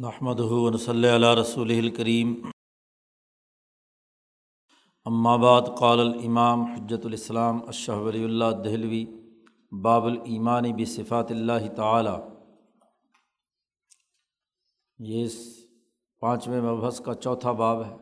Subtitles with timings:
[0.00, 2.50] نحمد ہُون صلی اللہ رسول الکریم
[5.04, 9.06] اماباد قال الامام حجت الاسلام اشہ ولی اللہ دہلوی،
[9.82, 12.28] باب الایمان بصفات اللہ تعالیٰ.
[14.98, 15.66] یہ اس
[16.20, 17.96] پانچویں مبحث کا چوتھا باب ہے.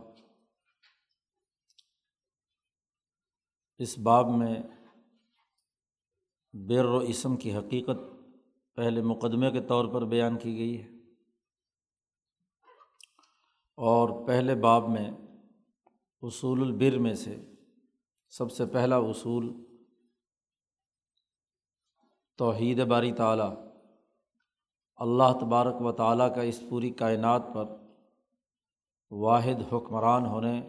[3.79, 4.63] اس باب میں
[6.53, 7.99] بر و اسم کی حقیقت
[8.75, 10.90] پہلے مقدمے کے طور پر بیان کی گئی ہے.
[13.83, 15.11] اور پہلے باب میں
[16.23, 17.37] اصول البر میں سے
[18.29, 19.65] سب سے پہلا اصول
[22.39, 23.55] توحید باری تعلیٰ
[24.97, 27.65] اللہ تبارک و تعالیٰ کا اس پوری کائنات پر
[29.11, 30.61] واحد حکمران ہونے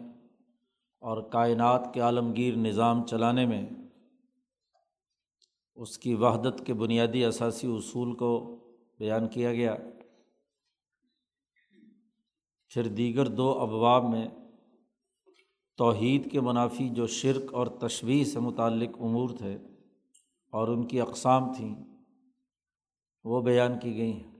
[0.98, 3.68] اور کائنات کے عالمگیر نظام چلانے میں
[5.74, 8.58] اس کی وحدت کے بنیادی اثاثی اصول کو
[8.98, 9.76] بیان کیا گیا۔
[12.72, 14.28] پھر دیگر دو ابواب میں
[15.76, 19.54] توحید کے منافی جو شرک اور تشویح سے متعلق امور تھے
[20.52, 21.74] اور ان کی اقسام تھیں،
[23.24, 24.32] وہ بیان کی گئی ہیں۔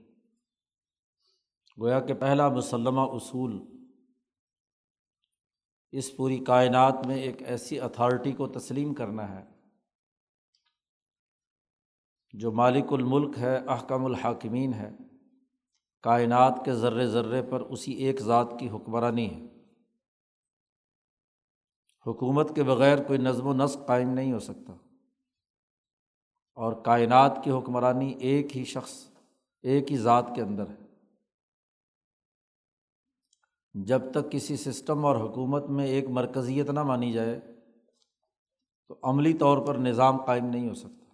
[1.81, 3.61] گویا کہ پہلا مسلمہ اصول
[5.93, 9.45] اس پوری کائنات میں ایک ایسی اتھارٹی کو تسلیم کرنا ہے
[12.33, 14.91] جو مالک الملک ہے، احکم الحاکمین ہے۔
[16.03, 19.47] کائنات کے ذرے ذرے پر اسی ایک ذات کی حکمرانی ہے۔
[22.07, 24.73] حکومت کے بغیر کوئی نظم و نسق قائم نہیں ہو سکتا۔
[26.55, 29.09] اور کائنات کی حکمرانی ایک ہی شخص،
[29.63, 30.87] ایک ہی ذات کے اندر ہے۔
[33.75, 37.41] جب تک کسی سسٹم اور حکومت میں ایک مرکزیت نہ مانی جائے،
[38.89, 41.05] تو عملی طور پر نظام قائم نہیں ہو سکتا۔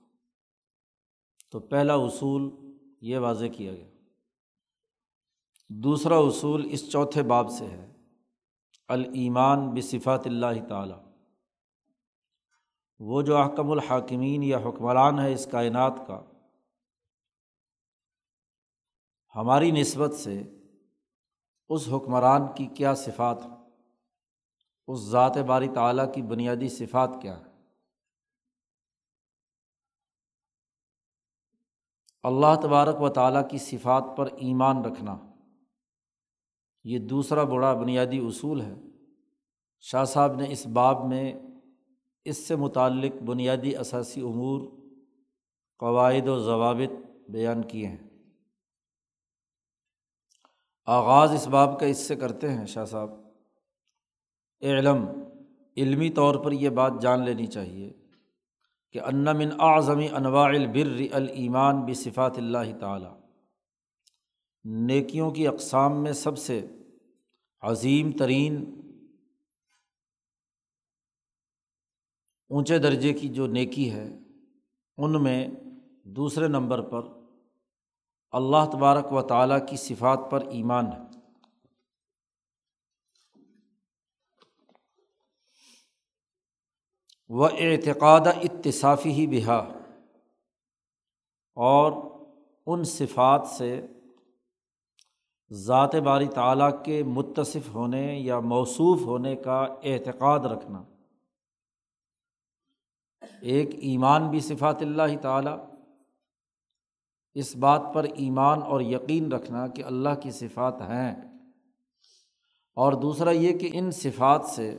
[1.50, 2.50] تو پہلا اصول
[3.00, 3.97] یہ واضح کیا گیا۔
[5.68, 7.92] دوسرا اصول اس چوتھے باب سے ہے۔
[8.88, 11.04] الایمان بصفات اللہ تعالیٰ۔
[12.98, 16.24] وہ جو احکم الحاکمین یا حکمران ہے اس کائنات کا،
[19.34, 20.42] ہماری نسبت سے
[21.68, 23.50] اس حکمران کی کیا صفات ہے
[24.86, 27.44] اس ذات باری تعلیٰ کی بنیادی صفات کیا ہے
[32.22, 35.27] اللہ تبارک و تعالیٰ کی صفات پر ایمان رکھنا۔
[36.88, 38.74] یہ دوسرا بڑا بنیادی اصول ہے۔
[39.80, 41.32] شاہ صاحب نے اس باب میں
[42.24, 44.60] اس سے متعلق بنیادی اثاثی امور،
[45.78, 47.96] قواعد و ضوابط بیان کیے ہیں۔
[50.86, 53.10] آغاز اس باب کا اس سے کرتے ہیں شاہ صاحب۔
[54.62, 55.06] علم
[55.76, 57.92] علمی طور پر یہ بات جان لینی چاہیے
[58.92, 63.20] کہ من اعظمی انواع البر الایمان بصفات اللہ تعالیٰ۔
[64.64, 66.66] نیکیوں کی اقسام میں سب سے
[67.60, 68.64] عظیم ترین
[72.48, 74.18] اونچے درجے کی جو نیکی ہے،
[74.96, 75.48] ان میں
[76.04, 77.00] دوسرے نمبر پر
[78.30, 80.98] اللہ تبارک و تعالیٰ کی صفات پر ایمان ہے۔
[87.28, 89.58] وہ اعتقاد اتصافی ہی بہا
[91.54, 91.92] اور
[92.66, 93.86] ان صفات سے
[95.50, 100.82] ذات باری تعلیٰ کے متصف ہونے یا موصوف ہونے کا اعتقاد رکھنا۔
[103.40, 105.58] ایک ایمان بھی صفات اللہ تعالیٰ۔
[107.34, 111.16] اس بات پر ایمان اور یقین رکھنا کہ اللہ کی صفات ہیں۔
[112.74, 114.78] اور دوسرا یہ کہ ان صفات سے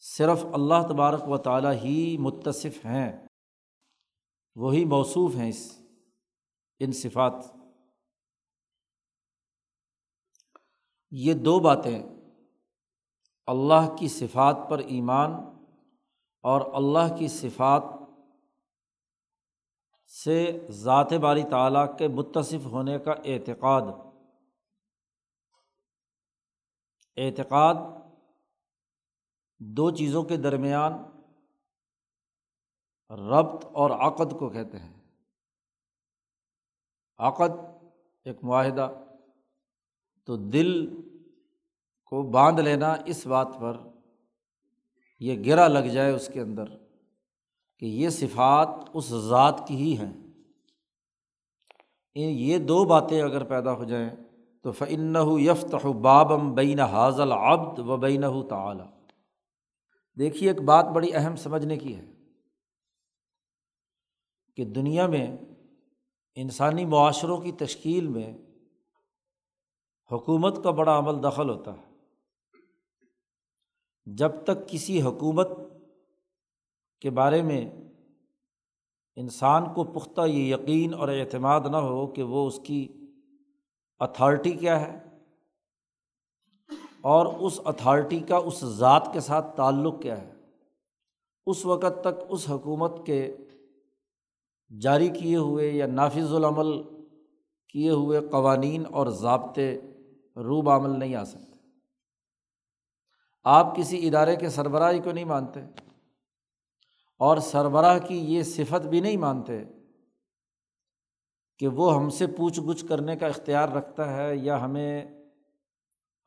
[0.00, 3.26] صرف اللہ تبارک و تعالیٰ ہی متصف ہیں،
[4.56, 5.78] وہی موصوف ہیں اس،
[6.78, 7.57] ان صفات۔
[11.10, 12.02] یہ دو باتیں
[13.46, 15.30] اللہ کی صفات پر ایمان
[16.42, 17.82] اور اللہ کی صفات
[20.06, 23.82] سے ذات باری تعلیٰ کے متصف ہونے کا اعتقاد۔
[27.16, 27.74] اعتقاد
[29.58, 30.92] دو چیزوں کے درمیان
[33.10, 35.00] ربط اور عقد کو کہتے ہیں۔
[37.18, 37.50] عقد
[38.24, 38.88] ایک معاہدہ
[40.28, 41.02] تو دل
[42.04, 43.76] کو باندھ لینا اس بات پر
[45.20, 46.64] یہ گرا لگ جائے اس کے اندر
[47.78, 50.12] کہ یہ صفات اس ذات کی ہی ہیں۔
[52.14, 54.10] یہ دو باتیں اگر پیدا ہو جائیں
[54.62, 58.90] تو فن یفت بابم بین حاضل عبد و بین تعلیٰ
[60.18, 62.04] دیکھیے ایک بات بڑی اہم سمجھنے کی ہے
[64.56, 65.36] کہ دنیا میں
[66.34, 68.32] انسانی معاشروں کی تشکیل میں
[70.12, 71.86] حکومت کا بڑا عمل دخل ہوتا ہے۔
[74.06, 75.48] جب تک کسی حکومت
[77.00, 77.70] کے بارے میں
[79.16, 82.88] انسان کو پختہ یہ یقین اور اعتماد نہ ہو کہ وہ اس کی
[84.00, 84.98] اتھارٹی کیا ہے
[87.00, 90.32] اور اس اتھارٹی کا اس ذات کے ساتھ تعلق کیا ہے،
[91.46, 93.36] اس وقت تک اس حکومت کے
[94.70, 96.82] جاری کیے ہوئے یا نافذ العمل
[97.68, 99.80] کیے ہوئے قوانین اور ضابطے
[100.38, 101.58] روب عمل نہیں آ سکتے۔
[103.44, 105.60] آپ کسی ادارے کے سربراہی کو نہیں مانتے
[107.18, 109.64] اور سربراہ کی یہ صفت بھی نہیں مانتے
[111.58, 115.04] کہ وہ ہم سے پوچھ گچھ کرنے کا اختیار رکھتا ہے یا ہمیں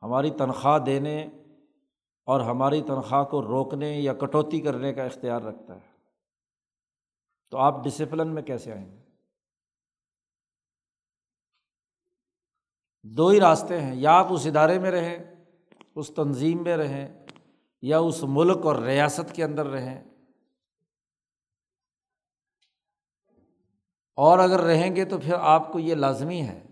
[0.02, 1.28] ہماری تنخواہ دینے
[2.24, 5.92] اور ہماری تنخواہ کو روکنے یا کٹوتی کرنے کا اختیار رکھتا ہے۔
[7.50, 9.01] تو آپ ڈسپلن میں کیسے آئیں گے؟
[13.02, 15.18] دو ہی راستے ہیں، یا آپ اس ادارے میں رہیں،
[15.94, 17.26] اس تنظیم میں رہیں،
[17.82, 20.04] یا اس ملک اور ریاست کے اندر رہیں۔
[24.16, 26.66] اور اگر رہیں گے تو پھر آپ کو یہ لازمی ہے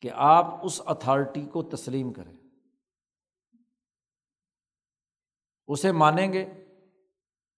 [0.00, 2.32] کہ آپ اس اتھارٹی کو تسلیم کریں۔
[5.68, 6.48] اسے مانیں گے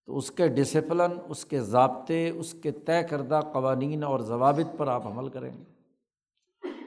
[0.06, 4.86] تو اس کے ڈسپلن، اس کے ضابطے، اس کے طے کردہ قوانین اور ضوابط پر
[4.86, 5.73] آپ عمل کریں گے۔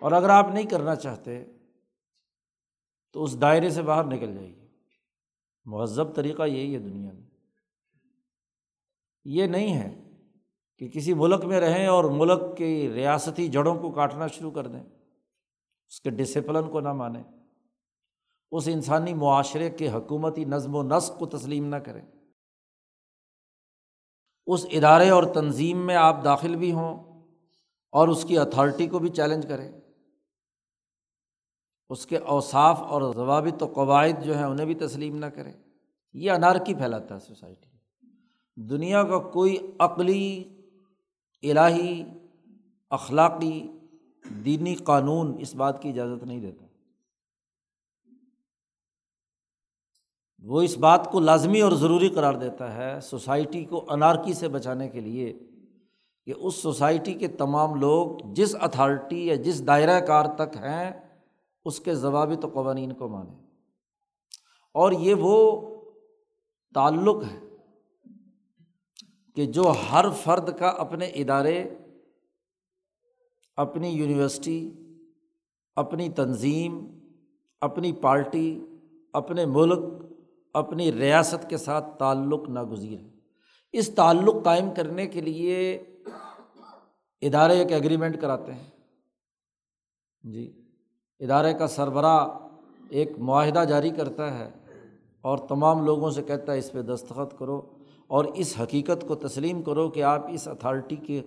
[0.01, 1.45] اور اگر آپ نہیں کرنا چاہتے،
[3.13, 4.67] تو اس دائرے سے باہر نکل جائے گی
[5.65, 7.27] مہذب طریقہ یہی ہے دنیا میں۔
[9.25, 10.09] یہ نہیں ہے
[10.77, 14.83] کہ کسی ملک میں رہیں اور ملک کی ریاستی جڑوں کو کاٹنا شروع کر دیں۔
[15.89, 17.23] اس کے ڈسپلن کو نہ مانیں۔
[18.51, 22.05] اس انسانی معاشرے کے حکومتی نظم و نسق کو تسلیم نہ کریں۔
[24.47, 27.21] اس ادارے اور تنظیم میں آپ داخل بھی ہوں
[27.91, 29.71] اور اس کی اتھارٹی کو بھی چیلنج کریں۔
[31.89, 35.53] اس کے اوصاف اور ضوابط و قواعد جو ہیں انہیں بھی تسلیم نہ کریں۔
[36.13, 37.69] یہ انارکی پھیلاتا ہے سوسائٹی۔
[38.55, 40.43] دنیا کا کوئی عقلی،
[41.43, 42.03] الہی،
[42.89, 43.67] اخلاقی،
[44.45, 46.65] دینی قانون اس بات کی اجازت نہیں دیتا۔
[50.43, 54.89] وہ اس بات کو لازمی اور ضروری قرار دیتا ہے سوسائٹی کو انارکی سے بچانے
[54.89, 55.39] کے لیے
[56.25, 61.06] کہ اس سوسائٹی کے تمام لوگ جس اتھارٹی یا جس دائرۂ کار تک ہیں
[61.67, 63.35] اس کے ضوابط و قوانین کو مانیں
[64.73, 65.61] اور یہ وہ
[66.73, 67.39] تعلق ہے
[69.35, 71.63] کہ جو ہر فرد کا اپنے ادارے،
[73.55, 74.71] اپنی یونیورسٹی،
[75.75, 76.99] اپنی تنظیم،
[77.61, 78.65] اپنی پارٹی،
[79.13, 79.79] اپنے ملک،
[80.53, 83.09] اپنی ریاست کے ساتھ تعلق ناگزیر ہے۔
[83.71, 85.75] اس تعلق قائم کرنے کے لیے
[87.21, 88.69] ادارے ایک ایگریمنٹ کراتے ہیں۔
[90.21, 90.66] جی۔
[91.19, 92.27] ادارے کا سربراہ
[92.89, 94.49] ایک معاہدہ جاری کرتا ہے
[95.21, 97.61] اور تمام لوگوں سے کہتا ہے اس پہ دستخط کرو
[98.07, 101.21] اور اس حقیقت کو تسلیم کرو کہ آپ اس اتھارٹی کے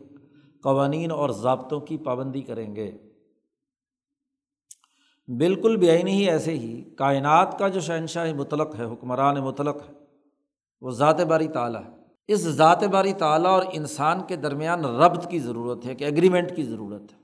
[0.62, 2.90] قوانین اور ضابطوں کی پابندی کریں گے۔
[5.28, 9.94] بالکل بے ہی ایسے ہی کائنات کا جو شہنشاہ مطلق ہے، حکمران مطلق ہے،
[10.81, 11.90] وہ ذات باری تعلیٰ ہے۔
[12.28, 16.62] اس ذات باری تعلیٰ اور انسان کے درمیان ربط کی ضرورت ہے کہ ایگریمنٹ کی
[16.62, 17.19] ضرورت ہے۔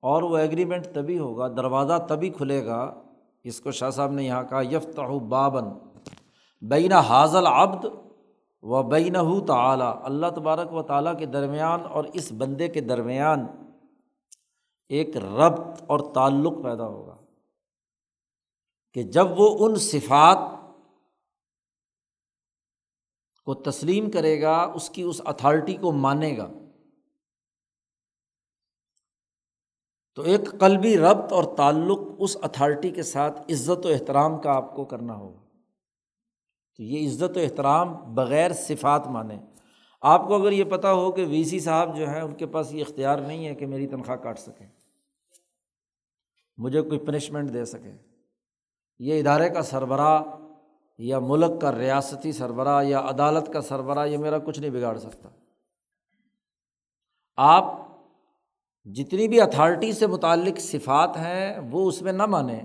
[0.00, 3.02] اور وہ ایگریمنٹ تبھی ہوگا، دروازہ تبھی کھلے گا۔
[3.44, 5.64] اس کو شاہ صاحب نے یہاں کہا یفت بابن
[6.62, 7.84] بین حاضل عبد
[8.62, 13.46] و بین ہو تعلیٰ اللہ تبارک و تعالیٰ کے درمیان اور اس بندے کے درمیان
[14.88, 17.16] ایک ربط اور تعلق پیدا ہوگا
[18.92, 20.38] کہ جب وہ ان صفات
[23.44, 26.48] کو تسلیم کرے گا، اس کی اس اتھارٹی کو مانے گا۔
[30.14, 34.76] تو ایک قلبی ربط اور تعلق اس اتھارٹی کے ساتھ عزت و احترام کا آپ
[34.76, 35.40] کو کرنا ہوگا۔
[36.76, 39.38] تو یہ عزت و احترام بغیر صفات مانے۔
[40.00, 42.72] آپ کو اگر یہ پتہ ہو کہ وی سی صاحب جو ہیں، ان کے پاس
[42.72, 44.66] یہ اختیار نہیں ہے کہ میری تنخواہ کاٹ سکیں۔
[46.58, 47.92] مجھے کوئی پنشمنٹ دے سکے
[48.98, 50.22] یہ ادارے کا سربراہ
[50.98, 55.28] یا ملک کا ریاستی سربراہ یا عدالت کا سربراہ، یہ میرا کچھ نہیں بگاڑ سکتا۔
[57.36, 57.89] آپ
[58.84, 62.60] جتنی بھی اتھارٹی سے متعلق صفات ہیں، وہ اس میں نہ مانیں،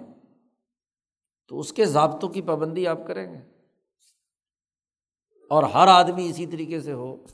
[1.47, 3.39] تو اس کے ضابطوں کی پابندی آپ کریں گے۔
[5.49, 7.25] اور ہر آدمی اسی طریقے سے ہو،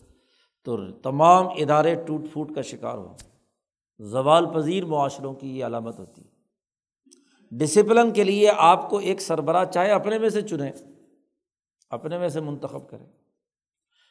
[0.64, 3.16] تو تمام ادارے ٹوٹ پھوٹ کا شکار ہو۔
[4.00, 6.32] زوال پذیر معاشروں کی یہ علامت ہوتی۔ ہے
[7.52, 10.72] ڈسپلن کے لیے آپ کو ایک سربراہ چاہے اپنے میں سے چنیں،
[11.90, 13.08] اپنے میں سے منتخب کریں۔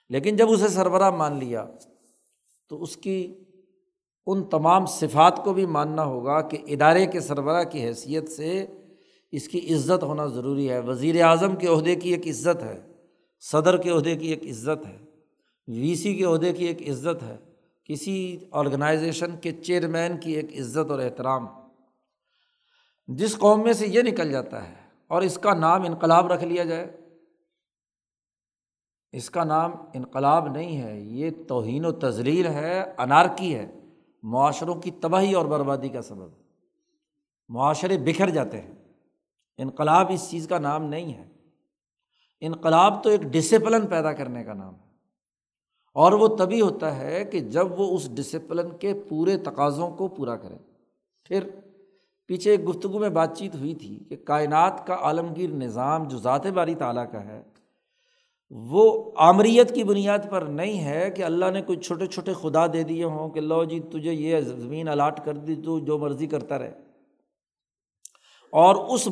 [0.09, 1.67] لیکن جب اسے سربراہ مان لیا،
[2.69, 3.45] تو اس کی
[4.27, 8.67] ان تمام صفات کو بھی ماننا ہوگا کہ ادارے کے سربراہ کی حیثیت سے
[9.33, 12.81] اس کی عزت ہونا ضروری ہے۔ وزیر اعظم کے عہدے کی ایک عزت ہے،
[13.41, 14.99] صدر کے عہدے کی ایک عزت ہے،
[15.69, 17.37] وی سی کے عہدے کی ایک عزت ہے،
[17.85, 21.47] کسی آرگنائزیشن کے چیئرمین کی ایک عزت اور احترام۔
[23.07, 24.75] جس قوم میں سے یہ نکل جاتا ہے
[25.07, 26.97] اور اس کا نام انقلاب رکھ لیا جائے۔
[29.13, 33.80] اس کا نام انقلاب نہیں ہے، یہ توہین و تزلیل ہے، انارکی ہے۔
[34.23, 36.29] معاشروں کی تباہی اور بربادی کا سبب۔
[37.49, 38.75] معاشرے بکھر جاتے ہیں۔
[39.57, 41.29] انقلاب اس چیز کا نام نہیں ہے۔
[42.41, 44.91] انقلاب تو ایک ڈسپلن پیدا کرنے کا نام ہے۔
[45.95, 50.37] اور وہ تبھی ہوتا ہے کہ جب وہ اس ڈسپلن کے پورے تقاضوں کو پورا
[50.37, 50.57] کرے۔
[51.25, 51.49] پھر
[52.27, 56.47] پیچھے ایک گفتگو میں بات چیت ہوئی تھی کہ کائنات کا عالمگیر نظام جو ذات
[56.47, 57.43] باری تعالیٰ کا ہے
[58.51, 62.83] وہ آمریت کی بنیاد پر نہیں ہے کہ اللہ نے کوئی چھوٹے چھوٹے خدا دے
[62.83, 66.59] دیے ہوں کہ لو جی تجھے یہ زمین الاٹ کر دی، تو جو مرضی کرتا
[66.59, 66.73] رہے۔
[68.53, 69.09] اور اس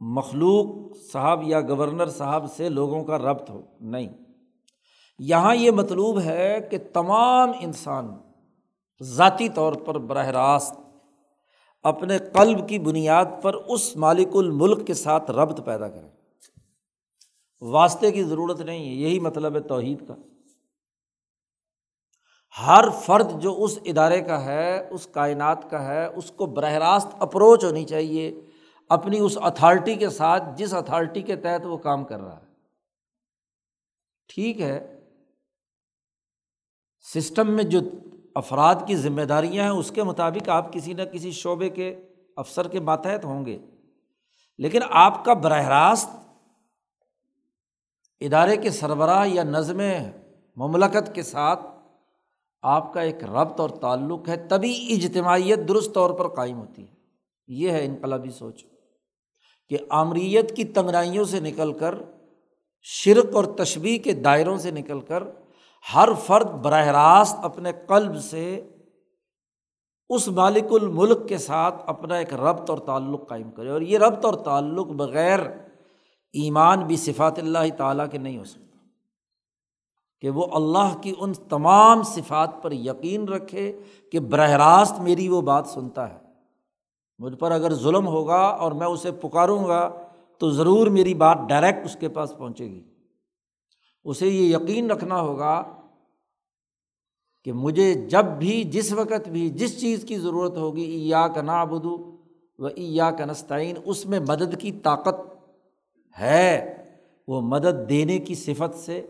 [0.00, 4.08] مخلوق صاحب یا گورنر صاحب سے لوگوں کا ربط ہو، نہیں۔
[5.18, 8.08] یہاں یہ مطلوب ہے کہ تمام انسان
[9.02, 10.80] ذاتی طور پر براہ راست
[11.82, 16.23] اپنے قلب کی بنیاد پر اس مالک الملک کے ساتھ ربط پیدا کرے
[17.60, 20.14] واسطے کی ضرورت نہیں ہے، یہی مطلب ہے توحید کا۔
[22.66, 27.08] ہر فرد جو اس ادارے کا ہے، اس کائنات کا ہے، اس کو براہ راست
[27.18, 28.40] اپروچ ہونی چاہیے،
[28.88, 32.46] اپنی اس اتھارٹی کے ساتھ جس اتھارٹی کے تحت وہ کام کر رہا ہے۔
[34.28, 35.00] ٹھیک ہے۔
[37.14, 37.78] سسٹم میں جو
[38.34, 42.68] افراد کی ذمہ داریاں ہیں، اس کے مطابق آپ کسی نہ کسی شعبے کے افسر
[42.68, 43.58] کے ماتحت ہوں گے۔
[44.58, 46.23] لیکن آپ کا براہ راست
[48.20, 49.80] ادارے کے سربراہ یا نظم
[50.56, 51.60] مملکت کے ساتھ
[52.62, 56.94] آپ کا ایک ربط اور تعلق ہے، تبھی اجتماعیت درست طور پر قائم ہوتی ہے۔
[57.46, 58.64] یہ ہے انقلابی سوچ۔
[59.68, 61.94] کہ آمریت کی تنگنائیوں سے نکل کر،
[62.82, 65.22] شرک اور تشبیح کے دائروں سے نکل کر،
[65.94, 68.68] ہر فرد براہ راست اپنے قلب سے
[70.08, 74.24] اس مالک الملک کے ساتھ اپنا ایک ربط اور تعلق قائم کرے۔ اور یہ ربط
[74.24, 75.40] اور تعلق بغیر
[76.34, 78.64] ایمان بھی صفات اللہ تعالیٰ کے نہیں ہو سکتا۔
[80.20, 83.78] کہ وہ اللہ کی ان تمام صفات پر یقین رکھے
[84.12, 86.18] کہ براہ راست میری وہ بات سنتا ہے۔
[87.18, 89.90] مجھ پر اگر ظلم ہوگا اور میں اسے پکاروں گا
[90.38, 92.84] تو ضرور میری بات ڈائریکٹ اس کے پاس پہنچے گی۔
[94.04, 95.62] اسے یہ یقین رکھنا ہوگا
[97.44, 101.62] کہ مجھے جب بھی، جس وقت بھی، جس چیز کی ضرورت ہوگی ایا کا نا
[101.62, 105.33] و ایا کا نستعین، اس میں مدد کی طاقت
[106.20, 106.74] ہے
[107.28, 109.06] وہ مدد دینے کی صفت سے،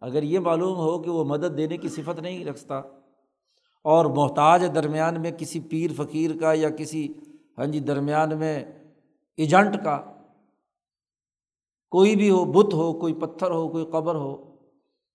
[0.00, 2.78] اگر یہ معلوم ہو کہ وہ مدد دینے کی صفت نہیں رکھتا
[3.84, 7.12] اور محتاج درمیان میں کسی پیر فقیر کا یا کسی
[7.58, 8.64] ہاں جی درمیان میں
[9.36, 10.00] ایجنٹ کا
[11.90, 14.56] کوئی بھی ہو، بت ہو، کوئی پتھر ہو، کوئی قبر ہو،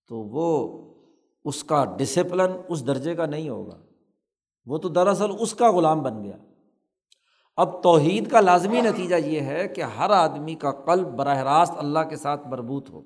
[0.08, 0.78] تو وہ
[1.44, 3.78] اس کا ڈسپلن اس درجے کا نہیں ہوگا۔
[4.66, 6.36] وہ تو دراصل اس کا غلام بن گیا۔
[7.58, 11.98] اب توحید کا لازمی نتیجہ یہ ہے کہ ہر آدمی کا قلب براہ راست اللہ
[11.98, 13.02] کے ساتھ مربوط ہو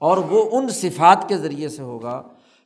[0.00, 2.22] اور وہ ان صفات کے ذریعے سے ہوگا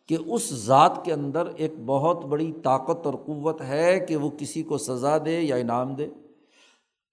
[0.07, 4.62] کہ اس ذات کے اندر ایک بہت بڑی طاقت اور قوت ہے کہ وہ کسی
[4.62, 6.09] کو سزا دے یا انعام دے،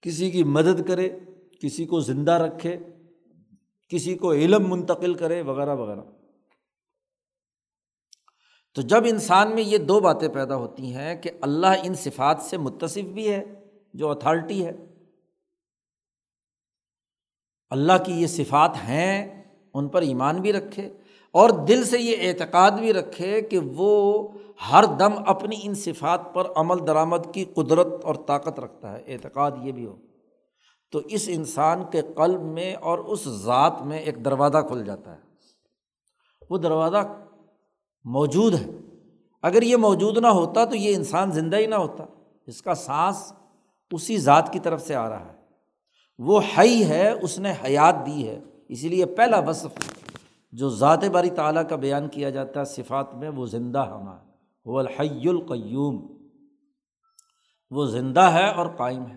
[0.00, 1.10] کسی کی مدد کرے،
[1.62, 2.78] کسی کو زندہ رکھے،
[3.88, 6.00] کسی کو علم منتقل کرے، وغیرہ وغیرہ۔
[8.74, 12.56] تو جب انسان میں یہ دو باتیں پیدا ہوتی ہیں کہ اللہ ان صفات سے
[12.56, 13.59] متصف بھی ہے
[13.94, 14.72] جو اتھارٹی ہے۔
[17.70, 19.42] اللہ کی یہ صفات ہیں،
[19.74, 20.88] ان پر ایمان بھی رکھے
[21.30, 24.28] اور دل سے یہ اعتقاد بھی رکھے کہ وہ
[24.72, 29.50] ہر دم اپنی ان صفات پر عمل درآمد کی قدرت اور طاقت رکھتا ہے۔ اعتقاد
[29.62, 29.96] یہ بھی ہو۔
[30.92, 35.20] تو اس انسان کے قلب میں اور اس ذات میں ایک دروازہ کھل جاتا ہے۔
[36.50, 37.24] وہ دروازہ
[38.04, 38.70] موجود ہے۔
[39.42, 42.04] اگر یہ موجود نہ ہوتا تو یہ انسان زندہ ہی نہ ہوتا۔
[42.46, 43.32] اس کا سانس
[43.92, 45.40] اسی ذات کی طرف سے آ رہا ہے۔
[46.18, 49.90] وہ حی ہے، اس نے حیات دی ہے۔ اسی لیے پہلا وصف
[50.52, 54.16] جو ذات باری تعالیٰ کا بیان کیا جاتا ہے صفات میں، وہ زندہ ہما۔
[54.64, 56.28] وہ الحی القیوم۔
[57.70, 59.16] وہ زندہ ہے اور قائم ہے۔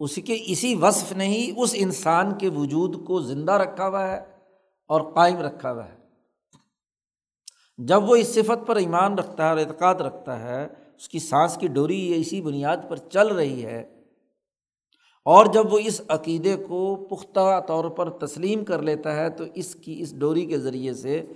[0.00, 4.18] اس کے اسی وصف نے ہی اس انسان کے وجود کو زندہ رکھا ہوا ہے
[4.88, 5.98] اور قائم رکھا ہوا ہے۔
[7.78, 11.56] جب وہ اس صفت پر ایمان رکھتا ہے اور اعتقاد رکھتا ہے اس کی سانس
[11.56, 14.02] کی ڈوری یہ اسی بنیاد پر چل رہی ہے۔
[15.24, 19.74] اور جب وہ اس عقیدے کو پختہ طور پر تسلیم کر لیتا ہے، تو اس
[19.74, 21.26] کی، اس ڈوری کے ذریعے سے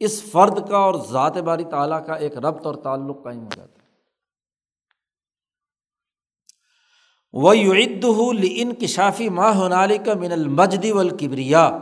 [0.00, 3.82] اس فرد کا اور ذات باری تعالیٰ کا ایک ربط اور تعلق قائم ہو جاتا
[3.82, 3.88] ہے۔
[7.32, 8.04] وہ یعد
[8.42, 11.78] انکشافی ماں ہونالی کا من المجد الکبریا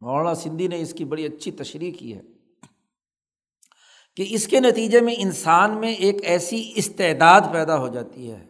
[0.00, 2.39] مولانا سندھی نے اس کی بڑی اچھی تشریح کی ہے۔
[4.16, 8.46] کہ اس کے نتیجے میں انسان میں ایک ایسی استعداد پیدا ہو جاتی ہے۔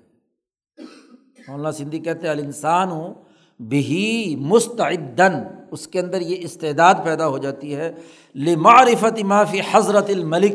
[1.48, 3.14] مولانا سندھی کہتے الانسان ہوں
[3.58, 5.32] بہی مستعدن،
[5.70, 7.92] اس کے اندر یہ استعداد پیدا ہو جاتی ہے۔
[8.34, 10.52] لمعرفت معافی حضرت الملک،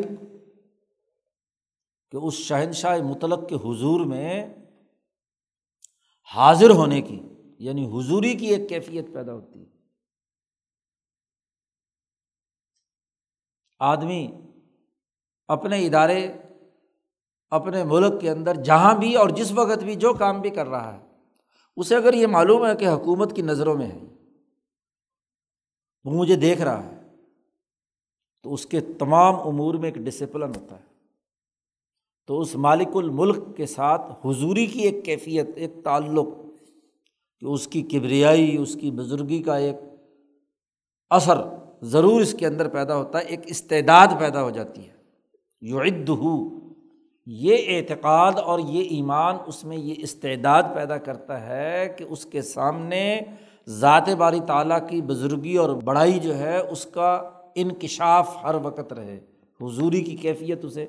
[2.11, 4.53] کہ اس شہنشاہ مطلق کے حضور میں
[6.35, 7.19] حاضر ہونے کی
[7.59, 9.65] یعنی حضوری کی ایک کیفیت پیدا ہوتی ہے۔
[13.79, 14.31] آدمی
[15.49, 16.27] اپنے ادارے،
[17.51, 20.93] اپنے ملک کے اندر جہاں بھی اور جس وقت بھی جو کام بھی کر رہا
[20.93, 20.99] ہے،
[21.77, 23.99] اسے اگر یہ معلوم ہے کہ حکومت کی نظروں میں ہے،
[26.05, 26.95] وہ مجھے دیکھ رہا ہے،
[28.43, 30.83] تو اس کے تمام امور میں ایک ڈسپلن ہوتا ہے۔
[32.27, 36.27] تو اس مالک الملک کے ساتھ حضوری کی ایک کیفیت، ایک تعلق،
[37.39, 39.75] کہ اس کی کبریائی، اس کی بزرگی کا ایک
[41.09, 41.41] اثر
[41.81, 44.94] ضرور اس کے اندر پیدا ہوتا ہے، ایک استعداد پیدا ہو جاتی ہے۔
[45.69, 46.09] یو عد
[47.27, 52.41] یہ اعتقاد اور یہ ایمان اس میں یہ استعداد پیدا کرتا ہے کہ اس کے
[52.41, 53.21] سامنے
[53.67, 59.19] ذات باری تعالیٰ کی بزرگی اور بڑائی جو ہے اس کا انکشاف ہر وقت رہے،
[59.61, 60.85] حضوری کی کیفیت اسے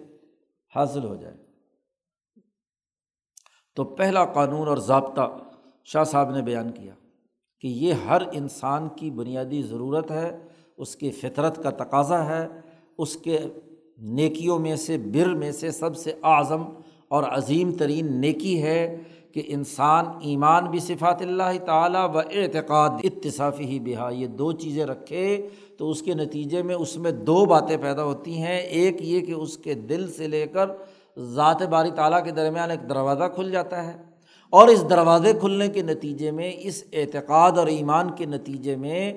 [0.75, 1.37] حاصل ہو جائے۔
[3.77, 5.39] تو پہلا قانون اور ضابطہ
[5.85, 6.95] شاہ صاحب نے بیان کیا
[7.61, 10.39] کہ یہ ہر انسان کی بنیادی ضرورت ہے،
[10.77, 12.47] اس کی فطرت کا تقاضا ہے،
[12.99, 13.39] اس کے
[13.99, 16.63] نیکیوں میں سے، بر میں سے سب سے اعظم
[17.09, 18.97] اور عظیم ترین نیکی ہے
[19.33, 24.87] کہ انسان ایمان بھی صفات اللہ تعالیٰ و اعتقاد اتصافی ہی بہا۔ یہ دو چیزیں
[24.87, 25.49] رکھے
[25.79, 29.33] تو اس کے نتیجے میں اس میں دو باتیں پیدا ہوتی ہیں۔ ایک یہ کہ
[29.33, 30.71] اس کے دل سے لے کر
[31.19, 33.97] ذات باری تعالیٰ کے درمیان ایک دروازہ کھل جاتا ہے
[34.51, 39.13] اور اس دروازے کھلنے کے نتیجے میں، اس اعتقاد اور ایمان کے نتیجے میں،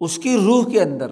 [0.00, 1.10] اس کی روح کے اندر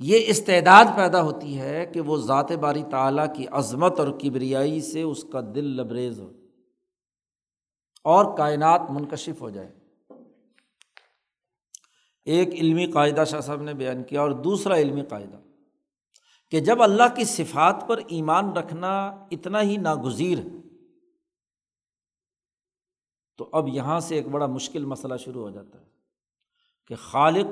[0.00, 5.02] یہ استعداد پیدا ہوتی ہے کہ وہ ذات باری تعالیٰ کی عظمت اور کبریائی سے
[5.02, 6.32] اس کا دل لبریز ہو
[8.04, 9.74] اور کائنات منکشف ہو جائے۔
[12.24, 15.40] ایک علمی قاعدہ شاہ صاحب نے بیان کیا اور دوسرا علمی قاعدہ
[16.50, 20.78] کہ جب اللہ کی صفات پر ایمان رکھنا اتنا ہی ناگزیر ہے،
[23.38, 25.86] تو اب یہاں سے ایک بڑا مشکل مسئلہ شروع ہو جاتا ہے
[26.86, 27.46] کہ خالق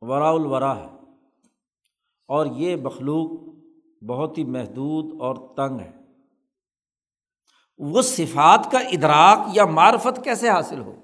[0.00, 0.91] ورا الورا ہے۔
[2.32, 3.30] اور یہ مخلوق
[4.04, 5.92] بہت ہی محدود اور تنگ ہے۔
[7.78, 10.96] وہ صفات کا ادراک یا معرفت کیسے حاصل ہو؟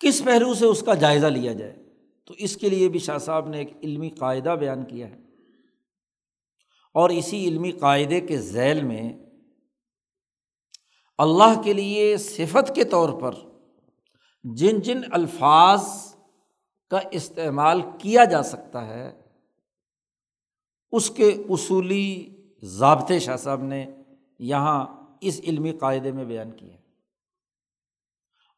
[0.00, 1.76] کس پہلو سے اس کا جائزہ لیا جائے؟
[2.24, 5.18] تو اس کے لیے بھی شاہ صاحب نے ایک علمی قاعدہ بیان کیا ہے۔
[6.94, 9.12] اور اسی علمی قاعدے کے ذیل میں
[11.18, 13.32] اللہ کے لیے صفت کے طور پر
[14.44, 16.11] جن جن الفاظ
[16.92, 19.10] کا استعمال کیا جا سکتا ہے،
[20.92, 22.08] اس کے اصولی
[22.62, 23.84] ضابطے شاہ صاحب نے
[24.40, 24.84] یہاں
[25.20, 26.76] اس علمی قاعدے میں بیان کیے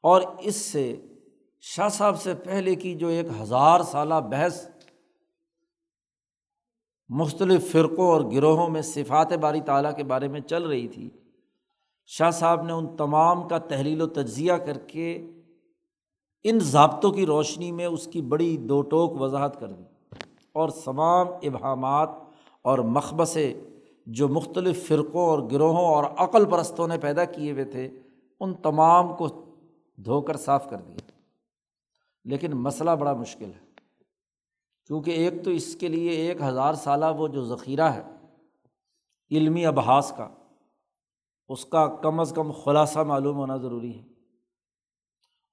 [0.04, 0.84] اور اس سے
[1.64, 4.66] شاہ صاحب سے پہلے کی جو ایک ہزار سالہ بحث
[7.10, 11.08] مختلف فرقوں اور گروہوں میں صفات باری تعالیٰ کے بارے میں چل رہی تھی،
[12.10, 15.06] شاہ صاحب نے ان تمام کا تحلیل و تجزیہ کر کے
[16.44, 19.84] ان ضابطوں کی روشنی میں اس کی بڑی دو ٹوک وضاحت کر دی
[20.52, 22.10] اور تمام ابہامات
[22.62, 23.52] اور مقبصے
[24.06, 27.88] جو مختلف فرقوں اور گروہوں اور عقل پرستوں نے پیدا کیے ہوئے تھے،
[28.40, 29.28] ان تمام کو
[29.98, 31.10] دھو کر صاف کر دیا
[32.24, 33.64] لیکن مسئلہ بڑا مشکل ہے،
[34.90, 38.02] کیونکہ ایک تو اس کے لیے ایک ہزار سالہ وہ جو ذخیرہ ہے،
[39.30, 40.28] علمی ابحاس کا،
[41.50, 44.13] اس کا کم از کم خلاصہ معلوم ہونا ضروری ہے۔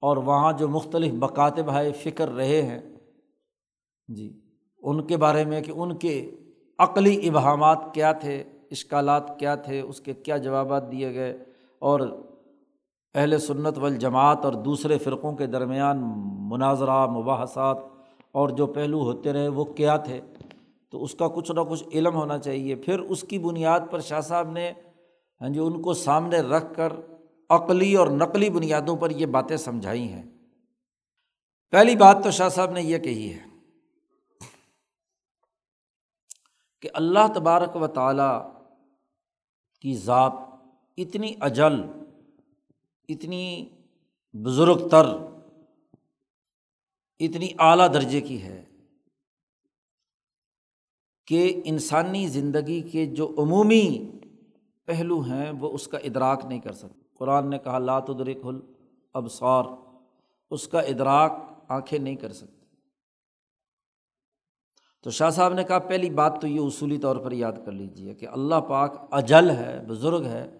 [0.02, 2.78] اور وہاں جو مختلف بکاتب بھائی فکر رہے ہیں۔
[4.08, 4.40] جی
[4.82, 6.30] ان کے بارے میں کہ ان کے
[6.78, 11.44] عقلی ابہامات کیا تھے، اشکالات کیا تھے، اس کے کیا جوابات دیے گئے۔
[11.78, 12.00] اور
[13.14, 16.02] اہل سنت والجماعت اور دوسرے فرقوں کے درمیان
[16.38, 17.76] مناظرہ، مباحثات
[18.32, 20.20] اور جو پہلو ہوتے رہے، وہ کیا تھے؟
[20.90, 24.20] تو اس کا کچھ نہ کچھ علم ہونا چاہیے۔ پھر اس کی بنیاد پر شاہ
[24.20, 24.72] صاحب نے
[25.40, 26.92] ہاں جی ان کو سامنے رکھ کر
[27.52, 30.22] عقلی اور نقلی بنیادوں پر یہ باتیں سمجھائی ہیں۔
[31.70, 33.46] پہلی بات تو شاہ صاحب نے یہ کہی ہے
[36.80, 38.52] کہ اللہ تبارک و تعالیٰ
[39.80, 40.32] کی ذات
[40.96, 41.80] اتنی اجل،
[43.08, 43.68] اتنی
[44.32, 45.06] بزرگ تر،
[47.20, 48.64] اتنی اعلیٰ درجے کی ہے
[51.26, 54.10] کہ انسانی زندگی کے جو عمومی
[54.84, 58.60] پہلو ہیں وہ اس کا ادراک نہیں کر سکتے۔ قرآن نے کہا لات ادرک ال
[60.50, 61.32] اس کا ادراک
[61.68, 62.60] آنکھیں نہیں کر سکتی۔
[65.02, 68.14] تو شاہ صاحب نے کہا، پہلی بات تو یہ اصولی طور پر یاد کر لیجیے
[68.14, 70.58] کہ اللہ پاک اجل ہے، بزرگ ہے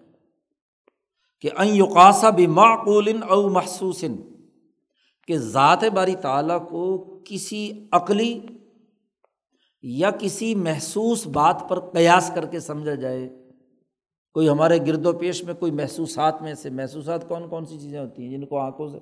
[1.41, 4.05] کہ این یوقاسا بھی معقول او محسوس،
[5.27, 6.83] کہ ذات باری تعالیٰ کو
[7.25, 8.39] کسی عقلی
[9.81, 13.42] یا کسی محسوس بات پر قیاس کر کے سمجھا جائے۔
[14.33, 17.99] کوئی ہمارے گرد و پیش میں کوئی محسوسات میں سے محسوسات کون کون سی چیزیں
[17.99, 18.97] ہوتی ہیں جن کو آنکھوں سے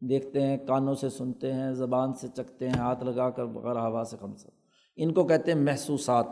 [0.00, 4.04] دیکھتے ہیں، کانوں سے سنتے ہیں، زبان سے چکتے ہیں، ہاتھ لگا کر بغیر ہوا
[4.04, 4.48] سے خمسا
[4.96, 6.26] ان کو کہتے ہیں محسوسات۔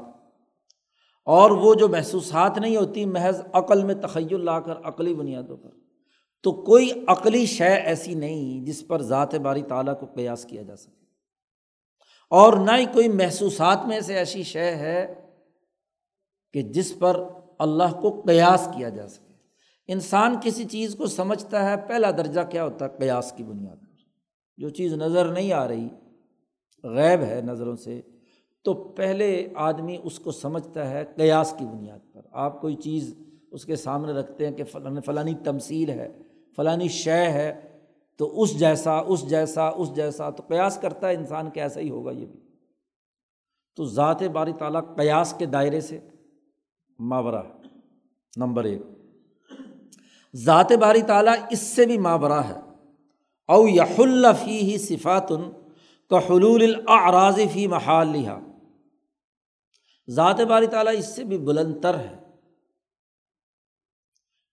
[1.24, 5.70] اور وہ جو محسوسات نہیں ہوتی، محض عقل میں تخیل لا کر، عقلی بنیادوں پر۔
[6.42, 10.76] تو کوئی عقلی شے ایسی نہیں جس پر ذات باری تعالیٰ کو قیاس کیا جا
[10.76, 11.04] سکے۔
[12.30, 15.14] اور نہ ہی کوئی محسوسات میں سے ایسی شے ہے
[16.52, 17.22] کہ جس پر
[17.60, 19.32] اللہ کو قیاس کیا جا سکے۔
[19.92, 23.86] انسان کسی چیز کو سمجھتا ہے، پہلا درجہ کیا ہوتا ہے؟ قیاس کی بنیاد پر۔
[24.56, 25.88] جو چیز نظر نہیں آ رہی،
[26.84, 28.00] غیب ہے نظروں سے،
[28.64, 33.14] تو پہلے آدمی اس کو سمجھتا ہے قیاس کی بنیاد پر۔ آپ کوئی چیز
[33.52, 36.18] اس کے سامنے رکھتے ہیں کہ فلاں، فلانی تمثیل ہے،
[36.56, 37.60] فلانی شے ہے،
[38.18, 41.90] تو اس جیسا اس جیسا اس جیسا، تو قیاس کرتا ہے انسان کہ ایسا ہی
[41.90, 42.40] ہوگا یہ بھی۔
[43.76, 45.98] تو ذات باری تعالیٰ قیاس کے دائرے سے
[47.00, 47.42] ماورا
[48.36, 48.82] نمبر ایک۔
[50.36, 52.60] ذات باری تعالیٰ اس سے بھی مابرا ہے۔
[53.48, 55.50] او یح الفی ہی صفاتن
[56.10, 58.40] کا حلول الاعراض فی محال لہا
[60.10, 62.18] ذات باری تعالیٰ اس سے بھی بلند تر ہے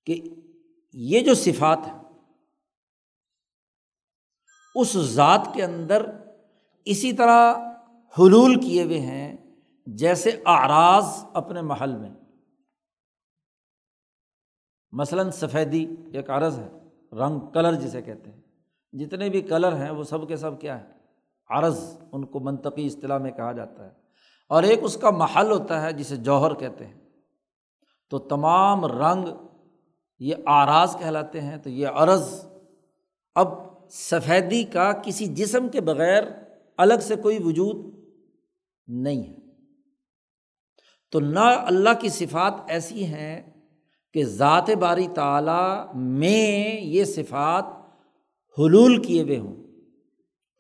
[0.05, 0.21] کہ
[0.93, 1.97] یہ جو صفات ہے
[4.75, 6.05] اس ذات کے اندر
[6.85, 7.55] اسی طرح
[8.19, 9.37] حلول کیے ہوئے ہیں
[9.85, 12.26] جیسے آراز اپنے محل میں۔
[14.91, 16.69] مثلاً سفیدی ایک عرض ہے،
[17.11, 18.41] رنگ کلر جسے کہتے ہیں۔
[18.93, 20.85] جتنے بھی کلر ہیں، وہ سب کے سب کیا ہے؟
[21.49, 23.91] عرض، ان کو منطقی اصطلاح میں کہا جاتا ہے۔
[24.49, 26.93] اور ایک اس کا محل ہوتا ہے جسے جوہر کہتے ہیں۔
[28.09, 29.27] تو تمام رنگ
[30.19, 32.45] یہ آراز کہلاتے ہیں، تو یہ عرض
[33.35, 33.47] اب
[33.89, 36.23] سفیدی کا کسی جسم کے بغیر
[36.77, 37.95] الگ سے کوئی وجود
[38.87, 39.35] نہیں ہے۔
[41.11, 43.56] تو نہ اللہ کی صفات ایسی ہیں
[44.17, 47.65] کہ ذات باری تعالیٰ میں یہ صفات
[48.59, 49.55] حلول کیے ہوئے ہوں۔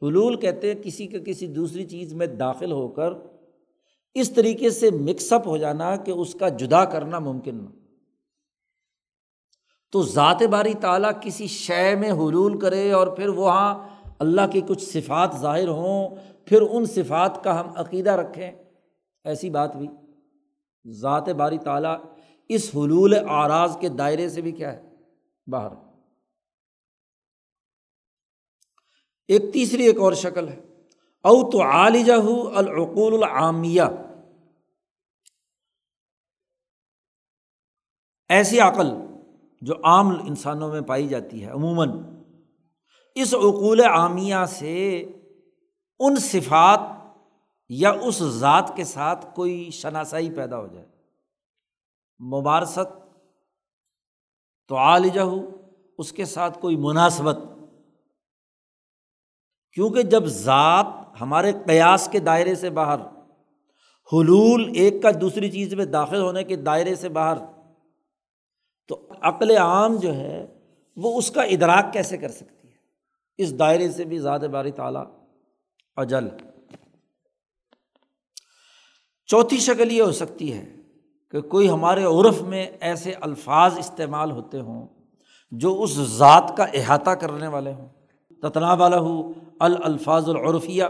[0.01, 3.13] حلول کہتے ہیں کسی کا کسی دوسری چیز میں داخل ہو کر
[4.13, 7.69] اس طریقے سے مکس اپ ہو جانا کہ اس کا جدا کرنا ممکن نہ
[9.91, 13.89] تو ذات باری تعالیٰ کسی شے میں حلول کرے اور پھر وہاں
[14.19, 16.15] اللہ کی کچھ صفات ظاہر ہوں،
[16.45, 18.51] پھر ان صفات کا ہم عقیدہ رکھیں۔
[19.23, 19.87] ایسی بات بھی۔
[20.87, 21.97] ذات باری تعالیٰ
[22.49, 24.89] اس حلول آراز کے دائرے سے بھی کیا ہے؟
[25.47, 25.71] باہر۔
[29.27, 30.59] ایک تیسری ایک اور شکل ہے۔
[31.23, 33.81] او تو عالجہ العقول العامیہ۔
[38.29, 38.87] ایسی عقل
[39.61, 41.89] جو عام انسانوں میں پائی جاتی ہے، عموماً۔
[43.15, 45.05] اس عقول عامیہ سے
[45.99, 46.79] ان صفات
[47.69, 50.96] یا اس ذات کے ساتھ کوئی شناسائی پیدا ہو جائے۔
[52.19, 52.93] مبارست
[54.67, 55.21] تو عالجہ
[55.97, 57.37] اس کے ساتھ کوئی مناسبت۔
[59.73, 60.85] کیونکہ جب ذات
[61.21, 62.99] ہمارے قیاس کے دائرے سے باہر،
[64.13, 67.37] حلول ایک کا دوسری چیز میں داخل ہونے کے دائرے سے باہر،
[68.87, 70.59] تو عقل عام جو ہے،
[70.95, 72.77] وہ اس کا ادراک کیسے کر سکتی ہے؟
[73.37, 75.05] اس دائرے سے بھی زیادہ باری تعالیٰ
[75.95, 76.27] اجل۔
[79.25, 80.76] چوتھی شکل یہ ہو سکتی ہے
[81.31, 84.87] کہ کوئی ہمارے عرف میں ایسے الفاظ استعمال ہوتے ہوں
[85.51, 87.87] جو اس ذات کا احاطہ کرنے والے ہوں۔
[88.43, 90.83] تتنا والا ہو الفاظ العرفیہ،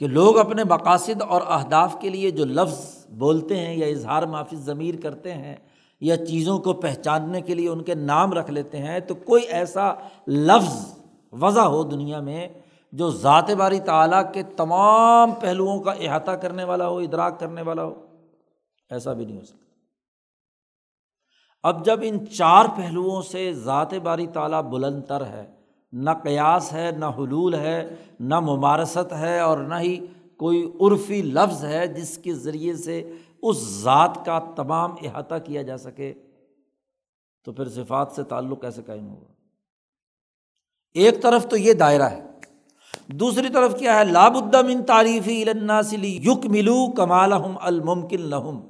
[0.00, 4.56] کہ لوگ اپنے مقاصد اور اہداف کے لیے جو لفظ بولتے ہیں یا اظہار معافی
[4.56, 5.56] ضمیر کرتے ہیں
[6.00, 9.92] یا چیزوں کو پہچاننے کے لیے ان کے نام رکھ لیتے ہیں، تو کوئی ایسا
[10.26, 10.94] لفظ
[11.32, 12.48] وضع ہو دنیا میں
[12.92, 17.84] جو ذات باری تعلیٰ کے تمام پہلوؤں کا احاطہ کرنے والا ہو، ادراک کرنے والا
[17.84, 18.03] ہو۔
[18.90, 19.62] ایسا بھی نہیں ہو سکتا۔
[21.62, 25.46] اب جب ان چار پہلوؤں سے ذات باری تعلیٰ بلند تر ہے،
[25.92, 29.96] نہ قیاس ہے، نہ حلول ہے، نہ ممارست ہے اور نہ ہی
[30.36, 35.76] کوئی عرفی لفظ ہے جس کے ذریعے سے اس ذات کا تمام احاطہ کیا جا
[35.76, 36.12] سکے،
[37.44, 39.32] تو پھر صفات سے تعلق کیسے قائم ہوگا؟
[40.94, 42.22] ایک طرف تو یہ دائرہ ہے،
[43.06, 45.44] دوسری طرف کیا ہے؟ لاب الدم ان تعریفی
[45.84, 48.60] سلی یق ملو کمال الممکن لہم۔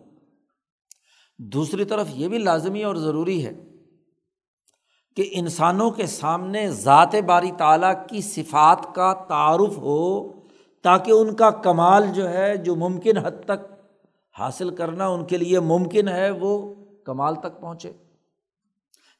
[1.38, 3.52] دوسری طرف یہ بھی لازمی اور ضروری ہے
[5.16, 10.32] کہ انسانوں کے سامنے ذات باری تعالیٰ کی صفات کا تعارف ہو
[10.82, 13.72] تاکہ ان کا کمال جو ہے، جو ممکن حد تک
[14.38, 17.92] حاصل کرنا ان کے لیے ممکن ہے، وہ کمال تک پہنچے۔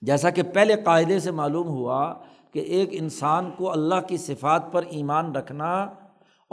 [0.03, 2.15] جیسا کہ پہلے قاعدے سے معلوم ہوا
[2.53, 5.93] کہ ایک انسان کو اللہ کی صفات پر ایمان رکھنا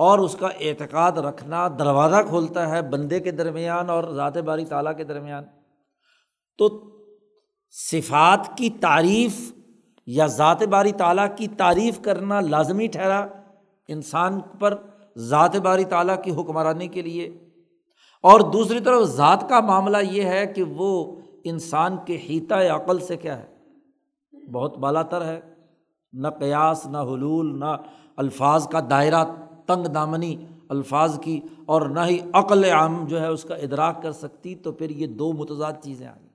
[0.02, 4.98] اور اس کا اعتقاد رکھنا دروازہ کھولتا ہے بندے کے درمیان اور ذات باری تعالیٰ
[4.98, 5.44] کے درمیان۔
[6.58, 6.82] تو
[7.72, 9.54] صفات کی تعریف
[10.06, 13.28] یا ذات باری تعالیٰ کی تعریف کرنا لازمی ٹھہرا
[13.88, 14.76] انسان پر
[15.18, 17.26] ذات باری تعالیٰ کی حکمرانی کے لیے۔
[18.24, 23.18] اور دوسری طرف ذات کا معاملہ یہ ہے کہ وہ انسان کے حیطہ عقل سے
[23.18, 23.56] کیا ہے؟
[24.52, 25.40] بہت بالا تر ہے۔
[26.14, 27.78] نہ قیاس، نہ حلول، نہ
[28.18, 29.26] الفاظ کا دائرہ
[29.68, 34.12] تنگ دامنی الفاظ کی اور نہ ہی عقل عام جو ہے اس کا ادراک کر
[34.12, 36.30] سکتی تو پھر یہ دو متضاد چیزیں آ گئی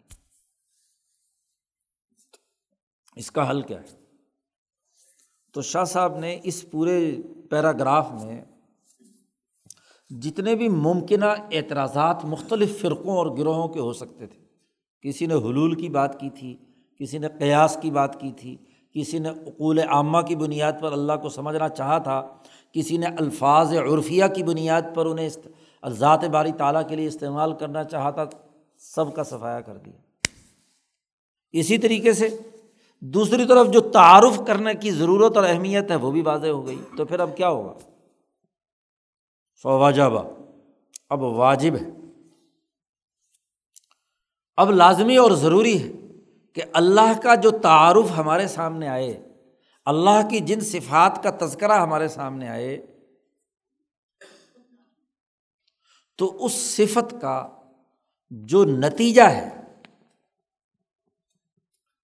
[3.17, 4.07] اس کا حل کیا ہے؟
[5.53, 7.17] تو شاہ صاحب نے اس پورے
[7.51, 8.45] پیراگراف میں
[10.11, 14.45] جتنے بھی ممکنہ اعتراضات مختلف فرقوں اور گروہوں کے ہو سکتے تھے۔
[15.01, 16.57] کسی نے حلول کی بات کی تھی،
[16.99, 18.57] کسی نے قیاس کی بات کی تھی،
[18.95, 22.23] کسی نے اقول عامہ کی بنیاد پر اللہ کو سمجھنا چاہا تھا
[22.77, 25.29] کسی نے الفاظ عرفیہ کی بنیاد پر انہیں
[25.89, 28.25] ذات باری تعالیٰ کے لیے استعمال کرنا چاہا تھا،
[28.79, 30.29] سب کا صفایا کر دیا۔
[31.53, 32.39] اسی طریقے سے
[33.01, 36.79] دوسری طرف جو تعارف کرنے کی ضرورت اور اہمیت ہے، وہ بھی واضح ہو گئی۔
[36.97, 37.73] تو پھر اب کیا ہوگا؟
[39.63, 40.23] فواجبہ
[41.09, 41.87] اب واجب ہے۔
[44.57, 45.93] اب لازمی اور ضروری ہے
[46.53, 49.26] کہ اللہ کا جو تعارف ہمارے سامنے آئے
[49.87, 52.87] اللہ کی جن صفات کا تذکرہ ہمارے سامنے آئے،
[56.19, 57.57] تو اس صفت کا
[58.31, 59.49] جو نتیجہ ہے،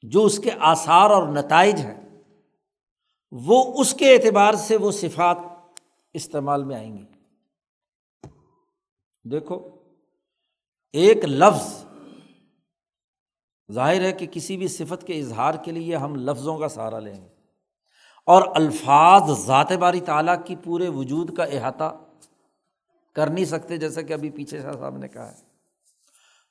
[0.03, 2.01] جو اس کے آثار اور نتائج ہیں،
[3.33, 5.37] وہ اس کے اعتبار سے وہ صفات
[6.13, 7.05] استعمال میں آئیں گی۔
[9.25, 9.69] دیکھو،
[10.93, 11.85] ایک لفظ
[13.73, 17.15] ظاہر ہے کہ کسی بھی صفت کے اظہار کے لیے ہم لفظوں کا سہارا لیں
[17.15, 17.32] گے۔
[18.27, 21.99] اور الفاظ ذات باری تعالیٰ کی پورے وجود کا احاطہ
[23.15, 25.37] کر نہیں سکتے جیسا کہ ابھی پیچھے شاہ صاحب نے کہا ہے۔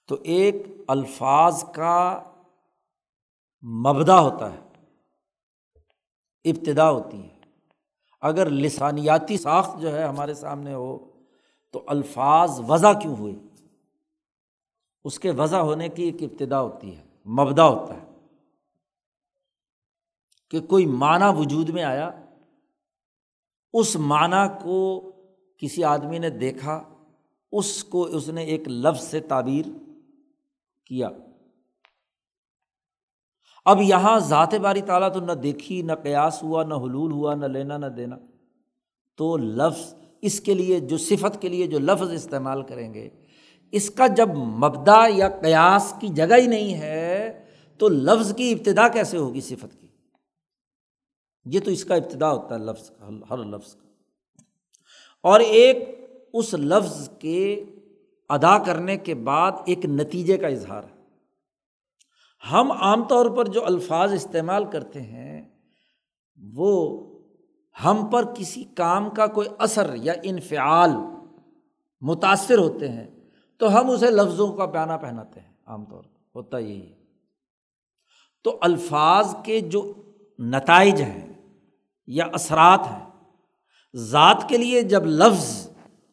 [0.07, 0.55] تو ایک
[0.87, 2.23] الفاظ کا
[3.63, 4.59] مبدا ہوتا ہے،
[6.49, 7.39] ابتدا ہوتی ہے۔
[8.21, 11.11] اگر لسانیاتی ساخت جو ہے ہمارے سامنے ہو
[11.71, 13.33] تو الفاظ وضع کیوں ہوئے؟
[15.03, 18.10] اس کے وضع ہونے کی ایک ابتدا ہوتی ہے، مبدا ہوتا ہے۔
[20.51, 22.11] کہ کوئی معنی وجود میں آیا،
[23.73, 25.11] اس معنی کو
[25.57, 26.83] کسی آدمی نے دیکھا،
[27.51, 29.65] اس کو اس نے ایک لفظ سے تعبیر
[30.85, 31.09] کیا۔
[33.65, 37.45] اب یہاں ذات باری تعالیٰ تو نہ دیکھی، نہ قیاس ہوا، نہ حلول ہوا، نہ
[37.45, 38.15] لینا، نہ دینا۔
[39.17, 43.09] تو لفظ اس کے لیے، جو صفت کے لیے جو لفظ استعمال کریں گے،
[43.71, 47.45] اس کا جب مبدا یا قیاس کی جگہ ہی نہیں ہے،
[47.77, 49.90] تو لفظ کی ابتدا کیسے ہوگی صفت کی؟
[51.45, 53.87] یہ تو اس کا ابتدا ہوتا ہے لفظ کا ہر لفظ کا۔
[55.23, 55.99] اور ایک
[56.33, 57.65] اس لفظ کے
[58.29, 61.01] ادا کرنے کے بعد ایک نتیجے کا اظہار ہے۔
[62.51, 65.59] ہم عام طور پر جو الفاظ استعمال کرتے ہیں،
[66.53, 67.07] وہ
[67.85, 70.91] ہم پر کسی کام کا کوئی اثر یا انفعال
[72.01, 73.07] متاثر ہوتے ہیں،
[73.57, 77.01] تو ہم اسے لفظوں کا پیانہ پہناتے ہیں۔ عام طور پر ہوتا یہی ہے۔
[78.43, 79.93] تو الفاظ کے جو
[80.39, 81.30] نتائج ہیں
[82.11, 83.09] یا اثرات ہیں۔
[83.95, 85.69] ذات کے لیے جب لفظ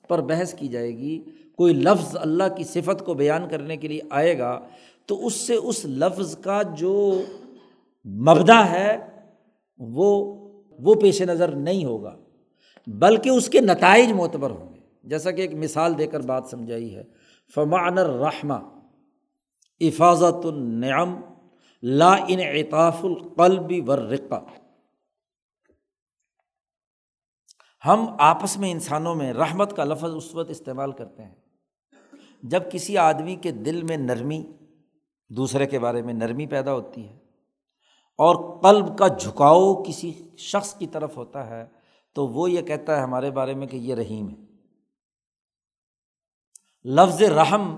[0.09, 1.25] پر بحث کی جائے گی،
[1.57, 4.61] کوئی لفظ اللہ کی صفت کو بیان کرنے کے لیے آئے گا،
[5.07, 7.23] تو اس سے اس لفظ کا جو
[8.05, 8.97] مبدا ہے،
[9.79, 10.35] وہ
[10.79, 12.17] وہ پیش نظر نہیں ہوگا۔
[12.87, 16.97] بلکہ اس کے نتائج معتبر ہوں گے۔ جیسا کہ ایک مثال دے کر بات سمجھائی
[16.97, 17.03] ہے۔
[17.55, 18.79] فمان الرحمہ
[19.81, 21.21] حفاظت النعم
[21.83, 24.41] لا ان اطاف القلبی ورقہ
[27.87, 31.35] ہم آپس میں انسانوں میں رحمت کا لفظ اس وقت استعمال کرتے ہیں۔
[32.43, 34.47] جب کسی آدمی کے دل میں نرمی،
[35.29, 37.19] دوسرے کے بارے میں نرمی پیدا ہوتی ہے
[38.17, 41.67] اور قلب کا جھکاؤ کسی شخص کی طرف ہوتا ہے،
[42.13, 44.37] تو وہ یہ کہتا ہے ہمارے بارے میں کہ یہ رحیم ہے۔
[46.85, 47.77] لفظ رحم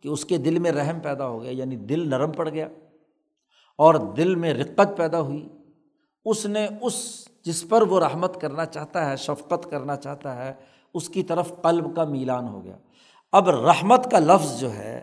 [0.00, 2.68] کہ اس کے دل میں رحم پیدا ہو گیا یعنی دل نرم پڑ گیا
[3.76, 5.48] اور دل میں رقت پیدا ہوئی،
[6.24, 10.52] اس نے اس جس پر وہ رحمت کرنا چاہتا ہے، شفقت کرنا چاہتا ہے،
[10.94, 12.76] اس کی طرف قلب کا میلان ہو گیا۔
[13.32, 15.00] اب رحمت کا لفظ جو ہے،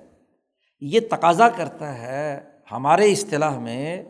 [0.82, 4.04] یہ تقاضا کرتا ہے ہمارے اصطلاح میں،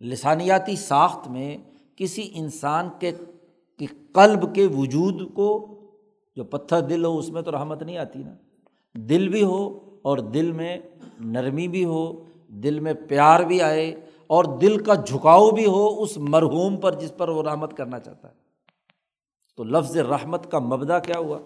[0.00, 1.56] لسانیاتی ساخت میں
[1.96, 3.12] کسی انسان کے
[4.12, 5.48] قلب کے وجود کو،
[6.36, 8.34] جو پتھر دل ہو، اس میں تو رحمت نہیں آتی نا۔
[8.94, 9.64] دل بھی ہو
[10.02, 10.76] اور دل میں
[11.20, 12.04] نرمی بھی ہو،
[12.48, 13.94] دل میں پیار بھی آئے
[14.30, 18.28] اور دل کا جھکاؤ بھی ہو اس مرحوم پر جس پر وہ رحمت کرنا چاہتا
[18.28, 18.34] ہے۔
[19.56, 21.38] تو لفظ رحمت کا مبدا کیا ہوا؟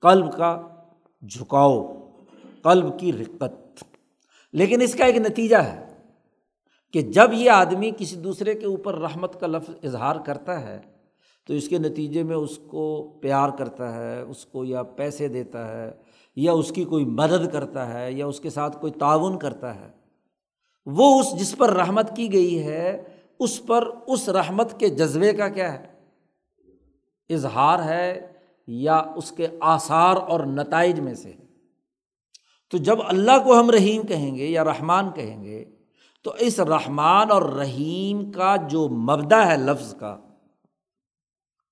[0.00, 0.68] قلب کا
[1.28, 1.94] جھکاؤ،
[2.62, 3.84] قلب کی رقت۔
[4.52, 5.96] لیکن اس کا ایک نتیجہ ہے
[6.92, 10.80] کہ جب یہ آدمی کسی دوسرے کے اوپر رحمت کا لفظ اظہار کرتا ہے،
[11.46, 15.68] تو اس کے نتیجے میں اس کو پیار کرتا ہے، اس کو یا پیسے دیتا
[15.68, 15.92] ہے،
[16.36, 19.97] یا اس کی کوئی مدد کرتا ہے، یا اس کے ساتھ کوئی تعاون کرتا ہے۔
[20.96, 23.02] وہ اس جس پر رحمت کی گئی ہے،
[23.38, 25.86] اس پر اس رحمت کے جذبے کا کیا ہے؟
[27.30, 28.32] اظہار ہے
[28.66, 31.32] یا اس کے آثار اور نتائج میں سے۔
[32.72, 35.64] تو جب اللہ کو ہم رحیم کہیں گے یا رحمان کہیں گے،
[36.24, 40.16] تو اس رحمان اور رحیم کا جو مبدا ہے لفظ کا،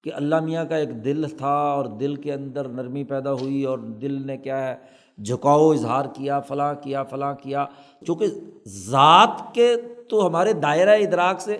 [0.04, 3.78] کہ اللہ میاں کا ایک دل تھا اور دل کے اندر نرمی پیدا ہوئی اور
[3.78, 4.76] دل نے کیا ہے؟
[5.24, 7.66] جھکاؤ، اظہار کیا، فلاں کیا فلاں کیا۔
[8.06, 8.26] چونکہ
[8.66, 9.76] ذات کے
[10.10, 11.58] تو ہمارے دائرۂ ادراک سے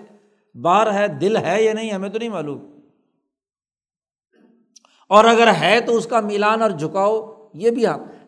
[0.61, 2.65] باہر ہے، دل ہے یا نہیں، ہمیں تو نہیں معلوم۔
[5.09, 7.85] اور اگر ہے تو اس کا میلان اور جھکاؤ، یہ بھی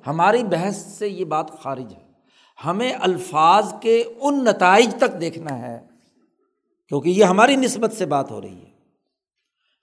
[0.08, 2.10] ہماری بحث سے یہ بات خارج ہے۔
[2.65, 5.86] ہمیں الفاظ کے ان نتائج تک دیکھنا ہے،
[6.88, 8.70] کیونکہ یہ ہماری نسبت سے بات ہو رہی ہے۔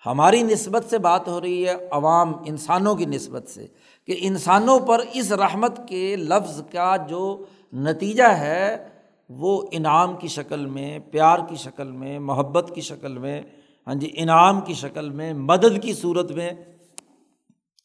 [0.06, 3.66] ہماری نسبت سے بات ہو رہی ہے عوام، انسانوں کی نسبت سے۔
[4.06, 8.88] کہ انسانوں پر اس رحمت کے لفظ کا جو نتیجہ ہے،
[9.28, 13.42] وہ انعام کی شکل میں، پیار کی شکل میں، محبت کی شکل میں
[13.86, 16.50] ہاں جی انعام کی شکل میں، مدد کی صورت میں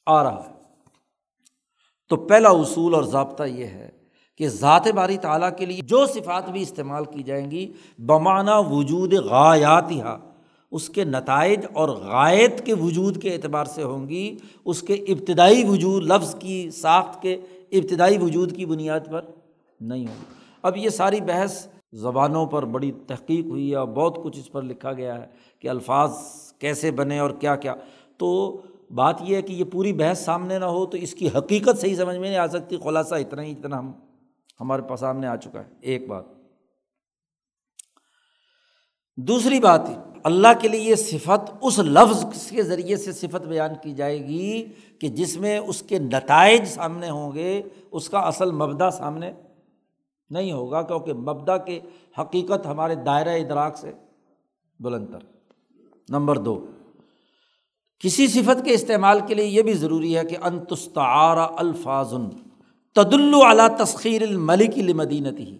[0.05, 0.53] آ رہا ہے۔
[2.09, 3.89] تو پہلا اصول اور ضابطہ یہ ہے
[4.37, 9.13] کہ ذات باری تعالیٰ کے لیے جو صفات بھی استعمال کی جائیں گی بمانہ وجود
[9.13, 10.17] غایاتیہ
[10.71, 15.63] اس کے نتائج اور غائط کے وجود کے اعتبار سے ہوں گی، اس کے ابتدائی
[15.63, 17.33] وجود لفظ کی ساخت کے
[17.71, 19.25] ابتدائی وجود کی بنیاد پر
[19.81, 20.23] نہیں ہوگی
[20.61, 24.61] اب یہ ساری بحث زبانوں پر بڑی تحقیق ہوئی ہے اور بہت کچھ اس پر
[24.61, 25.27] لکھا گیا ہے
[25.59, 26.11] کہ الفاظ
[26.59, 27.75] کیسے بنے اور کیا کیا۔
[28.17, 28.61] تو
[28.95, 31.95] بات یہ ہے کہ یہ پوری بحث سامنے نہ ہو تو اس کی حقیقت صحیح
[31.95, 33.91] سمجھ میں نہیں آ سکتی۔ خلاصہ اتنا ہی اتنا ہم
[34.59, 36.40] ہمارے پاس سامنے آ چکا ہے۔ ایک بات۔
[39.17, 39.81] دوسری بات
[40.23, 44.65] اللہ کے لیے یہ صفت اس لفظ کے ذریعے سے صفت بیان کی جائے گی
[44.99, 49.31] کہ جس میں اس کے نتائج سامنے ہوں گے، اس کا اصل مبدا سامنے
[50.29, 51.79] نہیں ہوگا، کیونکہ مبدا کے
[52.19, 53.91] حقیقت ہمارے دائرۂ ادراک سے
[54.79, 55.19] بلند تر۔
[56.09, 56.65] نمبر دو،
[57.99, 62.13] کسی صفت کے استعمال کے لیے یہ بھی ضروری ہے کہ انتستعار الفاظ
[62.93, 63.13] تد
[63.45, 65.57] اعلیٰ تسخیر الملک المدینتی ہی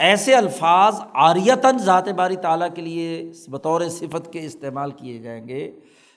[0.00, 5.70] ایسے الفاظ آریتاً ذات باری تعالیٰ کے لیے بطور صفت کے استعمال کیے جائیں گے،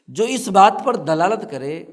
[0.07, 1.83] جو اس بات پر دلالت کرے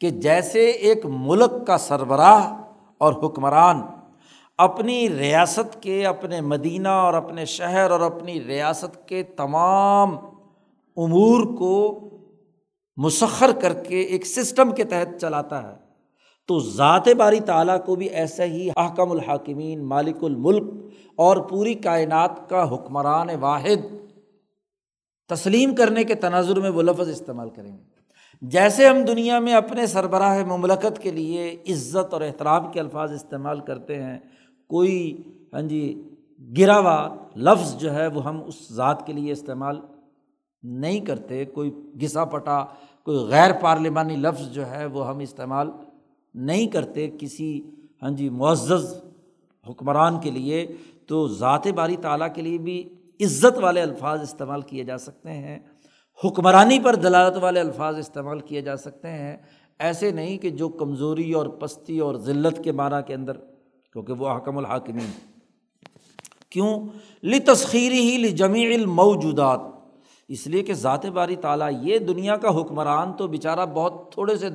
[0.00, 2.54] کہ جیسے ایک ملک کا سربراہ
[2.98, 3.82] اور حکمران
[4.58, 10.16] اپنی ریاست کے، اپنے مدینہ اور اپنے شہر اور اپنی ریاست کے تمام
[10.96, 11.76] امور کو
[12.96, 15.85] مسخر کر کے ایک سسٹم کے تحت چلاتا ہے۔
[16.48, 20.64] تو ذات باری تعالیٰ کو بھی ایسا ہی احکم الحاکمین، مالک الملک
[21.16, 23.86] اور پوری کائنات کا حکمران واحد
[25.30, 27.84] تسلیم کرنے کے تناظر میں وہ لفظ استعمال کریں گے۔
[28.42, 33.60] جیسے ہم دنیا میں اپنے سربراہ مملکت کے لیے عزت اور احترام کے الفاظ استعمال
[33.60, 34.18] کرتے ہیں،
[34.70, 35.82] کوئی ہاں جی
[36.58, 39.80] گرا ہوا لفظ جو ہے وہ ہم اس ذات کے لیے استعمال
[40.62, 42.64] نہیں کرتے، کوئی گھسا پٹا،
[43.04, 45.70] کوئی غیر پارلیمانی لفظ جو ہے وہ ہم استعمال
[46.36, 47.62] نہیں کرتے کسی
[48.02, 48.94] ہاں جی معزز
[49.68, 50.66] حکمران کے لیے،
[51.06, 52.88] تو ذات باری تعالیٰ کے لیے بھی
[53.20, 55.58] عزت والے الفاظ استعمال کیے جا سکتے ہیں۔
[56.24, 59.36] حکمرانی پر دلالت والے الفاظ استعمال کیے جا سکتے ہیں۔
[59.78, 63.36] ایسے نہیں کہ جو کمزوری اور پستی اور ذلت کے معنیٰ کے اندر،
[63.92, 65.10] کیونکہ وہ حکم الحاکمین۔
[66.50, 66.80] کیوں؟
[67.22, 69.60] لی تسخیری ہی لی جمیع الموجودات۔
[70.28, 74.48] اس لیے کہ ذات باری تعالیٰ یہ دنیا کا حکمران تو بیچارہ بہت تھوڑے سے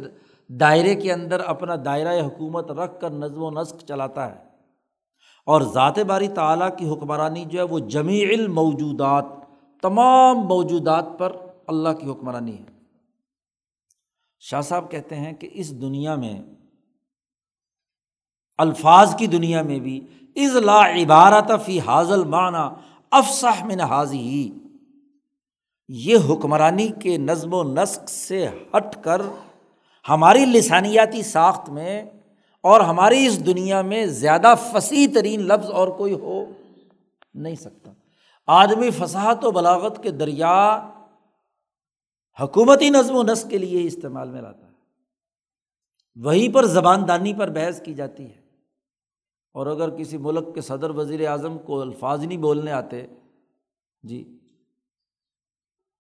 [0.60, 4.44] دائرے کے اندر اپنا دائرۂ حکومت رکھ کر نظم و نسق چلاتا ہے۔
[5.46, 9.26] اور ذات باری تعالیٰ کی حکمرانی جو ہے وہ جمیع الموجودات،
[9.82, 11.36] تمام موجودات پر
[11.68, 12.64] اللہ کی حکمرانی ہے۔
[14.40, 16.42] شاہ صاحب کہتے ہیں کہ اس دنیا میں،
[18.58, 20.06] الفاظ کی دنیا میں بھی
[20.64, 22.76] لا عبارت فی حاضل معنی
[23.12, 24.52] افسح من حاضی
[25.88, 29.22] یہ حکمرانی کے نظم و نسق سے ہٹ کر
[30.10, 32.06] ہماری لسانیاتی ساخت میں
[32.62, 36.46] اور ہماری اس دنیا میں زیادہ فصیح ترین لفظ اور کوئی ہو
[37.34, 37.92] نہیں سکتا۔
[38.48, 40.90] آدمی فصاحت و بلاغت کے دریا
[42.42, 44.72] حکومتی نظم و نسق کے لیے استعمال میں لاتا ہے۔
[46.16, 48.42] وہیں پر زبان دانی پر بحث کی جاتی ہے۔
[49.54, 53.08] اور اگر کسی ملک کے صدر وزیر اعظم کو الفاظ نہیں بولنے آتے
[54.04, 54.38] جی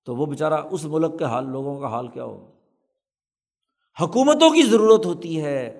[0.06, 2.61] تو وہ بیچارہ اس ملک کے حال، لوگوں کا حال کیا ہوگا؟
[4.00, 5.80] حکومتوں کی ضرورت ہوتی ہے،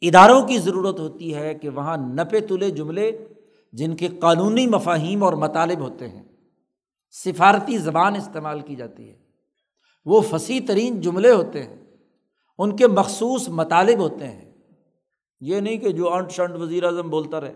[0.00, 3.28] اداروں کی ضرورت ہوتی ہے کہ وہاں نپے تلے جملے
[3.72, 6.22] جن کے قانونی مفاہیم اور مطالب ہوتے ہیں،
[7.10, 9.18] سفارتی زبان استعمال کی جاتی ہے۔
[10.04, 11.76] وہ فصیح ترین جملے ہوتے ہیں،
[12.58, 14.54] ان کے مخصوص مطالب ہوتے ہیں۔
[15.40, 17.54] یہ نہیں کہ جو انٹ شنٹ وزیر اعظم بولتا رہے۔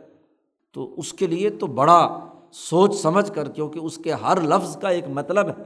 [0.73, 2.19] تو اس کے لیے تو بڑا
[2.53, 5.62] سوچ سمجھ کر، کیونکہ اس کے ہر لفظ کا ایک مطلب ہے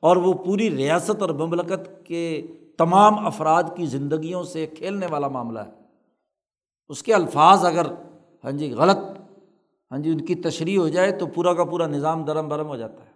[0.00, 2.46] اور وہ پوری ریاست اور مملکت کے
[2.78, 5.70] تمام افراد کی زندگیوں سے کھیلنے والا معاملہ ہے۔
[6.88, 7.86] اس کے الفاظ اگر
[8.44, 8.98] ہاں جی غلط
[9.90, 12.76] ہاں جی ان کی تشریح ہو جائے تو پورا کا پورا نظام درم برم ہو
[12.76, 13.10] جاتا ہے۔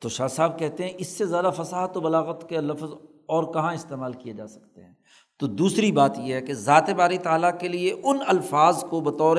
[0.00, 2.92] تو شاہ صاحب کہتے ہیں، اس سے زیادہ فصاحت و بلاغت کے لفظ
[3.26, 4.92] اور کہاں استعمال کیے جا سکتے ہیں؟
[5.40, 9.36] تو دوسری بات یہ ہے کہ ذات باری تعالیٰ کے لیے ان الفاظ کو بطور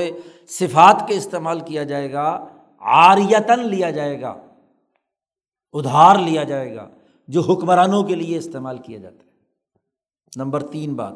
[0.48, 2.48] صفات کے استعمال کیا جائے گا
[2.80, 4.30] آریتن لیا جائے گا،
[5.74, 6.90] ادھار لیا جائے گا۔
[7.28, 9.32] جو حکمرانوں کے لیے استعمال کیا جاتا ہے
[10.36, 11.14] نمبر تین بات۔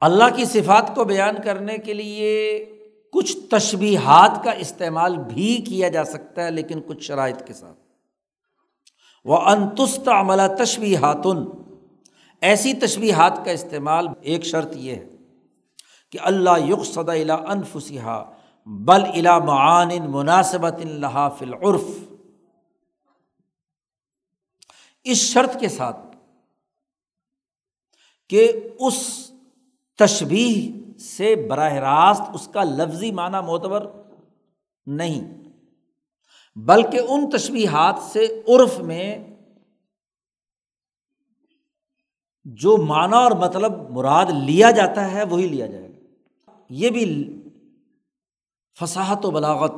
[0.00, 2.64] اللہ کی صفات کو بیان کرنے کے لیے
[3.12, 7.78] کچھ تشبیہات کا استعمال بھی کیا جا سکتا ہے، لیکن کچھ شرائط کے ساتھ۔
[9.24, 11.44] وہ انتست عملہ تشبیہاتن
[12.40, 15.08] ایسی تشبیہات کا استعمال، ایک شرط یہ ہے
[16.10, 18.22] کہ اللہ یق صدا انفسیہ
[18.70, 21.86] بل الا معان مناسبت اللہ فلعرف
[25.06, 25.98] اس شرط کے ساتھ
[28.30, 28.98] کہ اس
[29.98, 33.86] تشبیح سے براہ راست اس کا لفظی معنی معتبر
[34.86, 35.20] نہیں،
[36.56, 39.36] بلکہ ان تشبیہات سے عرف میں
[42.44, 47.04] جو معنی اور مطلب مراد لیا جاتا ہے وہی لیا جائے گا۔ یہ بھی
[48.78, 49.72] فصاحت و بلاغت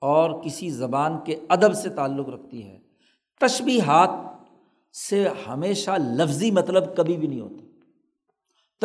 [0.00, 2.78] اور کسی زبان کے ادب سے تعلق رکھتی ہے۔
[3.40, 4.10] تشبیہات
[4.96, 7.64] سے ہمیشہ لفظی مطلب کبھی بھی نہیں ہوتا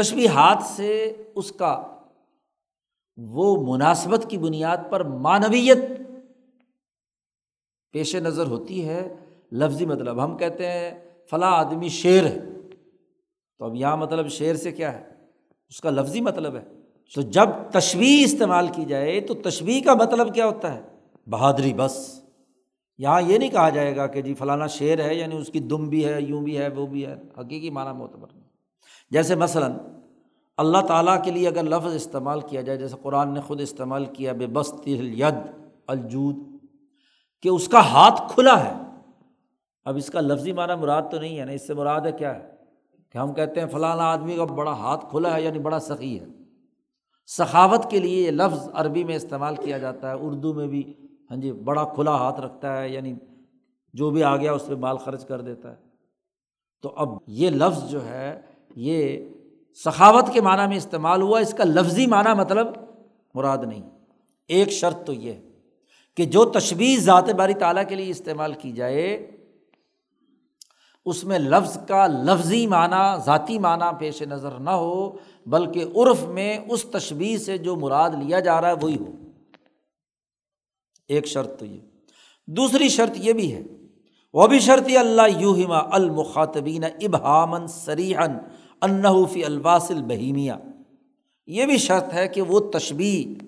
[0.02, 1.84] تشبیہات سے اس کا
[3.18, 5.78] وہ مناسبت کی بنیاد پر معنویت
[7.92, 9.16] پیش نظر ہوتی ہے۔
[9.52, 12.40] لفظی مطلب ہم کہتے ہیں، فلاں آدمی شعر ہے۔
[13.58, 15.10] تو اب یہاں مطلب شعر سے کیا ہے؟
[15.70, 16.66] اس کا لفظی مطلب ہے۔
[17.14, 20.82] تو جب تشویح استعمال کی جائے تو تشویح کا مطلب کیا ہوتا ہے؟
[21.28, 22.22] بہادری بس۔
[22.98, 25.90] یہاں یہ نہیں کہا جائے گا کہ جی فلانا شعر ہے یعنی اس کی دم
[25.90, 28.48] بھی ہے، یوں بھی ہے، وہ بھی ہے۔ حقیقی معنی معتبر نہیں۔
[29.12, 29.72] جیسے مثلاً
[30.58, 34.34] اللہ تعالیٰ کے لیے اگر لفظ استعمال کیا جائے، جیسے قرآن نے خود استعمال کیا،
[34.34, 35.36] بے بس ید
[35.88, 36.36] الجود،
[37.42, 38.74] کہ اس کا ہاتھ کھلا ہے۔
[39.86, 42.36] اب اس کا لفظی معنی مراد تو نہیں ہے نا، اس سے مراد ہے کیا
[42.36, 42.50] ہے؟
[43.10, 46.26] کہ ہم کہتے ہیں فلانا آدمی کا بڑا ہاتھ کھلا ہے یعنی بڑا سخی ہے۔
[47.28, 50.94] سخاوت کے لیے یہ لفظ عربی میں استعمال کیا جاتا ہے، اردو میں بھی
[51.32, 53.14] ہاں جی بڑا کھلا ہاتھ رکھتا ہے یعنی
[53.94, 55.76] جو بھی آ گیا اس پہ مال خرچ کر دیتا ہے۔
[56.82, 58.42] تو اب یہ لفظ جو ہے،
[58.76, 59.30] یہ
[59.86, 62.68] سخاوت کے معنیٰ میں استعمال ہوا، اس کا لفظی معنی مطلب
[63.36, 63.82] مراد نہیں۔
[64.50, 65.42] ایک شرط تو یہ ہے
[66.18, 69.32] کہ جو تشویش ذات باری تعالیٰ کے لیے استعمال کی جائے،
[71.06, 76.58] اس میں لفظ کا لفظی معنی، ذاتی معنی پیش نظر نہ ہو بلکہ عرف میں
[76.70, 79.12] اس تشبیح سے جو مراد لیا جا رہا ہے وہی ہو۔
[81.08, 81.80] ایک شرط تو یہ۔
[82.48, 83.64] دوسری شرط یہ بھی ہے۔
[84.34, 88.32] وہ بھی شرط اللہ یوہما المخاطبین ابہامن سریحن
[88.82, 90.58] انحفی الباس البہیمیا
[91.48, 93.44] یہ بھی شرط ہے کہ وہ تشبیح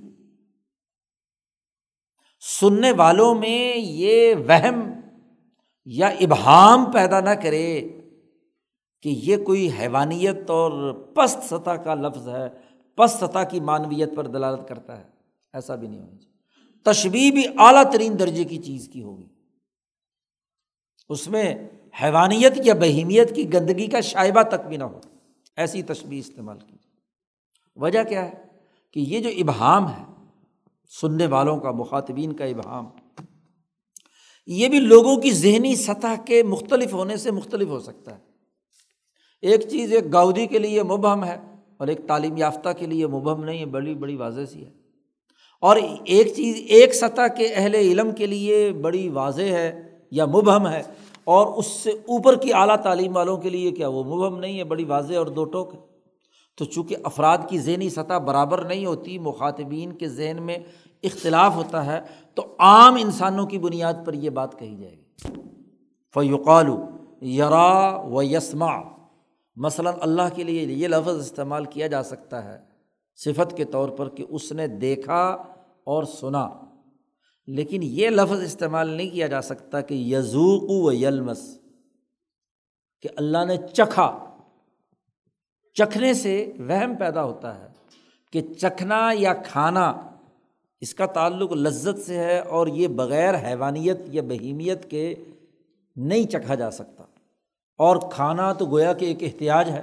[2.60, 4.92] سننے والوں میں یہ وہم
[5.86, 7.97] یا ابہام پیدا نہ کرے۔
[9.02, 12.50] کہ یہ کوئی حیوانیت اور پست سطح کا لفظ ہے،
[12.96, 15.04] پست سطح کی معنویت پر دلالت کرتا ہے،
[15.54, 16.38] ایسا بھی نہیں ہونا چاہیے۔
[16.84, 19.28] تشبیح بھی اعلیٰ ترین درجے کی چیز کی ہوگی۔
[21.10, 21.70] اس میں
[22.04, 25.00] حیوانیت یا بہیمیت کی گندگی کا شائبہ تک بھی نہ ہو۔
[25.56, 26.78] ایسی تشبیح استعمال کی
[27.76, 28.34] وجہ کیا ہے؟
[28.94, 30.04] کہ یہ جو ابہام ہے،
[31.02, 32.86] سننے والوں کا، مخاطبین کا ابہام،
[34.48, 38.27] یہ بھی لوگوں کی ذہنی سطح کے مختلف ہونے سے مختلف ہو سکتا ہے۔
[39.42, 41.38] ایک چیز ایک گاؤدی کے لیے مبہم ہے
[41.78, 44.72] اور ایک تعلیم یافتہ کے لیے مبہم نہیں ہے بڑی بڑی واضح سی ہے۔
[45.62, 49.82] اور ایک چیز، ایک سطح کے اہل علم کے لیے بڑی واضح ہے
[50.12, 50.82] یا مبہم ہے،
[51.24, 54.64] اور اس سے اوپر کی اعلیٰ تعلیم والوں کے لیے کیا وہ مبہم نہیں ہے؟
[54.64, 55.80] بڑی واضح اور دو ٹوک ہے۔
[56.58, 60.58] تو چونکہ افراد کی ذہنی سطح برابر نہیں ہوتی، مخاطبین کے ذہن میں
[61.04, 62.00] اختلاف ہوتا ہے،
[62.36, 65.42] تو عام انسانوں کی بنیاد پر یہ بات کہی جائے گی۔
[66.14, 66.68] فیوقال
[67.26, 68.97] یرا و یسما
[69.58, 72.58] مثلاً اللہ کے لیے یہ لفظ استعمال کیا جا سکتا ہے
[73.18, 75.24] صفت کے طور پر کہ اس نے دیکھا
[75.84, 76.50] اور سنا،
[77.48, 81.42] لیکن یہ لفظ استعمال نہیں کیا جا سکتا کہ یزوق و یلمس،
[83.02, 84.08] کہ اللہ نے چکھا۔
[85.76, 87.68] چکھنے سے وہم پیدا ہوتا ہے
[88.34, 89.90] کہ چکھنا یا کھانا
[90.82, 95.14] اس کا تعلق لذت سے ہے اور یہ بغیر حیوانیت یا بہیمیت کے
[95.96, 97.04] نہیں چکھا جا سکتا۔
[97.78, 99.82] اور کھانا تو گویا کہ ایک احتیاط ہے،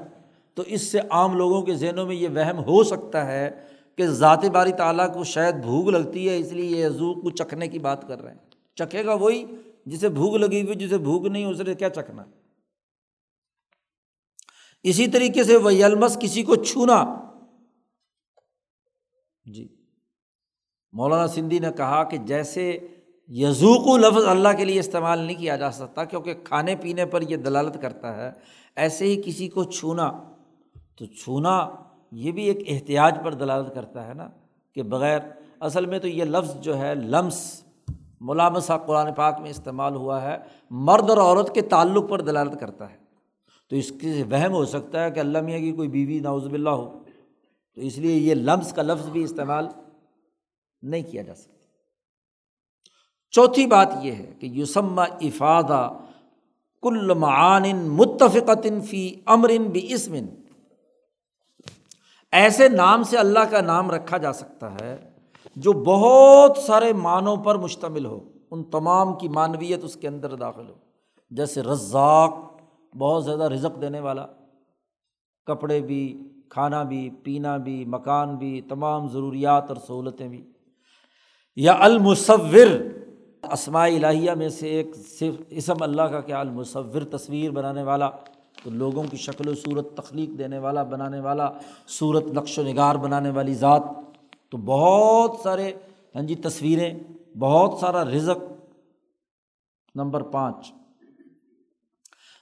[0.54, 3.66] تو اس سے عام لوگوں کے ذہنوں میں یہ وہم ہو سکتا ہے
[3.96, 7.68] کہ ذات باری تعالیٰ کو شاید بھوک لگتی ہے، اس لیے یہ عزو کو چکھنے
[7.68, 8.38] کی بات کر رہے ہیں۔
[8.74, 9.44] چکھے گا وہی
[9.86, 12.24] جسے بھوک لگی ہوئی، جسے بھوک نہیں، اس نے کیا چکھنا؟
[14.82, 17.04] اسی طریقے سے وہ یلمس کسی کو چھونا۔
[19.44, 19.68] جی
[20.92, 22.78] مولانا سندھی نے کہا کہ جیسے
[23.28, 27.22] یزوق و لفظ اللہ کے لیے استعمال نہیں کیا جا سکتا کیونکہ کھانے پینے پر
[27.22, 28.32] یہ دلالت کرتا ہے،
[28.76, 30.12] ایسے ہی کسی کو چھونا۔
[30.96, 31.70] تو چھونا
[32.12, 34.28] یہ بھی ایک احتیاط پر دلالت کرتا ہے نا
[34.74, 35.20] کہ بغیر،
[35.60, 37.64] اصل میں تو یہ لفظ جو ہے لمس،
[38.20, 40.38] ملامسہ قرآن پاک میں استعمال ہوا ہے،
[40.70, 42.96] مرد اور عورت کے تعلق پر دلالت کرتا ہے۔
[43.70, 46.70] تو اس کے وہم ہو سکتا ہے کہ اللہ میاں کی کوئی بیوی ناؤز باللہ
[46.70, 46.98] ہو۔
[47.74, 49.68] تو اس لیے یہ لمس کا لفظ بھی استعمال
[50.82, 51.53] نہیں کیا جا سکتا۔
[53.34, 55.90] چوتھی بات یہ ہے کہ یوسم افادہ
[56.82, 60.26] کل معان متفقن فی امرن بھی اسمن
[62.32, 65.10] ایسے نام سے اللہ کا نام رکھا جا سکتا ہے
[65.56, 68.20] جو بہت سارے معنوں پر مشتمل ہو،
[68.50, 70.74] ان تمام کی معنویت اس کے اندر داخل ہو۔
[71.30, 72.30] جیسے رزاق
[72.96, 74.26] بہت زیادہ رزق دینے والا،
[75.46, 80.44] کپڑے بھی، کھانا بھی، پینا بھی، مکان بھی، تمام ضروریات اور سہولتیں بھی۔
[81.56, 83.03] یا المصور
[83.52, 88.10] اسماء الہیہ میں سے ایک صرف اسم اللہ کا کیا المصور تصویر بنانے والا،
[88.62, 91.50] تو لوگوں کی شکل و صورت تخلیق دینے والا، بنانے والا،
[91.88, 93.82] صورت نقش و نگار بنانے والی ذات۔
[94.50, 95.72] تو بہت سارے
[96.14, 96.94] ہاں جی تصویریں،
[97.38, 98.42] بہت سارا رزق۔
[99.94, 100.72] نمبر پانچ،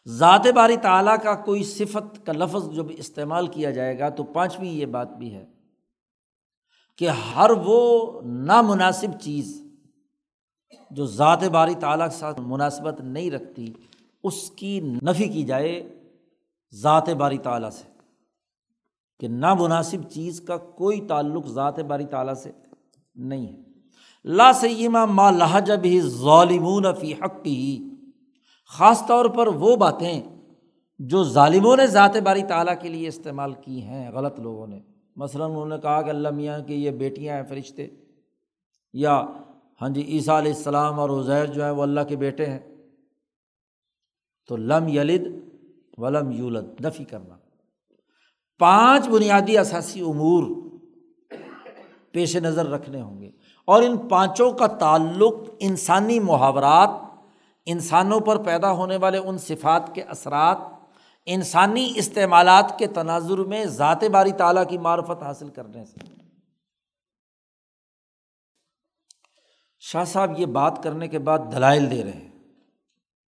[0.08, 4.70] ذات باری تعلیٰ کا کوئی صفت کا لفظ جب استعمال کیا جائے گا، تو پانچویں
[4.70, 5.44] یہ بات بھی ہے
[6.98, 9.61] کہ ہر وہ نامناسب چیز
[10.92, 13.72] جو ذات باری تعلیٰ کے ساتھ مناسبت نہیں رکھتی،
[14.22, 15.98] اس کی نفی کی جائے
[16.74, 17.92] ذات باری تعلیٰ سے۔
[19.20, 22.50] کہ نامناسب چیز کا کوئی تعلق ذات باری تعلیٰ سے
[23.14, 23.56] نہیں ہے۔
[24.24, 27.90] لا سیمہ ما لہجب ہی ظالمون فی حق کی
[28.66, 30.22] خاص طور پر وہ باتیں
[30.98, 34.80] جو ظالموں نے ذات باری تعلیٰ کے لیے استعمال کی ہیں، غلط لوگوں نے۔
[35.16, 37.88] مثلاً انہوں نے کہا کہ اللہ میاں کہ یہ بیٹیاں ہیں، فرشتے۔
[38.92, 39.26] یا
[39.82, 42.58] ہاں جی عیسیٰ علیہ السلام اور عزیر جو ہے وہ اللہ کے بیٹے ہیں۔
[44.48, 45.26] تو لم یلد
[45.96, 47.36] ولم یولد نفی کرنا۔
[48.58, 50.44] پانچ بنیادی اثاثی امور
[52.12, 53.30] پیش نظر رکھنے ہوں گے۔
[53.64, 56.90] اور ان پانچوں کا تعلق انسانی محاورات،
[57.66, 60.58] انسانوں پر پیدا ہونے والے ان صفات کے اثرات،
[61.26, 66.21] انسانی استعمالات کے تناظر میں ذات باری تعالیٰ کی معرفت حاصل کرنے سے۔
[69.84, 72.30] شاہ صاحب یہ بات کرنے کے بعد دلائل دے رہے ہیں۔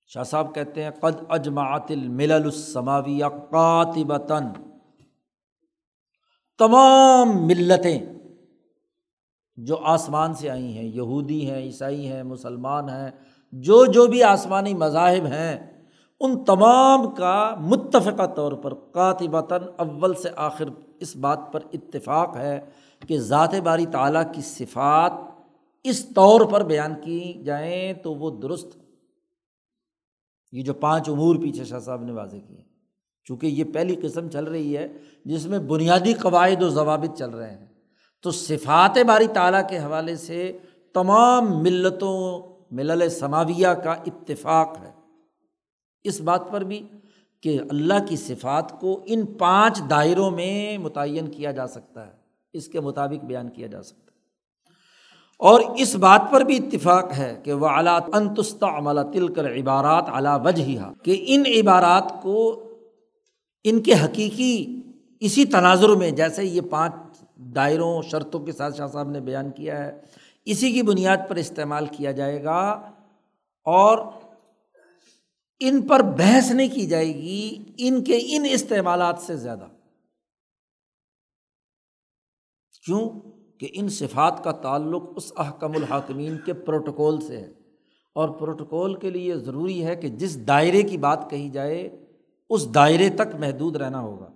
[0.07, 4.47] شاہ صاحب کہتے ہیں، قد اجماعت الملل السماویہ قاتبتاً
[6.59, 7.99] تمام ملتیں
[9.57, 13.11] جو آسمان سے آئی ہیں، یہودی ہیں، عیسائی ہیں، مسلمان ہیں،
[13.53, 15.73] جو جو بھی آسمانی مذاہب ہیں،
[16.21, 20.65] ان تمام کا متفقہ طور پر قاتبتاً اول سے آخر
[21.01, 22.61] اس بات پر اتفاق ہے
[23.09, 25.13] کہ ذات باری تعلیٰ کی صفات
[25.85, 28.77] اس طور پر بیان کی جائیں تو وہ درست
[30.53, 32.63] یہ جو پانچ امور پیچھے شاہ صاحب نے واضح کیے۔
[33.25, 34.89] چونکہ یہ پہلی قسم چل رہی ہے
[35.25, 37.67] جس میں بنیادی قواعد و ضوابط چل رہے ہیں۔
[38.23, 40.59] تو صفات باری تعالیٰ کے حوالے سے
[40.95, 44.93] تمام ملتوں، ملل سماویہ کا اتفاق ہے۔
[46.05, 46.87] اس بات پر بھی
[47.41, 52.13] کہ اللہ کی صفات کو ان پانچ دائروں میں متعین کیا جا سکتا ہے۔
[52.53, 54.12] اس کے مطابق بیان کیا جا سکتا ہے۔
[55.43, 60.05] اور اس بات پر بھی اتفاق ہے کہ وہ علات انتستا عملہ تل کر عبارات
[60.09, 62.63] علا وجہ کہ ان عبارات کو
[63.65, 64.81] ان کے حقیقی
[65.21, 66.93] اسی تناظر میں، جیسے یہ پانچ
[67.37, 70.01] دائروں شرطوں کے ساتھ شاہ صاحب نے بیان کیا ہے،
[70.45, 72.61] اسی کی بنیاد پر استعمال کیا جائے گا
[73.67, 73.99] اور
[75.61, 79.67] ان پر بحث نہیں کی جائے گی ان کے ان استعمالات سے زیادہ۔
[82.87, 83.32] کیوں؟
[83.63, 87.53] کہ ان صفات کا تعلق اس احکم الحاکمین کے پروٹوکول سے ہے۔
[88.13, 92.05] اور پروٹوکول کے لیے ضروری ہے کہ جس دائرے کی بات کہی جائے،
[92.51, 94.33] اس دائرے تک محدود رہنا ہوگا۔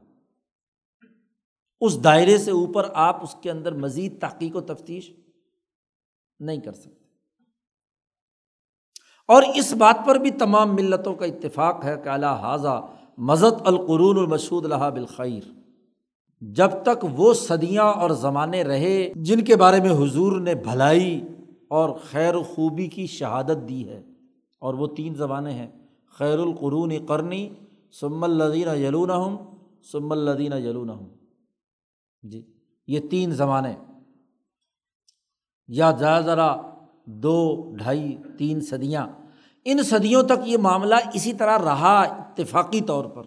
[1.81, 5.12] اس دائرے سے اوپر آپ اس کے اندر مزید تحقیق و تفتیش
[6.41, 7.05] نہیں کر سکتے۔
[9.29, 12.87] اور اس بات پر بھی تمام ملتوں کا اتفاق ہے کہ اللہ حاضہ
[13.18, 15.65] مزت القرون المشود الحا بالخیر۔
[16.41, 21.20] جب تک وہ صدیاں اور زمانے رہے جن کے بارے میں حضور نے بھلائی
[21.68, 24.03] اور خیر و خوبی کی شہادت دی ہے۔
[24.61, 25.68] اور وہ تین زبانیں ہیں۔
[26.18, 27.49] خیر القرون قرنی
[28.01, 29.37] سم الدینہ یلون ہوں
[29.93, 31.09] سم الدینہ یلون ہوں
[32.22, 32.43] جی
[32.87, 33.74] یہ تین زمانے
[35.68, 36.57] یا زیادہ ذرا
[37.05, 39.07] دو، ڈھائی، تین صدیاں۔
[39.64, 43.22] ان صدیوں تک یہ معاملہ اسی طرح رہا اتفاقی طور پر۔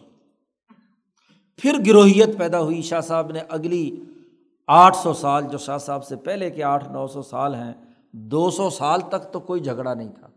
[1.62, 3.95] پھر گروہیت پیدا ہوئی۔ شاہ صاحب نے اگلی
[4.68, 7.74] آٹھ سو سال، جو شاہ صاحب سے پہلے کے آٹھ نو سو سال ہیں،
[8.12, 10.28] دو سو سال تک تو کوئی جھگڑا نہیں تھا۔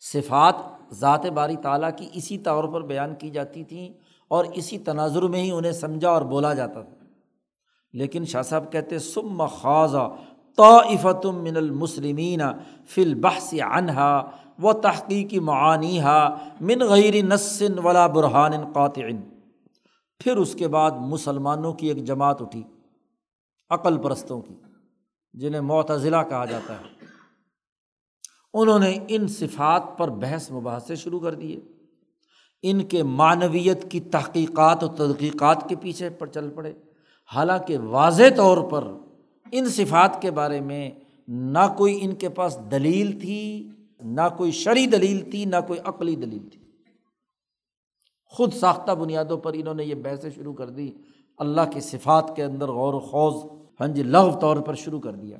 [0.00, 0.54] صفات
[0.94, 3.88] ذات باری تعالیٰ کی اسی طور پر بیان کی جاتی تھیں
[4.28, 7.04] اور اسی تناظر میں ہی انہیں سمجھا اور بولا جاتا تھا۔
[7.92, 10.14] لیکن شاہ صاحب کہتے سم خواضہ
[10.56, 12.40] طافتم من المسلمین
[12.86, 14.30] فی البحث عنہا
[14.62, 19.02] و تحقیقی معانی ہا من غیر نسن ولا برحان قاطع۔
[20.18, 22.62] پھر اس کے بعد مسلمانوں کی ایک جماعت اٹھی
[23.70, 24.54] عقل پرستوں کی،
[25.32, 27.06] جنہیں معتضلاع کہا جاتا ہے۔
[28.54, 31.60] انہوں نے ان صفات پر بحث مباحثے شروع کر دیے۔
[32.62, 36.72] ان کے معنویت کی تحقیقات و تحقیقات کے پیچھے پر چل پڑے۔
[37.34, 38.84] حالانکہ واضح طور پر
[39.52, 40.90] ان صفات کے بارے میں
[41.28, 43.68] نہ کوئی ان کے پاس دلیل تھی،
[44.00, 46.65] نہ کوئی شرعی دلیل تھی، نہ کوئی عقلی دلیل تھی۔
[48.36, 50.90] خود ساختہ بنیادوں پر انہوں نے یہ بحثیں شروع کر دی،
[51.38, 53.34] اللہ کی صفات کے اندر غور و خوض
[53.80, 55.38] ہاں جی لغ طور پر شروع کر دیا۔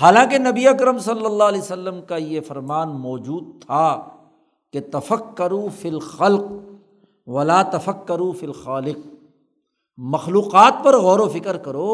[0.00, 4.08] حالانکہ نبی اکرم صلی اللہ علیہ وسلم کا یہ فرمان موجود تھا
[4.72, 6.44] کہ تفق کرو فی الخلق
[7.26, 8.98] ولا تفق کرو فی الخالق۔
[9.98, 11.90] مخلوقات پر غور و فکر کرو،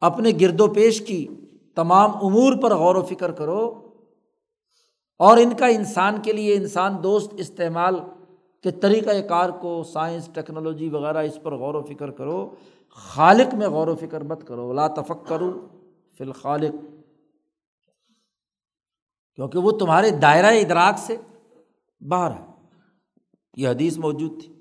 [0.00, 1.26] اپنے گرد و پیش کی
[1.74, 3.62] تمام امور پر غور و فکر کرو
[5.20, 7.98] اور ان کا انسان کے لیے انسان دوست استعمال
[8.64, 12.54] کے طریقۂ کار کو سائنس، ٹیکنالوجی وغیرہ اس پر غور و فکر کرو،
[12.90, 15.68] خالق میں غور و فکر مت کرو، لا تفق کرو
[16.18, 16.74] فی الخالق،
[19.34, 21.16] کیونکہ وہ تمہارے دائرۂ ادراک سے
[22.00, 22.44] باہر ہے۔
[23.56, 24.54] یہ حدیث موجود تھی۔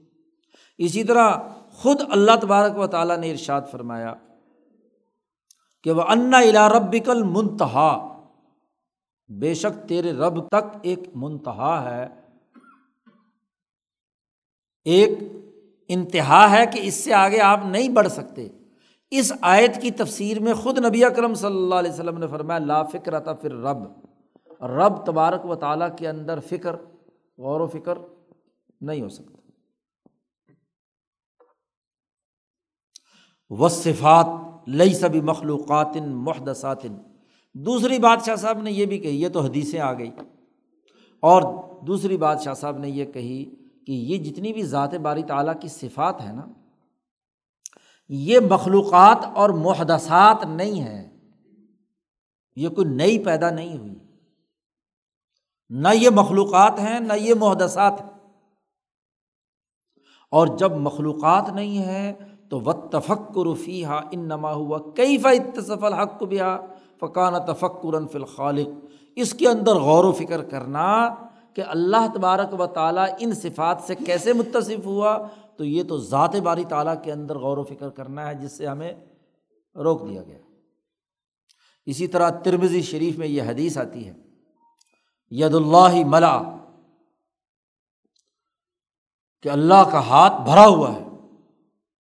[0.78, 1.38] اسی طرح
[1.72, 4.14] خود اللہ تبارک و تعالیٰ نے ارشاد فرمایا
[5.84, 8.18] کہ وہ انا الا ربکل منتہا
[9.39, 12.22] بے شک تیرے رب تک ایک منتہا ہے۔
[14.86, 15.09] ایک
[15.88, 18.47] انتہا ہے کہ اس سے آگے آپ نہیں بڑھ سکتے۔
[19.11, 22.84] اس آیت کی تفسیر میں خود نبی اکرم صلی اللہ علیہ وسلم نے فرمایا، لا
[22.84, 23.77] فکر تھا پھر رب
[24.63, 26.75] رب تبارک و تعالیٰ کے اندر فکر،
[27.38, 27.97] غور و فکر
[28.81, 29.38] نہیں ہو سکتا۔
[33.49, 34.25] وصفات
[34.69, 36.84] لئی سبھی مخلوقات محدثات۔
[37.53, 40.11] دوسری بات شاہ صاحب نے یہ بھی کہی، یہ تو حدیثیں آ گئی۔
[41.19, 45.53] اور دوسری بات شاہ صاحب نے یہ کہی کہ یہ جتنی بھی ذات باری تعالیٰ
[45.59, 46.45] کی صفات ہے نا،
[48.09, 51.09] یہ مخلوقات اور محدثات نہیں ہے
[52.55, 53.95] یہ کوئی نئی پیدا نہیں ہوئی۔
[55.69, 58.09] نہ یہ مخلوقات ہیں، نہ یہ محدثات ہیں۔
[60.31, 62.13] اور جب مخلوقات نہیں ہے
[62.49, 66.59] تو و تفکر فی ہا ان نما ہوا کئی فصف الحق بیا
[66.99, 68.67] فقان تفکر فی الخالق۔
[69.15, 71.15] اس کے اندر غور و فکر کرنا
[71.56, 75.28] کہ اللہ تبارک و تعالیٰ ان صفات سے کیسے متصف ہوا،
[75.58, 78.68] تو یہ تو ذات باری تعالیٰ کے اندر غور و فکر کرنا ہے، جس سے
[78.68, 78.93] ہمیں
[79.76, 80.38] روک دیا گیا۔
[81.86, 84.14] اسی طرح ترمزی شریف میں یہ حدیث آتی ہے
[85.32, 86.41] ید اللہ ملا،
[89.41, 91.04] کہ اللہ کا ہاتھ بھرا ہوا ہے۔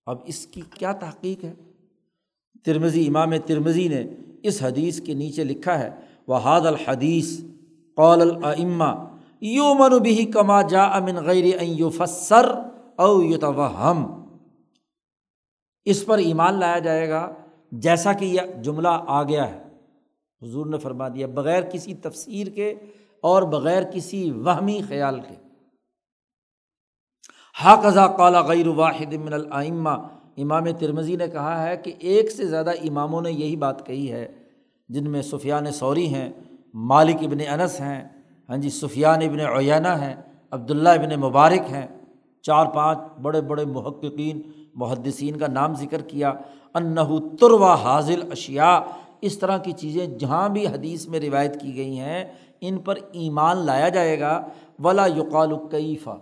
[0.05, 1.53] اب اس کی کیا تحقیق ہے؟
[2.65, 4.03] ترمزی امام ترمزی نے
[4.43, 5.89] اس حدیث کے نیچے لکھا ہے
[6.27, 7.39] وہ حاد الحدیث
[7.97, 9.12] قول العما
[9.43, 12.49] یو من بھی کما جا امن غیر یو فسر
[12.95, 13.51] او یو
[15.85, 17.33] اس پر ایمان لایا جائے گا،
[17.71, 19.59] جیسا کہ یہ جملہ آ گیا ہے۔
[20.41, 22.73] حضور نے فرما دیا، بغیر کسی تفسیر کے
[23.21, 25.35] اور بغیر کسی وہمی خیال کے۔
[27.63, 29.89] حاقضہ کالا غیر واحد من العمہ
[30.37, 34.27] امام ترمزی نے کہا ہے کہ ایک سے زیادہ اماموں نے یہی بات کہی ہے،
[34.89, 36.31] جن میں سفیان سوری ہیں،
[36.73, 38.12] مالک ابن انس ہیں
[38.49, 40.15] ہاں جی سفیان ابن اویانہ ہیں،
[40.51, 41.87] عبداللہ ابن مبارک ہیں۔
[42.41, 44.41] چار پانچ بڑے بڑے محققین،
[44.75, 46.33] محدثین کا نام ذکر کیا۔
[46.73, 46.99] انّ
[47.39, 48.81] تروا حاضل اشیا
[49.21, 52.25] اس طرح کی چیزیں جہاں بھی حدیث میں روایت کی گئی ہیں،
[52.61, 54.47] ان پر ایمان لایا جائے گا۔
[54.79, 56.17] ولا یقال القیفہ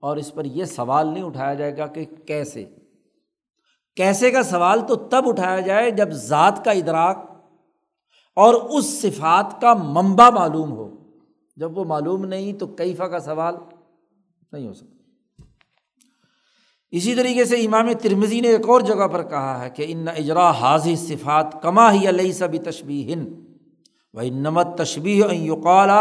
[0.00, 2.64] اور اس پر یہ سوال نہیں اٹھایا جائے گا کہ کیسے۔
[3.96, 7.18] کیسے کا سوال تو تب اٹھایا جائے جب ذات کا ادراک
[8.36, 10.99] اور اس صفات کا منبع معلوم ہو۔
[11.60, 13.54] جب وہ معلوم نہیں تو کیفا کا سوال
[14.52, 14.96] نہیں ہو سکتا۔
[16.90, 20.50] اسی طریقے سے امام ترمزی نے ایک اور جگہ پر کہا ہے کہ ان اجرا
[20.50, 23.28] حاضی صفات کما ہی علیہ سبھی تشبی ہند
[24.14, 26.00] وہ نمت تشبی یقالا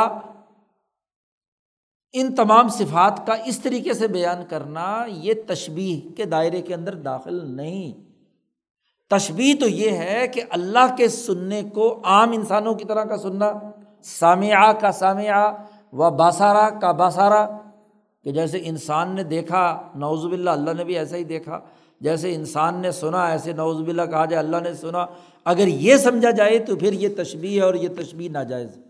[2.14, 6.95] ان تمام صفات کا اس طریقے سے بیان کرنا یہ تشبیح کے دائرے کے اندر
[6.95, 7.93] داخل نہیں۔
[9.10, 13.51] تشبیح تو یہ ہے کہ اللہ کے سننے کو عام انسانوں کی طرح کا سننا
[14.04, 15.54] سامعہ کا سامعہ
[15.93, 17.45] و باسارا کا باسارا
[18.24, 21.60] کہ جیسے انسان نے دیکھا نوز باللہ، اللہ نے بھی ایسا ہی دیکھا،
[22.02, 25.06] جیسے انسان نے سنا، ایسے نوز باللہ کہا جائے، اللہ نے سنا،
[25.45, 28.82] اگر یہ سمجھا جائے تو پھر یہ تشبیح ہے اور یہ تشبیح ناجائز ہے۔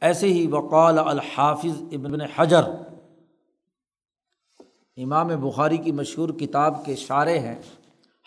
[0.00, 2.62] ایسے ہی وقال الحافظ ابن حجر،
[4.96, 7.54] امام بخاری کی مشہور کتاب کے شارے ہیں،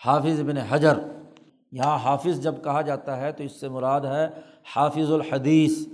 [0.02, 0.98] حافظ ابن حجر۔
[1.72, 4.28] یہاں حافظ جب کہا جاتا ہے تو اس سے مراد ہے
[4.76, 5.86] حافظ الحدیث،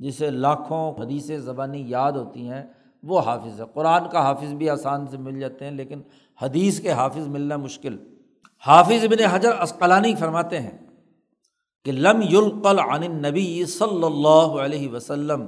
[0.00, 2.62] جسے لاکھوں حدیث زبانی یاد ہوتی ہیں،
[3.02, 6.00] وہ حافظ ہے۔ قرآن کا حافظ بھی آسان سے مل جاتے ہیں، لیکن
[6.42, 7.96] حدیث کے حافظ ملنا مشکل۔
[8.66, 10.76] حافظ ابن حجر اسقلانی فرماتے ہیں
[11.84, 15.46] کہ لم یلقل عن نبی صلی اللہ علیہ وسلم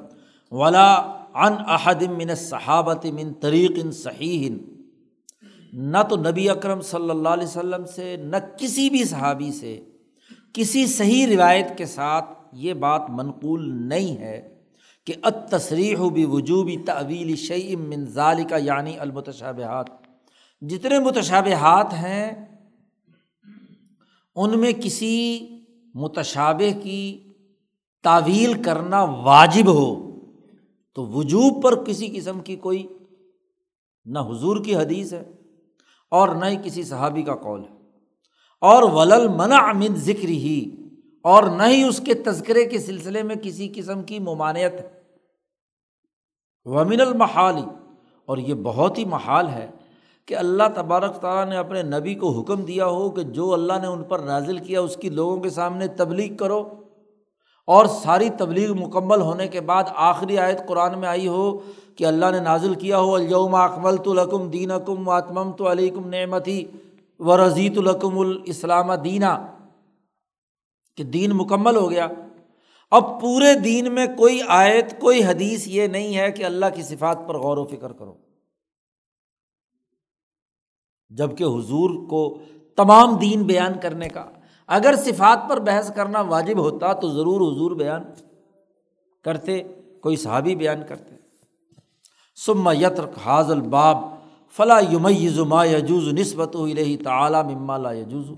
[0.50, 4.50] ولا عن احد من صحابت من طریق صحیح۔
[5.72, 9.84] نہ تو نبی اکرم صلی اللہ علیہ وسلم سے، نہ کسی بھی صحابی سے،
[10.52, 14.54] کسی صحیح روایت کے ساتھ یہ بات منقول نہیں ہے
[15.06, 19.86] کہ ات تصریح بھی وجوبی تعویل شعیم من ذالکا یعنی المتشابہات۔
[20.60, 22.46] جتنے متشابہات ہیں،
[24.34, 25.48] ان میں کسی
[25.94, 27.32] متشابہ کی
[28.02, 30.20] تعویل کرنا واجب ہو،
[30.94, 32.86] تو وجوب پر کسی قسم کی کوئی،
[34.04, 35.39] نہ حضور کی حدیث ہے۔
[36.10, 37.80] اور نہ ہی کسی صحابی کا قول ہے۔
[38.60, 40.70] اور ولل منع امن ذکر ہی
[41.22, 45.00] اور نہ ہی اس کے تذکرے کے سلسلے میں کسی قسم کی ممانعت ہے۔
[46.64, 47.64] ومن المحالی
[48.26, 49.70] اور یہ بہت ہی محال ہے
[50.26, 53.86] کہ اللہ تبارک تعالیٰ نے اپنے نبی کو حکم دیا ہو کہ جو اللہ نے
[53.86, 56.79] ان پر نازل کیا اس کی لوگوں کے سامنے تبلیغ کرو۔
[57.70, 61.58] اور ساری تبلیغ مکمل ہونے کے بعد آخری آیت قرآن میں آئی ہو
[61.96, 65.88] کہ اللہ نے نازل کیا ہو الجوم اکمل تو لکم دین کم واتمم تو علی
[65.90, 66.64] کم نعمتی
[67.18, 69.32] و رضیت الکم الاسلام دینہ
[70.96, 72.08] کہ دین مکمل ہو گیا۔
[72.90, 77.18] اب پورے دین میں کوئی آیت، کوئی حدیث یہ نہیں ہے کہ اللہ کی صفات
[77.26, 78.14] پر غور و فکر کرو۔
[81.10, 82.38] جبکہ حضور کو
[82.76, 84.24] تمام دین بیان کرنے کا
[84.70, 88.02] اگر صفات پر بحث کرنا واجب ہوتا تو ضرور حضور بیان
[89.24, 89.62] کرتے،
[90.00, 91.14] کوئی صحابی بیان کرتے۔
[92.46, 93.98] سما یتر حاض الباب
[94.56, 96.56] فلاں یما یجوز نسبت
[97.04, 98.30] تعلیٰ مما لا یجوز۔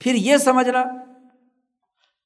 [0.00, 0.84] پھر یہ سمجھنا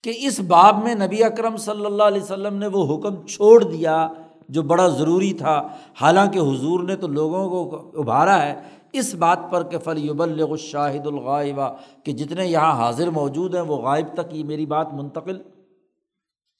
[0.05, 4.09] کہ اس باب میں نبی اکرم صلی اللہ علیہ وسلم نے وہ حکم چھوڑ دیا
[4.49, 5.68] جو بڑا ضروری تھا۔
[6.01, 8.61] حالانکہ حضور نے تو لوگوں کو ابھارا ہے
[8.93, 10.09] اس بات پر کہ فلی
[10.43, 11.68] الشاہد الغائبہ
[12.05, 15.39] کہ جتنے یہاں حاضر موجود ہیں وہ غائب تک یہ میری بات منتقل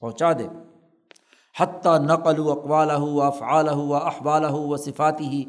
[0.01, 0.47] پہنچا دے۔
[1.61, 5.45] حتیٰ نقل و اقوال ہو افعال ہو احبال ہو و صفاتی ہی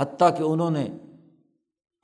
[0.00, 0.88] حتیٰ کہ انہوں نے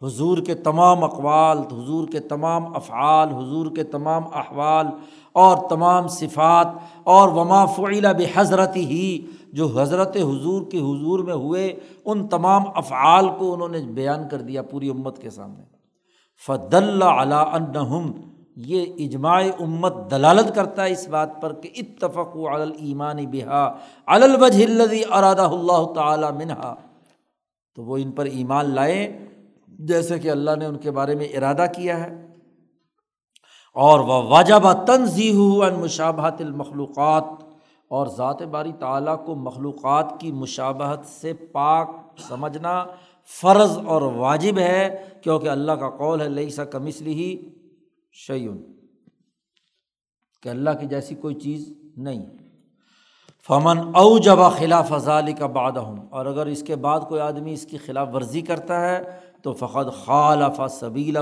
[0.03, 4.87] حضور کے تمام اقوال، حضور کے تمام افعال، حضور کے تمام احوال
[5.33, 6.66] اور تمام صفات
[7.05, 13.26] اور وما فعیلا بحضرت ہی جو حضرت حضور کے حضور میں ہوئے، ان تمام افعال
[13.38, 15.62] کو انہوں نے بیان کر دیا پوری امت کے سامنے۔
[16.46, 18.12] فد اللہ علیٰ انہم
[18.57, 23.64] یہ اجماع امت دلالت کرتا ہے اس بات پر کہ اتفق و المان بحا
[24.07, 26.74] الوجہ الدی ارادہ اللہ تعالیٰ منہا۔
[27.74, 29.26] تو وہ ان پر ایمان لائیں
[29.68, 32.26] جیسے کہ اللہ نے ان کے بارے میں ارادہ کیا ہے۔
[33.74, 37.24] اور وہ واجبہ تنظیح ان مشابہت المخلوقات
[37.89, 41.91] اور ذات باری تعالیٰ کو مخلوقات کی مشابہت سے پاک
[42.28, 42.85] سمجھنا
[43.43, 47.51] فرض اور واجب ہے، کیونکہ اللہ کا قول ہے لئی سا کمسلی ہی
[48.12, 48.62] شعین
[50.43, 52.26] کہ اللہ کی جیسی کوئی چیز نہیں۔
[53.49, 57.53] فمن او جبا خلاف ضالی کا باد ہوں اور اگر اس کے بعد کوئی آدمی
[57.53, 61.16] اس کی خلاف ورزی کرتا ہے، تو فقط خالف صبیل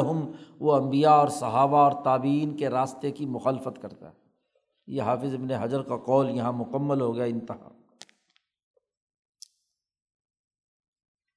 [0.60, 4.21] وہ امبیا اور صحابہ اور تعبین کے راستے کی مخالفت کرتا ہے۔
[4.86, 7.68] یہ حافظ ابن حجر کا قول یہاں مکمل ہو گیا، انتہا۔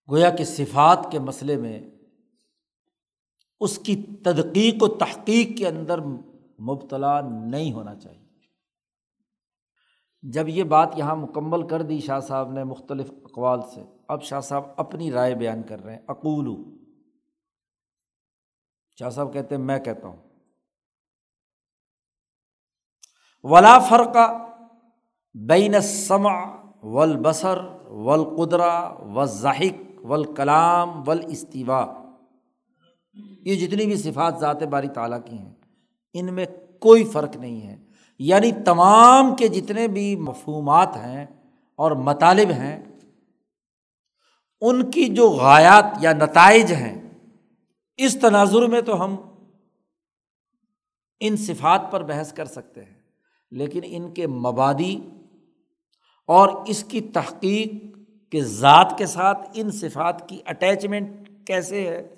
[0.09, 1.81] گویا کہ صفات کے مسئلے میں
[3.59, 5.99] اس کی تدقیق و تحقیق کے اندر
[6.61, 8.25] مبتلا نہیں ہونا چاہیے۔
[10.21, 14.39] جب یہ بات یہاں مکمل کر دی شاہ صاحب نے مختلف اقوال سے، اب شاہ
[14.39, 16.77] صاحب اپنی رائے بیان کر رہے ہیں۔ اقولو۔
[18.99, 20.34] شاہ صاحب کہتے ہیں، میں کہتا ہوں۔
[23.45, 24.17] ولا فرق
[25.33, 28.19] بین سما ول بسر ول
[29.15, 31.85] و ذاہق ول کلام ول استوا
[33.41, 35.53] یہ جتنی بھی صفات ذات باری تعالیٰ کی ہیں،
[36.13, 36.45] ان میں
[36.79, 37.85] کوئی فرق نہیں ہے۔
[38.19, 41.25] یعنی تمام کے جتنے بھی مفہومات ہیں
[41.75, 42.85] اور مطالب ہیں،
[44.61, 47.09] ان کی جو غایات یا نتائج ہیں،
[47.97, 49.15] اس تناظر میں تو ہم
[51.19, 52.94] ان صفات پر بحث کر سکتے ہیں۔
[53.51, 54.99] لیکن ان کے مبادی
[56.27, 57.97] اور اس کی تحقیق
[58.31, 62.15] کے ذات کے ساتھ ان صفات کی اٹیچمنٹ کیسے ہے،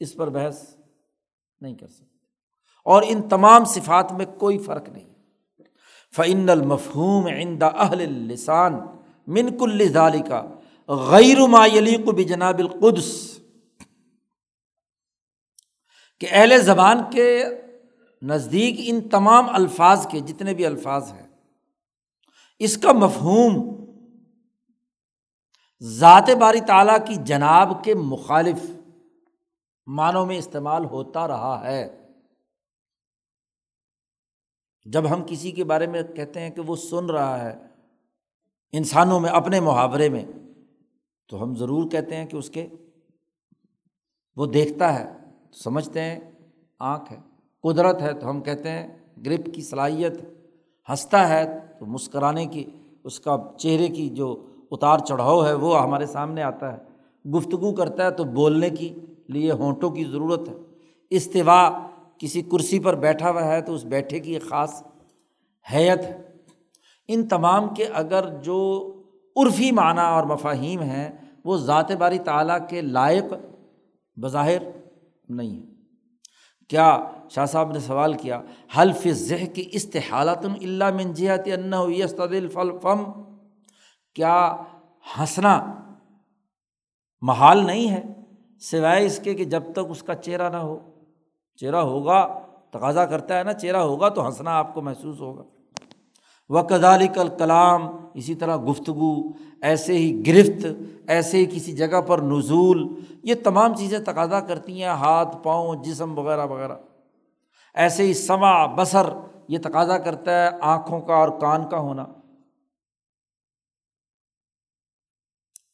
[0.00, 0.76] اس پر بحث
[1.60, 2.04] نہیں کر سکتے۔
[2.84, 5.14] اور ان تمام صفات میں کوئی فرق نہیں۔
[6.16, 8.72] فعن المفہوم عند اہل السان
[9.26, 9.92] من کل
[10.28, 10.42] کا
[10.88, 13.38] غیر ما یلیق بجناب القدس۔
[16.20, 17.44] کہ اہل زبان کے
[18.26, 21.26] نزدیک ان تمام الفاظ کے جتنے بھی الفاظ ہیں،
[22.58, 23.76] اس کا مفہوم
[25.82, 28.70] ذات باری تعالیٰ کی جناب کے مخالف
[29.86, 31.82] معنوں میں استعمال ہوتا رہا ہے۔
[34.84, 37.54] جب ہم کسی کے بارے میں کہتے ہیں کہ وہ سن رہا ہے
[38.72, 40.24] انسانوں میں، اپنے محاورے میں،
[41.28, 42.66] تو ہم ضرور کہتے ہیں کہ اس کے
[44.36, 45.04] وہ دیکھتا ہے،
[45.52, 46.20] سمجھتے ہیں،
[46.78, 47.18] آنکھ ہے۔
[47.66, 50.12] قدرت ہے تو ہم کہتے ہیں گرپ کی صلاحیت
[50.88, 52.64] ہنستا ہے تو مسکرانے کی،
[53.04, 56.96] اس کا چہرے کی جو اتار چڑھاؤ ہے وہ ہمارے سامنے آتا ہے۔
[57.30, 58.94] گفتگو کرتا ہے تو بولنے کی
[59.28, 60.54] لیے ہونٹوں کی ضرورت ہے۔
[61.10, 61.86] استوا
[62.18, 64.82] کسی کرسی پر بیٹھا ہوا ہے تو اس بیٹھے کی ایک خاص
[65.74, 66.22] حیت ہے۔
[67.08, 68.92] ان تمام کے اگر جو
[69.36, 71.10] عرفی معنیٰ اور مفاہیم ہیں،
[71.44, 73.24] وہ ذات باری تعالیٰ کے لائق
[74.16, 74.62] بظاہر
[75.28, 75.64] نہیں ہے
[76.68, 78.40] کیا شاہ صاحب نے سوال کیا
[78.78, 81.48] حلف ذہ کی استحالت اللہ منجیات
[82.82, 83.04] فم؟
[84.14, 84.56] کیا
[85.18, 85.74] ہنسنا
[87.20, 88.02] محال نہیں ہے،
[88.60, 90.78] سوائے اس کے کہ جب تک اس کا چہرہ نہ ہو،
[91.56, 95.42] چہرہ ہوگا، تقاضا کرتا ہے نا، چہرہ ہوگا تو ہنسنا آپ کو محسوس ہوگا۔
[96.48, 99.28] و کدالی کل کلام اسی طرح گفتگو،
[99.62, 100.66] ایسے ہی گرفت،
[101.06, 102.88] ایسے ہی کسی جگہ پر نزول،
[103.22, 106.76] یہ تمام چیزیں تقاضا کرتی ہیں، ہاتھ، پاؤں، جسم وغیرہ وغیرہ۔
[107.76, 109.06] ایسے ہی سما بسر
[109.48, 112.04] یہ تقاضا کرتا ہے آنکھوں کا اور کان کا ہونا۔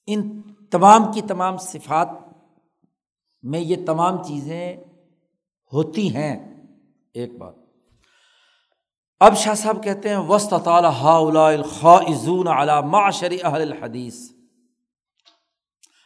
[0.07, 2.09] ان تمام کی تمام صفات
[3.43, 4.77] میں یہ تمام چیزیں
[5.73, 6.63] ہوتی ہیں۔
[7.15, 7.55] ایک بات۔
[9.21, 12.47] اب شاہ صاحب کہتے ہیں وسط تعالیٰ ہا الخاضون
[12.91, 14.33] معاشر اہل الحدیث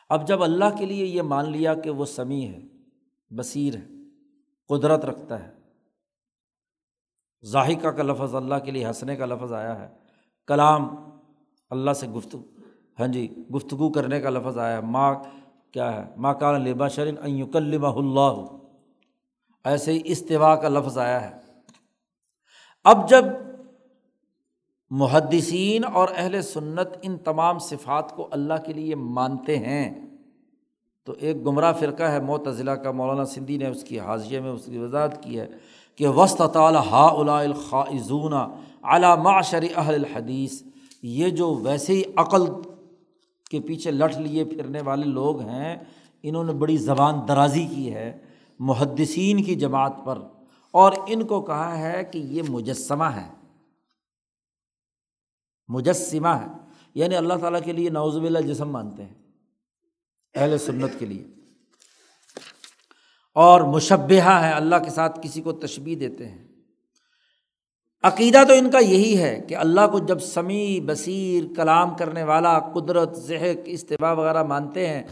[0.09, 2.61] اب جب اللہ کے لیے یہ مان لیا کہ وہ سمیع ہے،
[3.31, 3.87] بصیر ہے،
[4.69, 5.66] قدرت رکھتا ہے
[7.45, 9.89] ظاہقہ کا لفظ اللہ کے لیے ہنسنے کا لفظ آیا ہے،
[10.47, 10.97] کلام
[11.71, 12.43] اللہ سے گفتگو
[13.01, 15.15] ہاں جی گفتگو کرنے کا لفظ آیا ہے۔ ماں
[15.73, 18.57] کیا ہے؟ ماں کال لبا شرین ایوکلمہ اللہ۔
[19.65, 21.37] ایسے ہی استوا کا لفظ آیا ہے۔
[22.85, 23.25] اب جب
[24.91, 30.07] محدثین اور اہل سنت ان تمام صفات کو اللہ کے لیے مانتے ہیں،
[31.05, 34.67] تو ایک گمراہ فرقہ ہے معتضلاع کا، مولانا سندھی نے اس کی حاضیہ میں اس
[34.67, 35.49] کی وضاحت کی ہے۔
[35.99, 40.63] کہ وسط تعلیٰ ہا الخاضون اعلیٰ معاشر اہل الحدیث
[41.03, 42.45] یہ جو ویسے ہی عقل
[43.51, 45.77] کے پیچھے لٹ لیے پھرنے والے لوگ ہیں،
[46.23, 48.19] انہوں نے بڑی زبان درازی کی ہے
[48.61, 50.19] محدثین کی جماعت پر،
[50.75, 53.29] اور ان کو کہا ہے کہ یہ مجسمہ ہے۔
[55.69, 56.47] مجسمہ ہے
[56.97, 59.15] یعنی اللہ تعالیٰ کے لیے نوزب اللہ جسم مانتے ہیں،
[60.35, 61.25] اہل سنت کے لیے۔
[63.37, 66.45] اور مشبہ ہے، اللہ کے ساتھ کسی کو تشبیح دیتے ہیں۔
[68.03, 72.59] عقیدہ تو ان کا یہی ہے کہ اللہ کو جب سمیع، بصیر، کلام کرنے والا،
[72.59, 75.03] قدرت ذہق استباع وغیرہ مانتے ہیں،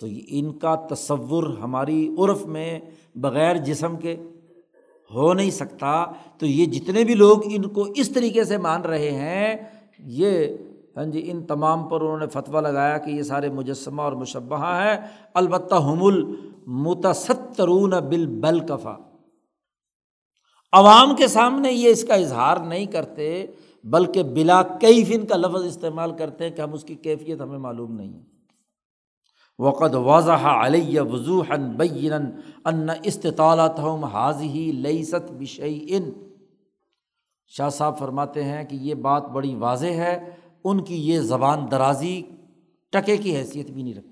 [0.00, 2.80] تو ان کا تصور ہماری عرف میں
[3.14, 4.16] بغیر جسم کے
[5.14, 6.04] ہو نہیں سکتا۔
[6.38, 9.56] تو یہ جتنے بھی لوگ ان کو اس طریقے سے مان رہے ہیں،
[9.98, 10.48] یہ
[10.96, 14.56] ہاں جی ان تمام پر انہوں نے فتویٰ لگایا کہ یہ سارے مجسمہ اور مشبہ
[14.56, 14.96] ہیں۔
[15.34, 16.00] البتہ ہم
[16.66, 18.96] المتسترون بال بلکفا
[20.72, 23.46] عوام کے سامنے یہ اس کا اظہار نہیں کرتے،
[23.84, 27.58] بلکہ بلا کیف ان کا لفظ استعمال کرتے ہیں کہ ہم اس کی کیفیت ہمیں
[27.58, 28.32] معلوم نہیں۔ ہے
[29.58, 32.12] وقد واضح علیہ وضوح بین
[32.64, 36.10] ان استطالت ہم حاضی لیست بشئی ان
[37.46, 40.30] شاہ صاحب فرماتے ہیں کہ یہ بات بڑی واضح ہے،
[40.64, 42.22] ان کی یہ زبان درازی،
[42.90, 44.11] ٹکے کی حیثیت بھی نہیں رکھتی۔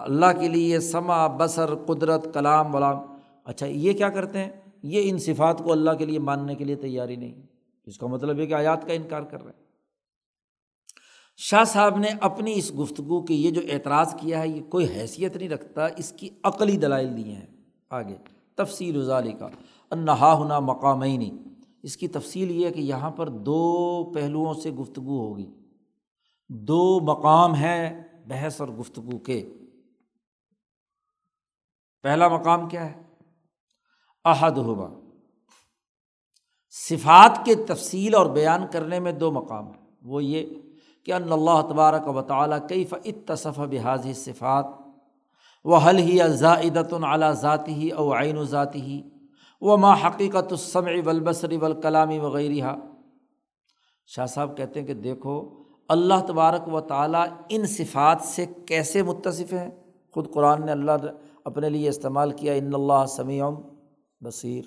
[0.00, 2.96] اللہ کے لیے سما بصر، قدرت، کلام ولام
[3.44, 4.50] اچھا یہ کیا کرتے ہیں؟
[4.82, 7.42] یہ ان صفات کو اللہ کے لیے ماننے کے لیے تیاری نہیں۔
[7.86, 9.64] اس کا مطلب ہے کہ آیات کا انکار کر رہے ہیں۔
[11.36, 15.36] شاہ صاحب نے اپنی اس گفتگو کے یہ جو اعتراض کیا ہے، یہ کوئی حیثیت
[15.36, 17.46] نہیں رکھتا، اس کی عقلی دلائل دیے ہیں۔
[17.90, 18.16] آگے،
[18.54, 19.48] تفصیل ازالی کا
[19.90, 21.38] انہا ہنا مقامئی نہیں
[21.82, 25.50] اس کی تفصیل یہ ہے کہ یہاں پر دو پہلوؤں سے گفتگو ہوگی۔
[26.48, 29.48] دو مقام ہیں بحث اور گفتگو کے۔
[32.04, 33.02] پہلا مقام کیا ہے؟
[34.24, 34.88] احد ہوا
[36.70, 40.46] صفات کے تفصیل اور بیان کرنے میں دو مقام ہیں۔ وہ یہ
[41.04, 44.66] کہ ان اللہ تبارک و تعالیٰ کئی فعتصف بحاظ صفات
[45.64, 49.02] و حل ہی ازاعدت اعلیٰ ذاتی ہی او عین و ذاتی ہی
[49.60, 52.76] و ما حقیقت السمع والبصر والکلامی وغیرہ
[54.06, 59.52] شاہ صاحب کہتے ہیں کہ دیکھو، اللہ تبارک و تعالیٰ ان صفات سے کیسے متصف
[59.52, 59.70] ہیں؟
[60.12, 60.92] خود قرآن نے اللہ
[61.44, 63.48] اپنے لیے استعمال کیا، ان اللہ سمیع
[64.20, 64.64] بصیر۔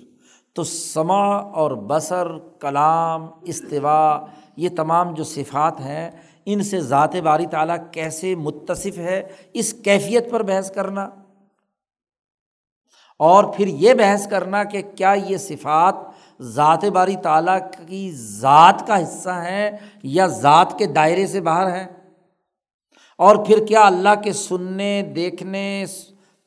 [0.52, 4.26] تو سما اور بصر، کلام، استوا،
[4.56, 6.10] یہ تمام جو صفات ہیں،
[6.46, 9.22] ان سے ذات باری تعالیٰ کیسے متصف ہے،
[9.52, 11.08] اس کیفیت پر بحث کرنا۔
[13.18, 15.94] اور پھر یہ بحث کرنا کہ کیا یہ صفات
[16.40, 19.70] ذات باری تعالیٰ کی ذات کا حصہ ہیں
[20.02, 21.86] یا ذات کے دائرے سے باہر ہیں۔
[23.18, 25.84] اور پھر کیا اللہ کے سننے، دیکھنے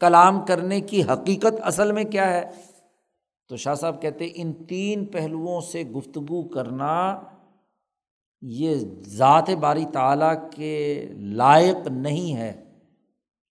[0.02, 2.50] کلام کرنے کی حقیقت اصل میں کیا ہے؟
[3.50, 7.22] تو شاہ صاحب کہتے ان تین پہلوؤں سے گفتگو کرنا
[8.42, 8.76] یہ
[9.08, 12.64] ذات باری تعالیٰ کے لائق نہیں ہے۔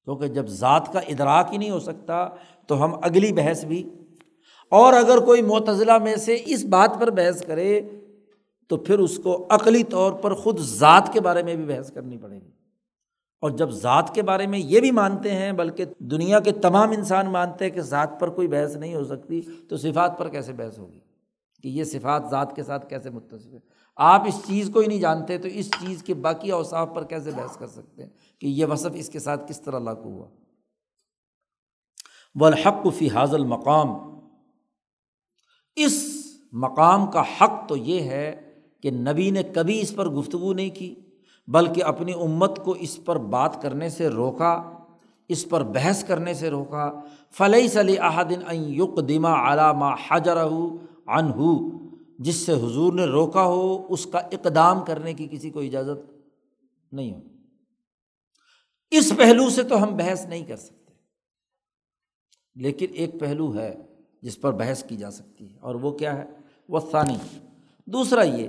[0.05, 2.29] کیونکہ جب ذات کا ادراک ہی نہیں ہو سکتا
[2.67, 3.89] تو ہم اگلی بحث بھی۔
[4.71, 7.81] اور اگر کوئی معتضلاع میں سے اس بات پر بحث کرے
[8.69, 12.17] تو پھر اس کو عقلی طور پر خود ذات کے بارے میں بھی بحث کرنی
[12.17, 12.60] پڑے گی۔
[13.41, 17.33] اور جب ذات کے بارے میں یہ بھی مانتے ہیں، بلکہ دنیا کے تمام انسان
[17.33, 20.79] مانتے ہیں کہ ذات پر کوئی بحث نہیں ہو سکتی، تو صفات پر کیسے بحث
[20.79, 21.01] ہوگی؟
[21.63, 23.59] کہ یہ صفات ذات کے ساتھ کیسے متصف ہے
[23.97, 27.31] آپ اس چیز کو ہی نہیں جانتے، تو اس چیز کے باقی اوصاف پر کیسے
[27.31, 28.11] بحث کر سکتے ہیں؟
[28.41, 30.29] کہ یہ وصف اس کے ساتھ کس طرح لاگو ہوا؟
[32.41, 33.89] والحق فی حاضل مقام
[35.77, 40.71] اس مقام کا حق تو یہ ہے کہ نبی نے کبھی اس پر گفتگو نہیں
[40.71, 40.95] کی۔
[41.51, 44.53] بلکہ اپنی امت کو اس پر بات کرنے سے روکا،
[45.31, 46.91] اس پر بحث کرنے سے روکا۔
[47.31, 51.55] فلئی صلی احدن یق دما علامہ حجر انہو
[52.19, 57.13] جس سے حضور نے روکا ہو، اس کا اقدام کرنے کی کسی کو اجازت نہیں
[57.15, 57.21] ہو
[58.93, 60.93] اس پہلو سے تو ہم بحث نہیں کر سکتے۔
[62.57, 63.75] لیکن ایک پہلو ہے
[64.23, 66.25] جس پر بحث کی جا سکتی ہے، اور وہ کیا ہے؟
[66.69, 67.17] وہ ثانی
[67.87, 68.49] دوسرا یہ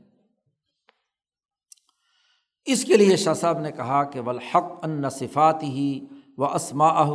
[2.65, 6.05] اس کے لیے شاہ صاحب نے کہا کہ والحق ان صفات ہی
[6.37, 7.07] و اسما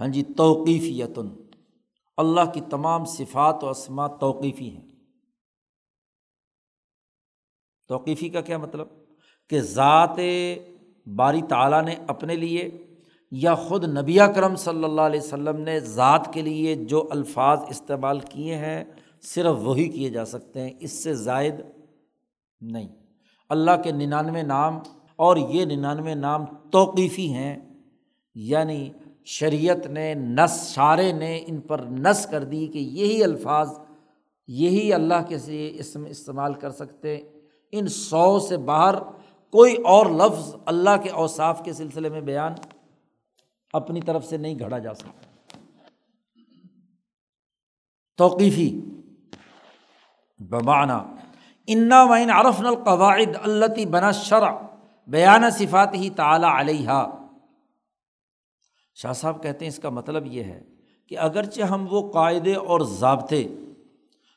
[0.00, 1.28] ہاں جی توقیفیتن۔
[2.16, 4.88] اللہ کی تمام صفات و اسما توقیفی ہیں۔
[7.88, 8.88] توقیفی کا کیا مطلب؟
[9.50, 10.16] کہ ذات
[11.06, 12.86] باری تعالیٰ نے اپنے لیے
[13.30, 18.20] یا خود نبی کرم صلی اللہ علیہ وسلم نے ذات کے لیے جو الفاظ استعمال
[18.20, 18.84] کیے ہیں،
[19.22, 21.54] صرف وہی کیے جا سکتے ہیں۔ اس سے زائد
[22.60, 22.97] نہیں۔
[23.48, 24.78] اللہ کے ننانوے نام
[25.16, 27.56] اور یہ ننانوے نام توقیفی ہیں
[28.34, 28.92] یعنی
[29.24, 33.78] شریعت نے نس شارے نے ان پر نس کر دی کہ یہی الفاظ،
[34.48, 37.18] یہی اللہ کے سے اسم استعمال کر سکتے۔
[37.72, 38.94] ان سو سے باہر
[39.50, 42.52] کوئی اور لفظ اللہ کے اوصاف کے سلسلے میں بیان
[43.72, 45.58] اپنی طرف سے نہیں گھڑا جا سکتا۔
[48.16, 48.80] توقیفی
[50.38, 51.04] بمانا
[51.68, 54.50] انا وعین عرف القواعد اللہ بنا شرع
[55.08, 57.02] بیان صفات ہی تعلیٰ علیہ
[58.96, 60.60] شاہ صاحب کہتے ہیں اس کا مطلب یہ ہے
[61.06, 63.46] کہ اگرچہ ہم وہ قاعدے اور ضابطے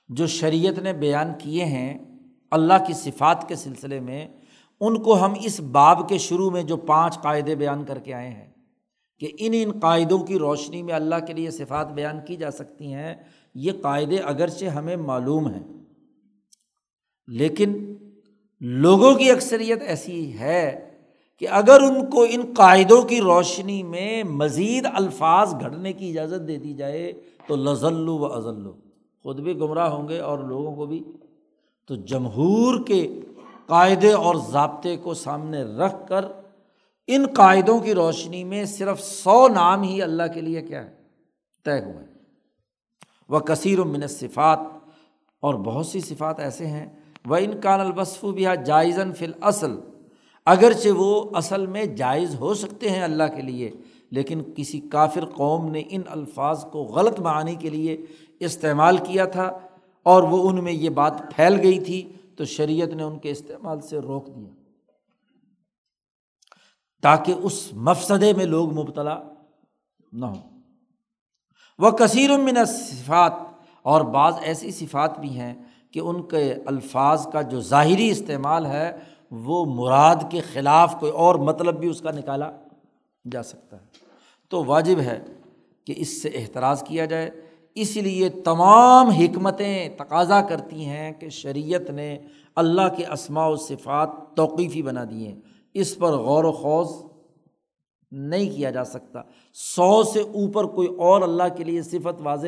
[0.09, 1.97] جو شریعت نے بیان کیے ہیں
[2.51, 4.27] اللہ کی صفات کے سلسلے میں،
[4.81, 8.29] ان کو ہم اس باب کے شروع میں جو پانچ قاعدے بیان کر کے آئے
[8.29, 8.49] ہیں
[9.21, 12.93] کہ ان ان قاعدوں کی روشنی میں اللہ کے لیے صفات بیان کی جا سکتی
[12.93, 13.15] ہیں،
[13.55, 15.80] یہ قاعدے اگرچہ ہمیں معلوم ہیں۔
[17.31, 17.95] لیکن
[18.61, 20.89] لوگوں کی اکثریت ایسی ہے
[21.39, 26.57] کہ اگر ان کو ان قاعدوں کی روشنی میں مزید الفاظ گھڑنے کی اجازت دے
[26.57, 27.13] دی جائے
[27.47, 28.69] تو لزل و ازل
[29.23, 31.03] خود بھی گمراہ ہوں گے اور لوگوں کو بھی۔
[31.87, 33.19] تو جمہور کے
[33.65, 36.25] قاعدے اور ضابطے کو سامنے رکھ کر
[37.07, 40.95] ان قاعدوں کی روشنی میں صرف سو نام ہی اللہ کے لیے کیا ہے
[41.65, 42.05] طے ہوئے۔
[43.29, 44.59] وہ کثیر و من صفات
[45.39, 49.79] اور بہت سی صفات ایسے ہیں وہ ان کان البصف بھی جائزن فل اصل
[50.45, 53.71] اگرچہ وہ اصل میں جائز ہو سکتے ہیں اللہ کے لیے،
[54.11, 57.97] لیکن کسی کافر قوم نے ان الفاظ کو غلط معنی کے لیے
[58.39, 59.45] استعمال کیا تھا
[60.05, 62.01] اور وہ ان میں یہ بات پھیل گئی تھی،
[62.37, 64.49] تو شریعت نے ان کے استعمال سے روک دیا۔
[67.01, 69.17] تاکہ اس مفسدے میں لوگ مبتلا
[70.11, 70.49] نہ ہوں۔
[71.79, 73.33] وہ کثیر من صفات
[73.85, 75.53] اور بعض ایسی صفات بھی ہیں
[75.91, 78.91] کہ ان کے الفاظ کا جو ظاہری استعمال ہے،
[79.31, 82.51] وہ مراد کے خلاف کوئی اور مطلب بھی اس کا نکالا
[83.31, 83.85] جا سکتا ہے۔
[84.49, 85.19] تو واجب ہے
[85.85, 87.29] کہ اس سے احتراض کیا جائے۔
[87.75, 92.19] اس لیے تمام حکمتیں تقاضا کرتی ہیں کہ شریعت نے
[92.55, 95.41] اللہ کے اسماع و صفات توقیفی بنا دی ہیں
[95.73, 96.87] اس پر غور و خوض
[98.11, 99.21] نہیں کیا جا سکتا۔
[99.53, 102.47] سو سے اوپر کوئی اور اللہ کے لیے صفت واضح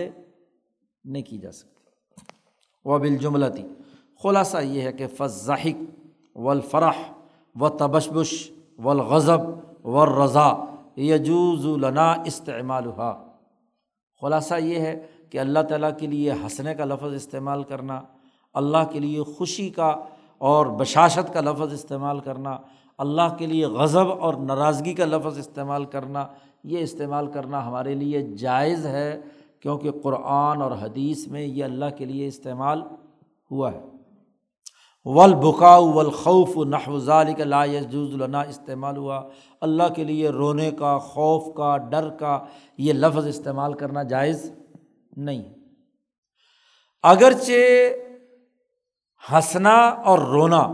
[1.05, 1.72] نہیں کی جا سکتی۔
[2.85, 3.63] و بالجملتی
[4.23, 7.01] خلاصہ یہ ہے کہ فضحق و الفرح
[7.55, 10.53] و تبشبش و الغضب و رضا
[10.97, 13.13] یجوز لنا استعمال ہوا
[14.21, 18.01] خلاصہ یہ ہے کہ اللہ تعالیٰ کے لیے ہنسنے کا لفظ استعمال کرنا،
[18.53, 19.95] اللہ کے لیے خوشی کا
[20.37, 22.57] اور بشاشت کا لفظ استعمال کرنا،
[22.97, 26.27] اللہ کے لیے غضب اور ناراضگی کا لفظ استعمال کرنا،
[26.63, 29.21] یہ استعمال کرنا ہمارے لیے جائز ہے۔
[29.63, 32.81] کیونکہ قرآن اور حدیث میں یہ اللہ کے لیے استعمال
[33.51, 33.81] ہوا ہے۔
[35.05, 39.29] ولبکا ولخوف نحوزال کا لا یجوز النا استعمال ہوا۔
[39.61, 42.45] اللہ کے لیے رونے کا، خوف کا، ڈر کا
[42.77, 44.51] یہ لفظ استعمال کرنا جائز
[45.17, 45.43] نہیں۔
[47.03, 47.89] اگرچہ
[49.31, 50.73] ہنسنا اور رونا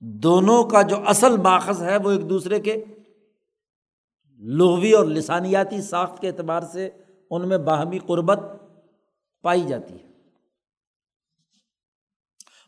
[0.00, 2.84] دونوں کا جو اصل ماخذ ہے وہ ایک دوسرے کے
[4.38, 6.90] لغوی اور لسانیاتی ساخت کے اعتبار سے
[7.32, 8.40] ان میں باہمی قربت
[9.42, 10.12] پائی جاتی ہے۔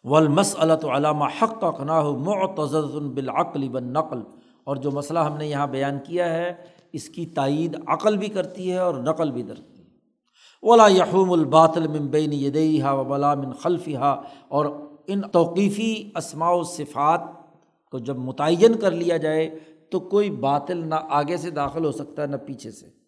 [0.04, 2.74] ولمس علامہ حق کا قناہ معتز
[3.14, 4.20] بالعقل بن نقل
[4.64, 6.54] اور جو مسئلہ ہم نے یہاں بیان کیا ہے،
[6.92, 9.84] اس کی تائید عقل بھی کرتی ہے اور نقل بھی کرتی ہے۔
[10.62, 14.66] ولا یحوم الباطل من بین یدیہ و بلا من خلفہ اور
[15.06, 17.20] ان توقیفی اسماع و صفات
[17.90, 19.58] کو جب متعین کر لیا جائے،
[19.90, 23.03] تو کوئی باطل نہ آگے سے داخل ہو سکتا ہے، نہ پیچھے سے۔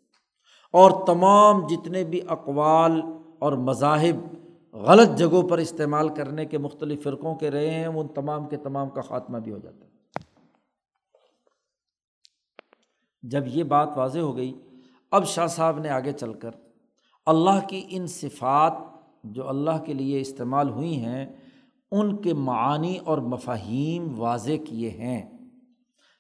[0.77, 3.03] اور تمام جتنے بھی اقوال
[3.39, 4.17] اور مذاہب
[4.73, 8.89] غلط جگہوں پر استعمال کرنے کے مختلف فرقوں کے رہے ہیں ان تمام کے تمام
[8.89, 9.91] کا خاتمہ بھی ہو جاتا ہے۔
[13.23, 14.53] جب یہ بات واضح ہو گئی،
[15.11, 16.51] اب شاہ صاحب نے آگے چل کر
[17.27, 18.73] اللہ کی ان صفات
[19.25, 21.27] جو اللہ کے لیے استعمال ہوئی ہیں،
[21.91, 25.36] ان کے معانی اور مفاہیم واضح کیے ہیں۔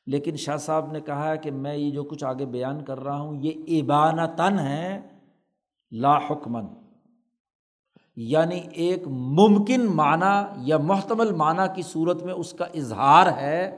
[0.06, 3.18] لیکن شاہ صاحب نے کہا ہے کہ میں یہ جو کچھ آگے بیان کر رہا
[3.18, 5.00] ہوں، یہ ابانہ تن ہے،
[5.90, 6.66] لا حکمن
[8.16, 13.76] یعنی ایک ممکن معنی یا محتمل معنی کی صورت میں اس کا اظہار ہے۔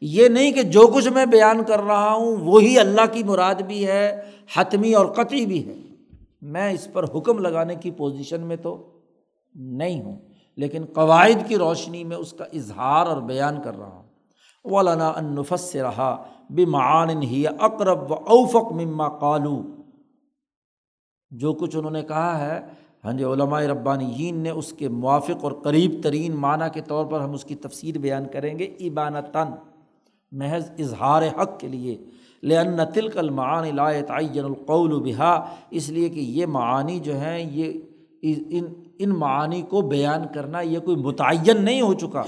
[0.00, 3.86] یہ نہیں کہ جو کچھ میں بیان کر رہا ہوں، وہی اللہ کی مراد بھی
[3.86, 4.22] ہے،
[4.56, 5.74] حتمی اور قطعی بھی ہے۔
[6.42, 9.00] میں اس پر حکم لگانے کی پوزیشن میں تو
[9.54, 10.16] نہیں ہوں،
[10.56, 14.05] لیکن قواعد کی روشنی میں اس کا اظہار اور بیان کر رہا ہوں۔
[14.66, 19.62] ولانا انفس سے رہا بمعان ہی اقرب و اوفق مما قالو۔
[21.30, 22.60] جو کچھ انہوں نے کہا ہے
[23.04, 27.20] ہاں جی علماء ربانیین نے اس کے موافق اور قریب ترین معنیٰ کے طور پر
[27.20, 29.48] ہم اس کی تفسیر بیان کریں گے۔ ایبانتاً،
[30.32, 32.04] محض اظہار حق کے لیے۔
[32.42, 37.38] لن تلک المعانی لایت عین القول و بحا اس لیے کہ یہ معانی جو ہیں،
[37.50, 37.72] یہ
[38.22, 38.64] ان
[38.98, 42.22] ان معانی کو بیان کرنا یہ کوئی متعین نہیں ہو چکا۔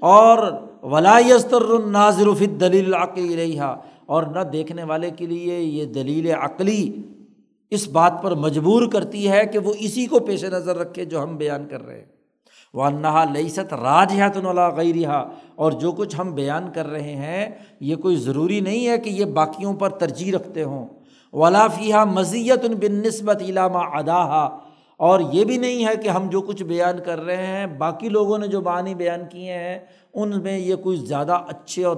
[0.00, 0.52] اور
[0.90, 7.02] ولایستر الناظر فی دلیل عقلی رہا اور نہ دیکھنے والے کے لیے یہ دلیل عقلی
[7.70, 11.36] اس بات پر مجبور کرتی ہے کہ وہ اسی کو پیش نظر رکھے جو ہم
[11.36, 12.04] بیان کر رہے ہیں۔
[12.74, 17.16] وہ انہا لئیست راج ہے تو نلا غیرہ اور جو کچھ ہم بیان کر رہے
[17.16, 17.50] ہیں،
[17.80, 20.86] یہ کوئی ضروری نہیں ہے کہ یہ باقیوں پر ترجیح رکھتے ہوں۔
[21.32, 24.48] ولافیہ مزیت ان بن نسبت علامہ ادا
[24.96, 28.38] اور یہ بھی نہیں ہے کہ ہم جو کچھ بیان کر رہے ہیں، باقی لوگوں
[28.38, 29.78] نے جو معنی بیان کیے ہیں
[30.16, 31.96] ان میں یہ کوئی زیادہ اچھے اور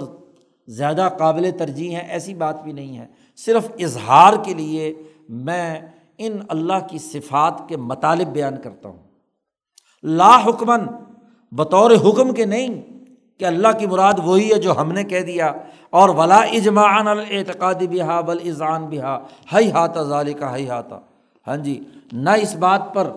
[0.67, 5.79] زیادہ قابل ترجیح ہیں، ایسی بات بھی نہیں ہے۔ صرف اظہار کے لیے میں
[6.17, 9.03] ان اللہ کی صفات کے مطالب بیان کرتا ہوں۔
[10.03, 10.79] لا حکمن،
[11.51, 12.81] بطور حکم کے نہیں،
[13.39, 15.53] کہ اللہ کی مراد وہی ہے جو ہم نے کہہ دیا۔
[15.89, 19.19] اور ولا اجمان الاعتقادی بہا بل ایزان بہا۔
[19.53, 20.99] ہئی ہاتھا ظال کا ہئی ہاتھا
[21.47, 23.09] ہاں جی نہ اس بات پر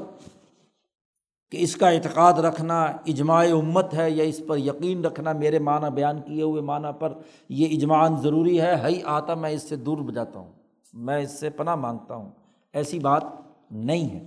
[1.52, 5.90] کہ اس کا اعتقاد رکھنا اجماع امت ہے یا اس پر یقین رکھنا، میرے معنی
[5.94, 7.12] بیان کیے ہوئے معنیٰ پر
[7.48, 10.52] یہ اجمان ضروری ہے۔ ہئی آتا، میں اس سے دور بجاتا ہوں،
[10.92, 12.30] میں اس سے پناہ مانگتا ہوں۔
[12.72, 13.22] ایسی بات
[13.70, 14.26] نہیں ہے۔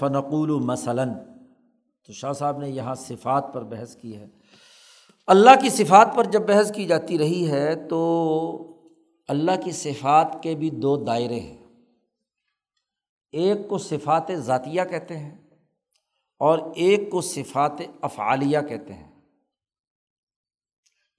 [0.00, 1.08] فنقول مثلاً،
[2.06, 4.26] تو شاہ صاحب نے یہاں صفات پر بحث کی ہے۔
[5.26, 8.80] اللہ کی صفات پر جب بحث کی جاتی رہی ہے تو
[9.28, 11.65] اللہ کی صفات کے بھی دو دائرے ہیں۔
[13.36, 15.38] ایک کو صفات ذاتیہ کہتے ہیں
[16.38, 19.20] اور ایک کو صفات افعالیہ کہتے ہیں۔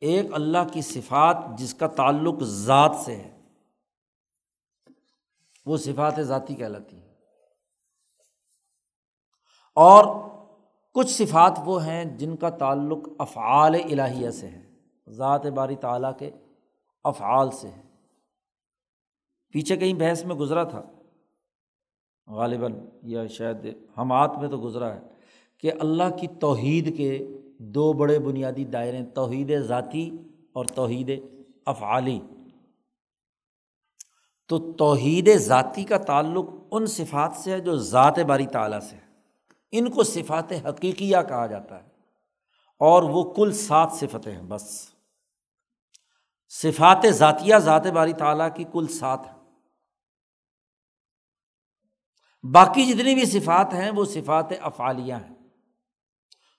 [0.01, 3.41] ایک اللہ کی صفات جس کا تعلق ذات سے ہے،
[5.65, 7.13] وہ صفات ذاتی کہلاتی ہے
[9.75, 10.29] اور
[10.93, 14.73] کچھ صفات وہ ہیں جن کا تعلق افعال الہیہ سے ہے،
[15.09, 16.31] ذات باری تعالیٰ کے
[17.03, 17.81] افعال سے ہے۔
[19.51, 20.83] پیچھے کہیں بحث میں گزرا تھا۔
[22.27, 22.73] غالباً
[23.03, 23.67] یا شاید
[23.97, 24.99] ہمات میں تو گزرا ہے
[25.57, 27.27] کہ اللہ کی توحید کے
[27.59, 30.17] دو بڑے بنیادی دائرے توحید ذاتی
[30.53, 31.11] اور توحید
[31.65, 32.19] افعالی۔
[34.47, 39.07] تو توحید ذاتی کا تعلق ان صفات سے ہے جو ذات باری تعالیٰ سے ہے۔
[39.71, 41.89] ان کو صفات حقیقیہ کہا جاتا ہے
[42.79, 44.89] اور وہ کل سات صفتیں ہیں، بس۔
[46.49, 49.36] صفات ذاتیہ، ذات باری تعالیٰ کی کل سات ہیں۔
[52.43, 55.35] باقی جتنی بھی صفات ہیں وہ صفات افعالیہ ہیں۔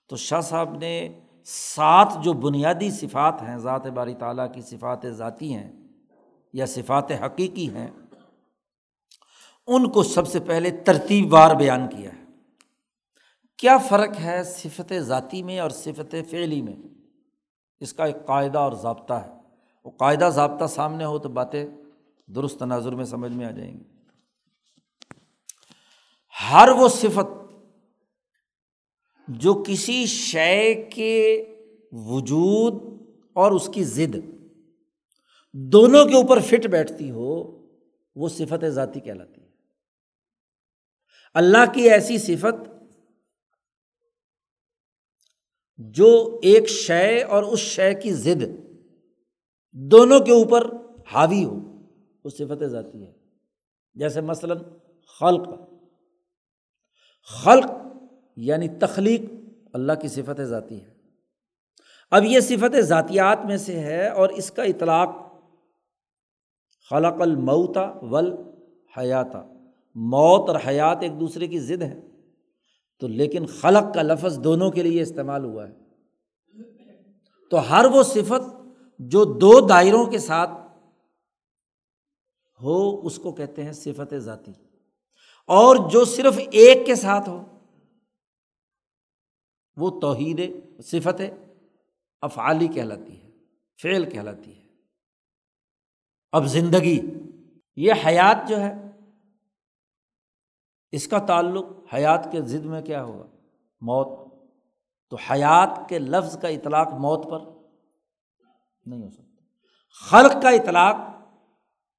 [0.09, 1.09] تو شاہ صاحب نے
[1.45, 5.71] سات جو بنیادی صفات ہیں، ذات باری تعالیٰ کی صفات ذاتی ہیں
[6.53, 7.87] یا صفات حقیقی ہیں،
[9.67, 12.23] ان کو سب سے پہلے ترتیب وار بیان کیا ہے۔
[13.57, 16.75] کیا فرق ہے صفت ذاتی میں اور صفت فعلی میں؟
[17.79, 19.33] اس کا ایک قاعدہ اور ضابطہ ہے۔
[19.85, 21.65] وہ قاعدہ ضابطہ سامنے ہو تو باتیں
[22.27, 23.98] درست تناظر میں سمجھ میں آ جائیں گی۔
[26.51, 27.53] ہر وہ صفت
[29.27, 31.45] جو کسی شے کے
[31.91, 33.01] وجود
[33.33, 34.15] اور اس کی ضد
[35.53, 37.59] دونوں کے اوپر فٹ بیٹھتی ہو،
[38.15, 39.47] وہ صفت ذاتی کہلاتی ہے۔
[41.33, 42.69] اللہ کی ایسی صفت
[45.77, 48.43] جو ایک شے اور اس شے کی ضد
[49.71, 50.67] دونوں کے اوپر
[51.07, 51.59] حاوی ہو،
[52.23, 53.11] وہ صفت ذاتی ہے۔
[53.93, 54.57] جیسے مثلاً
[55.19, 55.68] خلق۔
[57.23, 57.65] خلق
[58.35, 59.21] یعنی تخلیق
[59.73, 60.93] اللہ کی صفت ذاتی ہے۔
[62.11, 65.09] اب یہ صفت ذاتیات میں سے ہے اور اس کا اطلاق
[66.89, 68.33] خلق المعتا ول
[68.97, 69.47] حیاتہ
[69.95, 72.01] موت اور حیات ایک دوسرے کی ضد ہے
[72.99, 75.73] تو لیکن خلق کا لفظ دونوں کے لیے استعمال ہوا ہے۔
[77.51, 78.57] تو ہر وہ صفت
[78.99, 80.49] جو دو دائروں کے ساتھ
[82.61, 84.51] ہو، اس کو کہتے ہیں صفت ذاتی۔
[85.49, 87.43] اور جو صرف ایک کے ساتھ ہو،
[89.75, 90.41] وہ توحید
[90.83, 91.21] صفت
[92.21, 93.29] افعالی کہلاتی ہے،
[93.81, 94.67] فعل کہلاتی ہے۔
[96.31, 97.01] اب زندگی،
[97.75, 98.73] یہ حیات جو ہے،
[100.91, 103.27] اس کا تعلق حیات کے ضد میں کیا ہوگا؟
[103.81, 104.33] موت۔
[105.09, 107.39] تو حیات کے لفظ کا اطلاق موت پر
[108.85, 109.43] نہیں ہو سکتا۔
[109.91, 110.95] خلق کا اطلاق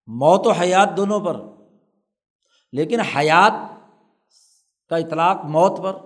[0.06, 1.59] موت و حیات دونوں پر۔
[2.72, 3.52] لیکن حیات
[4.88, 5.96] کا اطلاق موت پر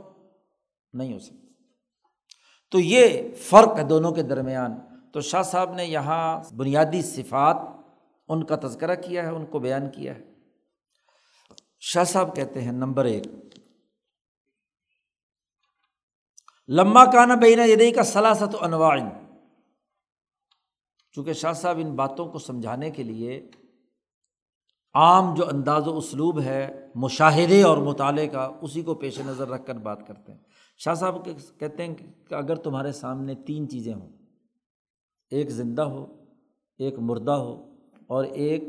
[0.93, 1.47] نہیں ہو سکتا۔
[2.71, 4.73] تو یہ فرق ہے دونوں کے درمیان۔
[5.13, 7.57] تو شاہ صاحب نے یہاں بنیادی صفات
[8.29, 10.25] ان کا تذکرہ کیا ہے، ان کو بیان کیا ہے۔
[11.81, 13.27] شاہ صاحب کہتے ہیں، نمبر ایک
[16.69, 18.99] لمبا کانا بینا یدئی کا سلاست و انواع۔
[21.13, 23.51] چونکہ شاہ صاحب ان باتوں کو سمجھانے کے لیے
[24.95, 29.67] عام جو انداز و اسلوب ہے، مشاہدے اور مطالعے کا، اسی کو پیش نظر رکھ
[29.67, 30.39] کر بات کرتے ہیں۔
[30.79, 31.25] شاہ صاحب
[31.59, 34.09] کہتے ہیں کہ اگر تمہارے سامنے تین چیزیں ہوں،
[35.31, 36.25] ایک زندہ ہو،
[36.79, 37.75] ایک مردہ ہو،
[38.07, 38.65] اور ایک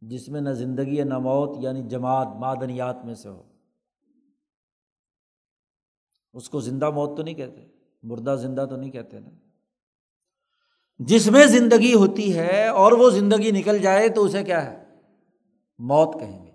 [0.00, 3.42] جس میں نہ زندگی نہ موت یعنی جماعت، معدنیات میں سے ہو۔
[6.34, 7.66] اس کو زندہ موت تو نہیں کہتے،
[8.02, 9.30] مردہ زندہ تو نہیں کہتے نا۔
[10.98, 14.83] جس میں زندگی ہوتی ہے اور وہ زندگی نکل جائے تو اسے کیا ہے؟
[15.78, 16.50] موت کہیں گے۔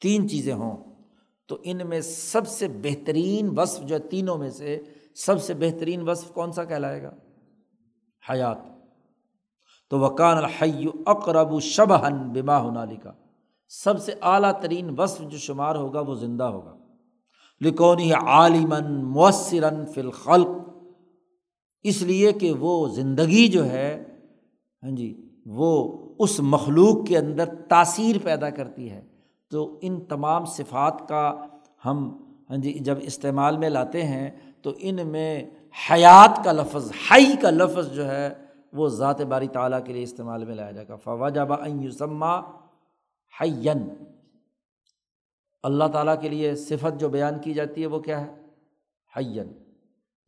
[0.00, 0.76] تین چیزیں ہوں۔
[1.48, 4.82] تو ان میں سب سے بہترین وصف جو ہے تینوں میں سے
[5.14, 7.10] سب سے بہترین وصف کون سا کہلائے گا؟
[8.30, 8.58] حیات۔
[9.90, 13.12] تو وکان الحی اقرب شبہن بما ہنالی کا
[13.68, 16.76] سب سے اعلیٰ ترین وصف جو شمار ہوگا وہ زندہ ہوگا۔
[17.60, 20.48] لکونی عالمن مؤثراً فی الخلق۔
[21.82, 24.04] اس لیے کہ وہ زندگی جو ہے
[24.82, 29.02] ہاں جی وہ اس مخلوق کے اندر تاثیر پیدا کرتی ہے۔
[29.50, 31.46] تو ان تمام صفات کا
[31.84, 34.30] ہم ہاں جی جب استعمال میں لاتے ہیں
[34.62, 35.50] تو ان میں
[35.90, 38.34] حیات کا لفظ ہائی کا لفظ جو ہے،
[38.72, 41.48] وہ ذات باری تعالیٰ کے لیے استعمال میں لایا جائے گا فوا جب
[41.80, 42.40] یوسما
[43.40, 43.88] حین
[45.62, 48.34] اللہ تعالیٰ کے لیے صفت جو بیان کی جاتی ہے، وہ کیا ہے؟
[49.16, 49.52] حین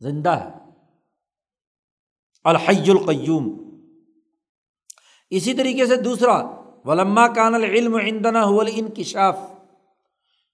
[0.00, 0.50] زندہ ہے۔
[2.44, 3.63] الحی القیوم۔
[5.34, 6.50] اسی طریقے سے دوسرا،
[6.84, 9.38] ولما کان العلم عندنا هو الانکشاف۔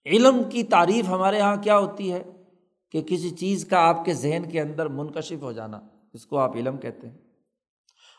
[0.06, 2.22] علم کی تعریف ہمارے یہاں کیا ہوتی ہے؟
[2.90, 5.80] کہ کسی چیز کا آپ کے ذہن کے اندر منکشف ہو جانا
[6.12, 7.18] اس کو آپ علم کہتے ہیں۔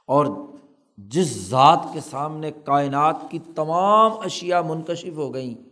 [0.07, 0.25] اور
[0.97, 5.69] جس ذات کے سامنے کائنات کی تمام اشیا منکشف ہو گئیں،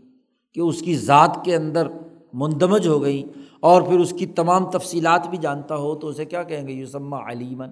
[0.53, 1.87] کہ اس کی ذات کے اندر
[2.33, 3.23] مندمج ہو گئی
[3.59, 7.31] اور پھر اس کی تمام تفصیلات بھی جانتا ہو، تو اسے کیا کہیں گے؟ یوسما
[7.31, 7.71] علیمن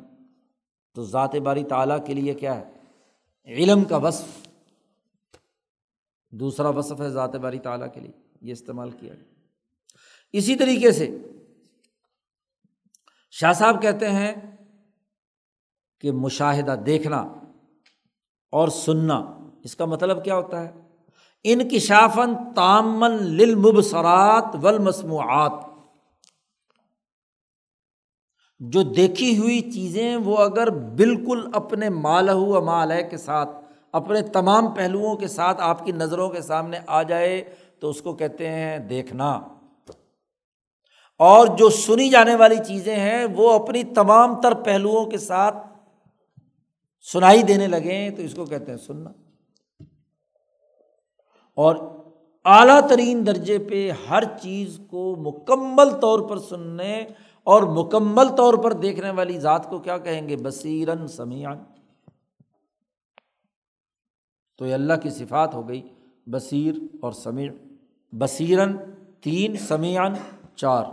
[0.96, 2.77] تو ذات باری تعالیٰ کے لیے کیا ہے؟
[3.48, 4.48] علم کا وصف،
[6.30, 8.12] دوسرا وصف ہے ذات باری تعالیٰ کے لیے،
[8.42, 9.34] یہ استعمال کیا گیا۔
[10.34, 11.18] اسی طریقے سے
[13.32, 14.58] شاہ صاحب کہتے ہیں
[16.02, 17.18] کہ مشاہدہ دیکھنا
[18.52, 20.72] اور سننا، اس کا مطلب کیا ہوتا ہے؟
[21.44, 25.67] انکشافن تامن للمبصرات والمسموعات۔
[28.60, 33.50] جو دیکھی ہوئی چیزیں وہ اگر بالکل اپنے مالہ و مالح کے ساتھ،
[33.92, 38.14] اپنے تمام پہلوؤں کے ساتھ آپ کی نظروں کے سامنے آ جائے تو اس کو
[38.14, 39.42] کہتے ہیں دیکھنا۔
[41.20, 45.58] اور جو سنی جانے والی چیزیں ہیں وہ اپنی تمام تر پہلوؤں کے ساتھ
[47.12, 49.10] سنائی دینے لگیں تو اس کو کہتے ہیں سننا۔
[51.56, 51.76] اور
[52.46, 57.06] اعلیٰ ترین درجے پہ ہر چیز کو مکمل طور پر سننے
[57.48, 61.64] اور مکمل طور پر دیکھنے والی ذات کو کیا کہیں گے؟ بصیرن سمیان
[64.58, 65.94] تو یہ اللہ کی صفات ہو گئی،
[66.28, 67.52] بصیر اور سمیع۔
[68.12, 68.78] بصیرن
[69.22, 70.14] تین سمیان
[70.56, 70.86] چار۔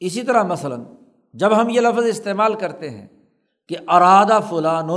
[0.00, 0.84] اسی طرح مثلاً
[1.34, 3.08] جب ہم یہ لفظ استعمال کرتے ہیں
[3.68, 4.88] کہ ارادہ فلان،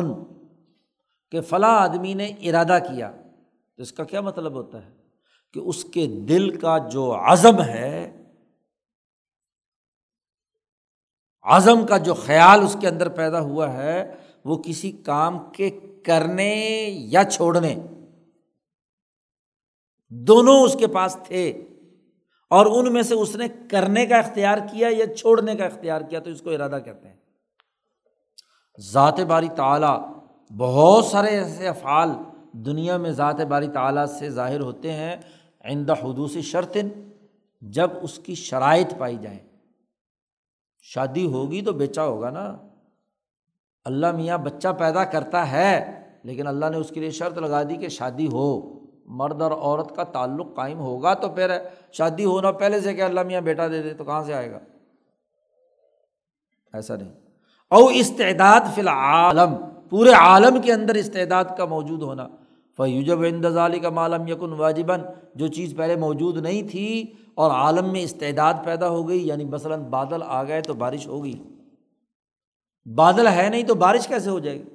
[1.31, 3.11] کہ فلاں آدمی نے ارادہ کیا،
[3.76, 4.95] تو اس کا کیا مطلب ہوتا ہے؟
[5.53, 8.15] کہ اس کے دل کا جو عزم ہے
[11.45, 14.15] عزم کا جو خیال اس کے اندر پیدا ہوا ہے،
[14.45, 15.69] وہ کسی کام کے
[16.03, 16.55] کرنے
[16.89, 17.76] یا چھوڑنے۔
[20.09, 21.67] دونوں اس کے پاس تھے۔
[22.49, 26.19] اور ان میں سے اس نے کرنے کا اختیار کیا یا چھوڑنے کا اختیار کیا،
[26.19, 27.15] تو اس کو ارادہ کہتے ہیں۔
[28.80, 30.13] ذات باری تعالیٰ،
[30.57, 32.09] بہت سارے ایسے افعال
[32.51, 35.15] دنیا میں ذات باری تعالیٰ سے ظاہر ہوتے ہیں۔
[35.63, 36.77] آئندہ حدوث شرط،
[37.61, 39.55] جب اس کی شرائط پائی جائے
[40.94, 42.57] شادی ہوگی تو بیچا ہوگا نا۔
[43.86, 47.76] اللہ میاں بچہ پیدا کرتا ہے، لیکن اللہ نے اس کے لیے شرط لگا دی
[47.76, 51.52] کہ شادی ہو۔ مرد اور عورت کا تعلق قائم ہوگا تو پھر
[51.91, 54.60] شادی ہونا پہلے سے کہ اللہ میاں بیٹا دے دے تو کہاں سے آئے گا؟
[56.74, 57.12] ایسا نہیں۔
[57.70, 59.56] او استعداد فی العالم،
[59.90, 62.28] پورے عالم کے اندر استعداد کا موجود ہونا۔
[62.78, 65.02] فیوجب اندالی کا معلوم یقن واجباً،
[65.36, 69.84] جو چیز پہلے موجود نہیں تھی اور عالم میں استعداد پیدا ہو گئی یعنی مثلاً
[69.84, 71.44] بادل آ گئے تو بارش ہوگی۔
[72.95, 74.70] بادل ہے نہیں تو بارش کیسے ہو جائے گی؟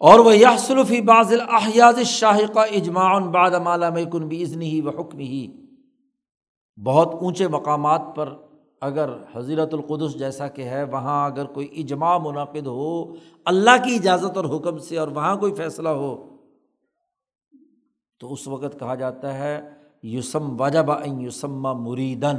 [0.00, 4.66] اور وہ یہ سلفی بازل احیاز شاہ کا اجماع باد مالا میں کن بھی ازنی
[4.66, 5.52] ہی و حکم ہی
[6.84, 8.34] بہت اونچے مقامات پر
[8.80, 13.14] اگر حضیرت القدس جیسا کہ ہے، وہاں اگر کوئی اجماع منعقد ہو،
[13.44, 16.33] اللہ کی اجازت اور حکم سے اور وہاں کوئی فیصلہ ہو
[18.18, 19.70] تو اس وقت کہا جاتا ہے
[20.02, 22.36] یوسم وجب یوسما مریدن،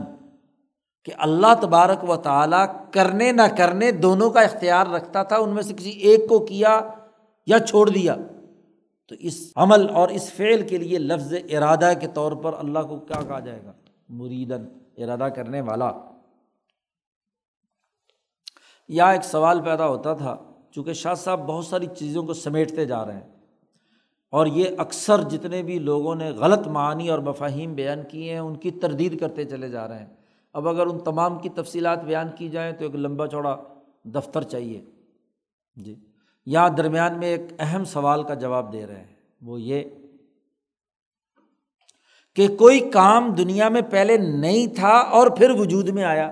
[1.06, 5.64] کہ اللہ تبارک و تعالیٰ کرنے نہ کرنے دونوں کا اختیار رکھتا تھا، ان میں
[5.64, 6.82] سے کسی ایک کو کیا
[7.46, 8.16] یا چھوڑ دیا۔
[9.10, 13.00] تو اس عمل اور اس فعل کے لیے لفظ ارادہ کے طور پر اللہ کو
[13.00, 13.72] کیا کہا جائے گا؟
[14.10, 14.66] مریدن،
[14.98, 15.92] ارادہ کرنے والا۔
[18.88, 20.38] یا ایک سوال پیدا ہوتا تھا،
[20.72, 23.35] چونکہ شاہ صاحب بہت ساری چیزوں کو سمیٹتے جا رہے ہیں۔
[24.36, 28.56] اور یہ اکثر جتنے بھی لوگوں نے غلط معنی اور مفاہیم بیان کیے ہیں، ان
[28.56, 30.06] کی تردید کرتے چلے جا رہے ہیں۔
[30.54, 33.58] اب اگر ان تمام کی تفصیلات بیان کی جائیں تو ایک لمبا چوڑا
[34.04, 34.86] دفتر چاہیے۔
[35.76, 35.96] جی۔
[36.46, 39.84] یہاں درمیان میں ایک اہم سوال کا جواب دے رہے ہیں۔ وہ یہ
[42.36, 46.28] کہ کوئی کام دنیا میں پہلے نہیں تھا اور پھر وجود میں آیا۔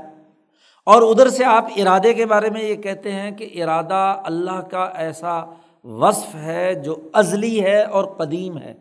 [0.85, 4.83] اور ادھر سے آپ ارادے کے بارے میں یہ کہتے ہیں کہ ارادہ اللہ کا
[4.83, 5.45] ایسا
[5.83, 8.73] وصف ہے جو ازلی ہے اور قدیم ہے۔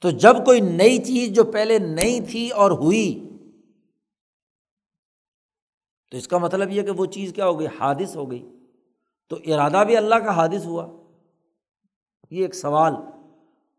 [0.00, 3.28] تو جب کوئی نئی چیز جو پہلے نہیں تھی اور ہوئی،
[6.10, 8.48] تو اس کا مطلب یہ کہ وہ چیز کیا ہو گئی؟ حادث ہو گئی۔
[9.28, 10.86] تو ارادہ بھی اللہ کا حادث ہوا۔
[12.30, 12.92] یہ ایک سوال۔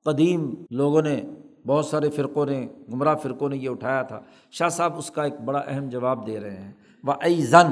[0.06, 1.22] قدیم لوگوں نے،
[1.68, 5.34] بہت سارے فرقوں نے، گمراہ فرقوں نے یہ اٹھایا تھا۔ شاہ صاحب اس کا ایک
[5.34, 6.72] بڑا اہم جواب دے رہے ہیں۔
[7.04, 7.72] وہ ای زن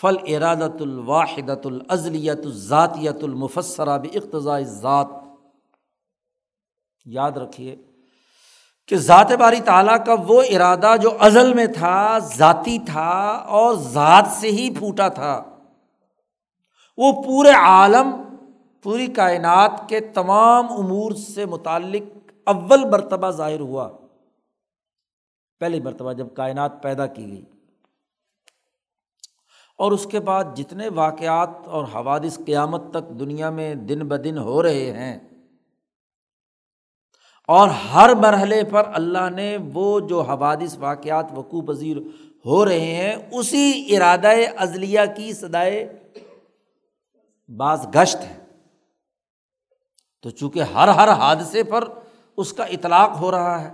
[0.00, 5.06] فل ارادت الواحدۃ العضلیت الذاتیت المفسرہ بھی اقتضاء ذات
[7.04, 7.76] یاد رکھیے
[8.88, 14.26] کہ ذات باری تعالیٰ کا وہ ارادہ جو ازل میں تھا، ذاتی تھا اور ذات
[14.28, 15.44] سے ہی پھوٹا تھا۔
[16.96, 18.22] وہ پورے عالم،
[18.82, 23.88] پوری کائنات کے تمام امور سے متعلق اول مرتبہ ظاہر ہوا۔
[25.60, 27.44] پہلی مرتبہ جب کائنات پیدا کی گئی۔
[29.78, 34.62] اور اس کے بعد جتنے واقعات اور حوادث قیامت تک دنیا میں دن بدن ہو
[34.62, 35.18] رہے ہیں،
[37.48, 41.96] اور ہر مرحلے پر اللہ نے وہ جو حوادث، واقعات، وقوع پذیر
[42.44, 45.86] ہو رہے ہیں، اسی ارادۂ عضلیہ کی سدائے
[47.50, 48.34] بعض گشت ہے
[50.24, 51.88] تو چونکہ ہر ہر حادثے پر
[52.38, 53.70] اس کا اطلاق ہو رہا ہے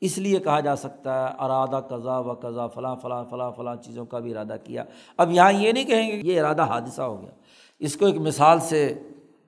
[0.00, 4.06] اس لیے کہا جا سکتا ہے، ارادہ قضا و قضا، فلاں فلاں فلاں فلاں چیزوں
[4.06, 4.84] کا بھی ارادہ کیا۔
[5.16, 7.30] اب یہاں یہ نہیں کہیں گے یہ ارادہ حادثہ ہو گیا۔
[7.78, 8.98] اس کو ایک مثال سے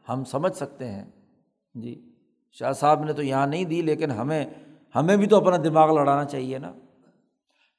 [0.08, 1.04] ہم سمجھ سکتے ہیں۔
[1.74, 2.02] جی
[2.52, 4.46] شاہ صاحب نے تو یہاں نہیں دی، لیکن ہمیں
[4.94, 6.72] ہمیں بھی تو اپنا دماغ لڑانا چاہیے نا۔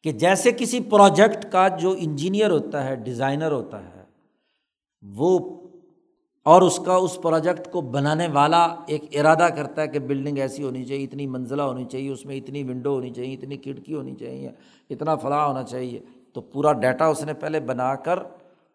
[0.03, 4.03] کہ جیسے کسی پروجیکٹ کا جو انجینئر ہوتا ہے، ڈیزائنر ہوتا ہے،
[5.01, 5.60] وہ
[6.43, 10.63] اور اس کا اس پروجیکٹ کو بنانے والا ایک ارادہ کرتا ہے کہ بلڈنگ ایسی
[10.63, 14.15] ہونی چاہیے، اتنی منزلہ ہونی چاہیے، اس میں اتنی ونڈو ہونی چاہیے، اتنی کھڑکی ہونی
[14.15, 14.49] چاہیے،
[14.89, 15.99] اتنا فلاں ہونا چاہیے۔
[16.33, 18.19] تو پورا ڈیٹا اس نے پہلے بنا کر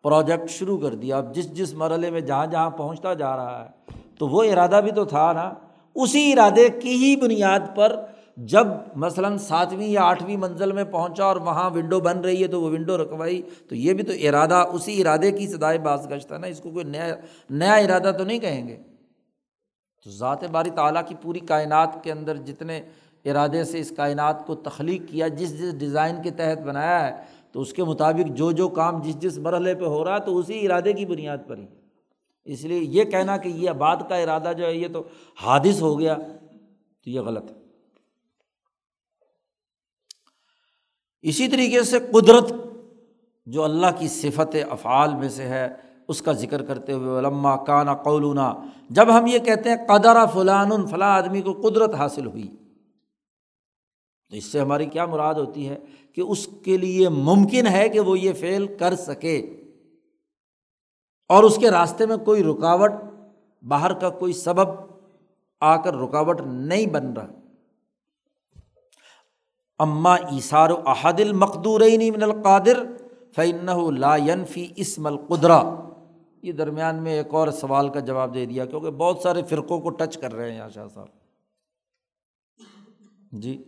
[0.02, 3.92] پروجیکٹ شروع کر دیا۔ اب جس جس مرحلے میں جہاں جہاں پہنچتا جا رہا ہے،
[4.18, 5.52] تو وہ ارادہ بھی تو تھا نا۔
[5.94, 8.00] اسی ارادے کی ہی بنیاد پر
[8.36, 12.60] جب مثلاً ساتویں یا آٹھویں منزل میں پہنچا اور وہاں ونڈو بن رہی ہے تو
[12.60, 16.38] وہ ونڈو رکھوائی، تو یہ بھی تو ارادہ، اسی ارادے کی سدائے باز گشت ہے
[16.38, 17.14] نا، اس کو کوئی نیا
[17.50, 18.76] نیا ارادہ تو نہیں کہیں گے؟
[20.04, 22.82] تو ذات باری تعالیٰ کی پوری کائنات کے اندر جتنے
[23.24, 27.22] ارادے سے اس کائنات کو تخلیق کیا، جس جس ڈیزائن کے تحت بنایا ہے،
[27.52, 30.38] تو اس کے مطابق جو جو کام جس جس مرحلے پہ ہو رہا ہے تو
[30.38, 31.66] اسی ارادے کی بنیاد پر ہی۔
[32.44, 35.02] اس لیے یہ کہنا کہ یہ آباد کا ارادہ جو ہے، یہ تو
[35.42, 36.14] حادث ہو گیا،
[37.04, 37.65] تو یہ غلط ہے۔
[41.26, 42.52] اسی طریقے سے قدرت
[43.46, 45.74] جو اللہ کی صفت افعال میں سے ہے،
[46.08, 48.54] اس کا ذکر کرتے ہوئے علما کانا قولونا
[48.90, 52.48] جب ہم یہ کہتے ہیں قدر فلان، فلاں آدمی کو قدرت حاصل ہوئی۔
[54.30, 55.78] تو اس سے ہماری کیا مراد ہوتی ہے؟
[56.12, 59.38] کہ اس کے لیے ممکن ہے کہ وہ یہ فعل کر سکے۔
[61.28, 62.92] اور اس کے راستے میں کوئی رکاوٹ،
[63.68, 64.68] باہر کا کوئی سبب
[65.60, 67.45] آ کر رکاوٹ نہیں بن رہا۔
[69.78, 71.80] اماں ایسار و احد المقدور
[72.16, 72.82] من القادر
[73.36, 73.66] فن
[73.98, 74.16] لا
[74.50, 75.74] فی اسم القدرا
[76.42, 79.90] یہ درمیان میں ایک اور سوال کا جواب دے دیا کیونکہ بہت سارے فرقوں کو
[79.90, 81.06] ٹچ کر رہے ہیں یہاں شاہ صاحب۔
[83.32, 83.64] جی۔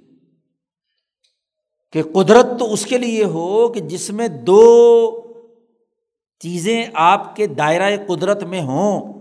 [1.92, 4.62] کہ قدرت تو اس کے لیے ہو کہ جس میں دو
[6.38, 9.12] چیزیں آپ کے دائرۂ قدرت میں ہوں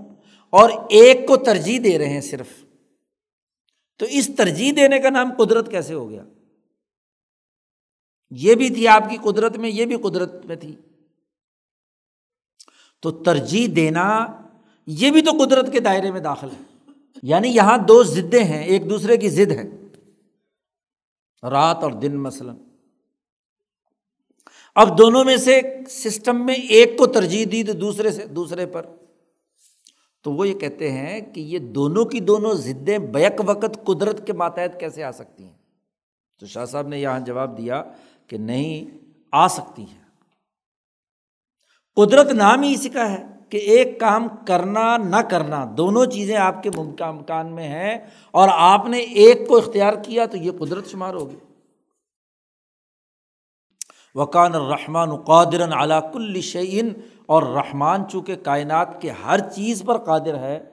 [0.50, 2.48] اور ایک کو ترجیح دے رہے ہیں صرف۔
[4.00, 6.24] تو اس ترجیح دینے کا نام قدرت کیسے ہو گیا؟
[8.32, 10.76] یہ بھی تھی آپ کی قدرت میں، یہ بھی قدرت میں تھی۔
[12.99, 14.28] تو ترجیح دینا،
[14.88, 16.91] یہ بھی تو قدرت کے دائرے میں داخل ہے۔
[17.24, 19.70] یعنی یہاں دو ضدیں ہیں، ایک دوسرے کی ضد ہے۔
[21.49, 22.56] رات اور دن مثلاً۔
[24.76, 28.86] اب دونوں میں سے سسٹم میں ایک کو ترجیح دی تو دوسرے سے، دوسرے پر۔
[30.22, 34.34] تو وہ یہ کہتے ہیں کہ یہ دونوں کی دونوں ضدیں بیک وقت قدرت کے
[34.34, 35.58] ماتحت کیسے آ سکتی ہیں؟
[36.40, 37.84] تو شاہ صاحب نے یہاں جواب دیا
[38.28, 38.98] کہ نہیں
[39.32, 40.08] آ سکتی ہیں
[41.95, 46.64] قدرت نام ہی اسی کا ہے کہ ایک کام کرنا نہ کرنا، دونوں چیزیں آپ
[46.64, 47.98] کے ممکان میں ہیں
[48.32, 51.36] اور آپ نے ایک کو اختیار کیا تو یہ قدرت شمار ہوگی۔
[54.16, 56.94] وکان الرحمٰن قادر علا کل شعین
[57.26, 60.64] اور رحمان چونکہ کائنات کے ہر چیز پر قادر ہے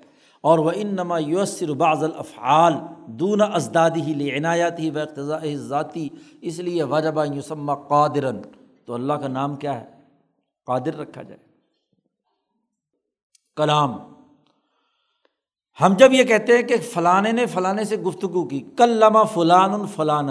[0.45, 2.75] اور وہ ان نما یوسر بعض الافعال
[3.07, 6.09] دون ازدادی ہی عنایات ہی اقتضاء ذاتی
[6.41, 8.37] اس لیے وجبہ یوسما قادرن
[8.87, 9.87] تو اللہ کا نام کیا ہے؟
[10.67, 11.41] قادر رکھا جائے۔
[13.57, 13.99] کلام۔
[15.81, 19.87] ہم جب یہ کہتے ہیں کہ فلاں نے فلاں سے گفتگو کی کل لمہ فلان
[19.87, 20.29] فلان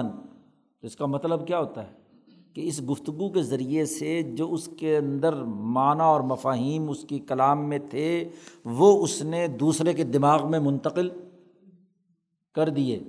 [0.81, 2.02] اس کا مطلب کیا ہوتا ہے؟
[2.53, 7.19] کہ اس گفتگو کے ذریعے سے جو اس کے اندر معنی اور مفاہیم اس کی
[7.19, 8.29] کلام میں تھے،
[8.65, 11.09] وہ اس نے دوسرے کے دماغ میں منتقل
[12.55, 12.99] کر دیے۔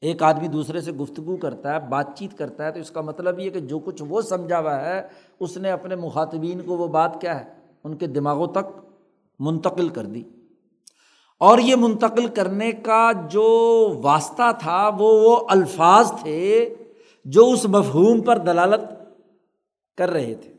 [0.00, 3.38] ایک آدمی دوسرے سے گفتگو کرتا ہے، بات چیت کرتا ہے، تو اس کا مطلب
[3.38, 5.08] یہ کہ جو کچھ وہ سمجھا ہوا ہے،
[5.40, 7.44] اس نے اپنے مخاطبین کو وہ بات کیا ہے،
[7.84, 8.80] ان کے دماغوں تک
[9.38, 10.22] منتقل کر دی۔
[11.38, 13.46] اور یہ منتقل کرنے کا جو
[14.02, 16.74] واسطہ تھا، وہ وہ الفاظ تھے
[17.30, 18.80] جو اس مفہوم پر دلالت
[19.98, 20.52] کر رہے تھے۔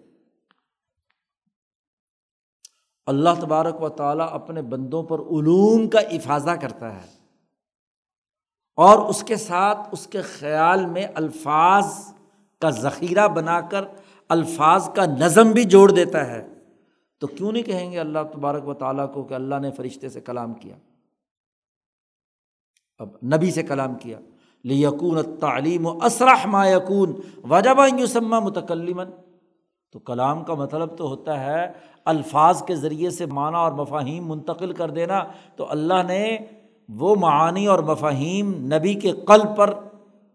[3.06, 7.08] اللہ تبارک و تعالیٰ اپنے بندوں پر علوم کا افاظہ کرتا ہے
[8.76, 11.86] اور اس کے ساتھ اس کے خیال میں الفاظ
[12.62, 13.82] کا ذخیرہ بنا کر
[14.30, 16.48] الفاظ کا نظم بھی جوڑ دیتا ہے۔
[17.20, 20.22] تو کیوں نہیں کہیں گے اللہ تبارک و تعالیٰ کو کہ اللہ نے فرشتے سے
[20.22, 20.76] کلام کیا؟
[22.98, 24.20] اب نبی سے کلام کیا۔
[24.68, 27.14] لیکون تعلیم و اسرح ما یقون
[27.50, 29.06] وجب یوسما متکلمن
[29.92, 31.72] تو کلام کا مطلب تو ہوتا ہے
[32.06, 35.24] الفاظ کے ذریعے سے معنی اور مفاہیم منتقل کر دینا.
[35.56, 36.38] تو اللہ نے
[36.90, 39.74] وہ معانی اور مفاہیم نبی کے قلب پر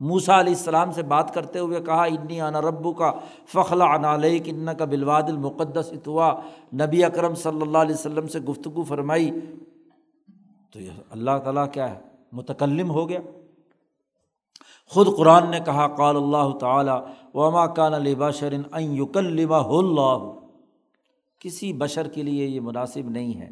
[0.01, 3.13] موسا علیہ السلام سے بات کرتے ہوئے کہا، انی انا ربو کا
[3.47, 6.35] فخلا عنالِ کن کا بلواد المقدس اتوا.
[6.75, 9.31] نبی اکرم صلی اللہ علیہ وسلم سے گفتگو فرمائی.
[10.73, 11.99] تو یہ اللہ تعالیٰ کیا ہے؟
[12.33, 13.21] متکلم ہو گیا.
[14.93, 17.01] خود قرآن نے کہا، قال اللہ تعالیٰ،
[17.35, 18.63] وما کان علی بشرن
[18.97, 20.31] یکلمہ اللہ
[21.43, 23.49] کسی بشر کے لیے یہ مناسب نہیں ہے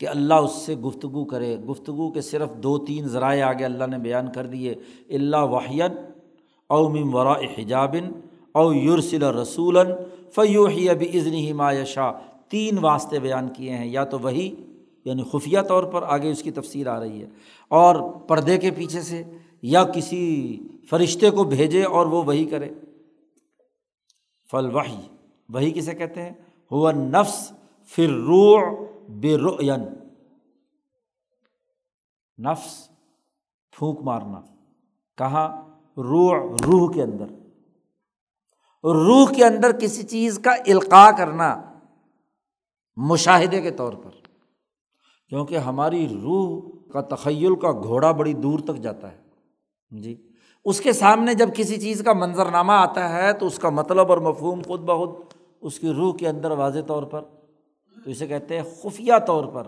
[0.00, 3.98] کہ اللہ اس سے گفتگو کرے۔ گفتگو کے صرف دو تین ذرائع آگے اللہ نے
[3.98, 4.74] بیان کر دیے۔
[5.10, 5.96] اللہ واحین
[6.70, 8.10] اوم ورا حجابن
[8.54, 9.76] او یورسل رسول
[10.34, 12.10] فیوحی ابی ازنی مایشا
[12.48, 14.54] تین واسطے بیان کیے ہیں۔ یا تو وہی
[15.04, 17.26] یعنی خفیہ طور پر آگے اس کی تفصیل آ رہی ہے،
[17.70, 17.96] اور
[18.28, 19.22] پردے کے پیچھے سے
[19.68, 20.58] یا کسی
[20.90, 22.74] فرشتے کو بھیجے اور وہ وہی کرے۔
[24.50, 25.00] فل وحی
[25.48, 26.32] وہی کسے کہتے ہیں؟
[26.72, 27.52] ہوا نفس
[27.86, 28.60] پھر روح
[29.08, 29.82] بے روین
[32.38, 32.88] نفس،
[33.72, 34.40] پھونک مارنا۔
[35.18, 35.48] کہاں؟
[35.96, 36.36] روح
[36.66, 37.26] روح کے اندر۔
[38.84, 41.78] روح کے اندر کسی چیز کا القاع کرنا
[42.96, 44.10] مشاہدے کے طور پر۔
[45.28, 46.62] کیونکہ ہماری روح
[46.92, 49.25] کا تخیل کا گھوڑا بڑی دور تک جاتا ہے۔
[49.90, 50.28] جی۔
[50.64, 54.18] اس کے سامنے جب کسی چیز کا منظرنامہ آتا ہے تو اس کا مطلب اور
[54.18, 55.10] مفہوم خود بخود
[55.60, 57.22] اس کی روح کے اندر واضح طور پر،
[58.04, 59.66] تو اسے کہتے ہیں خفیہ طور پر۔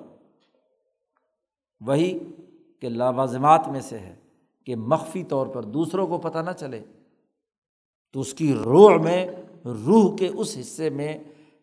[1.80, 2.18] وہی
[2.80, 4.16] کہ لوازمات میں سے ہے
[4.66, 6.82] کہ مخفی طور پر دوسروں کو پتہ نہ چلے۔
[8.12, 9.26] تو اس کی روح میں،
[9.64, 11.18] روح کے اس حصے میں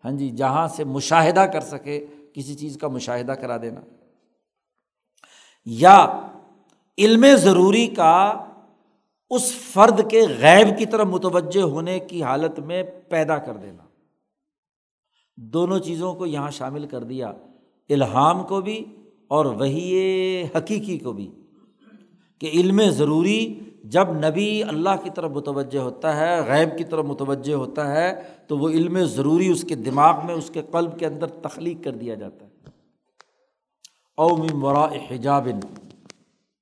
[0.06, 3.82] ہاں جی جہاں سے مشاہدہ کر سکے، کسی چیز کا مشاہدہ کرا دینا۔
[5.66, 6.22] یا
[6.98, 8.45] علم ضروری کا
[9.30, 13.84] اس فرد کے غیب کی طرف متوجہ ہونے کی حالت میں پیدا کر دینا۔
[15.38, 17.34] دونوں چیزوں کو یہاں شامل کر دیا۔
[17.90, 18.86] الہام کو بھی
[19.28, 21.32] اور وہی حقیقی کو بھی۔
[22.40, 27.54] کہ علم ضروری جب نبی اللہ کی طرف متوجہ ہوتا ہے، غیب کی طرف متوجہ
[27.54, 31.28] ہوتا ہے، تو وہ علم ضروری اس کے دماغ میں، اس کے قلب کے اندر
[31.28, 32.52] تخلیق کر دیا جاتا ہے۔
[34.18, 35.84] اوم ورا حجابن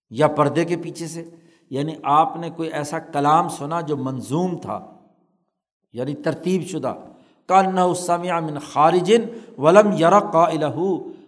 [0.09, 1.25] یا پردے کے پیچھے سے۔
[1.73, 4.79] یعنی آپ نے کوئی ایسا کلام سنا جو منظوم تھا
[5.93, 6.93] یعنی ترتیب شدہ
[7.49, 9.25] کان نہ من خارجن
[9.57, 10.45] ولم یار کا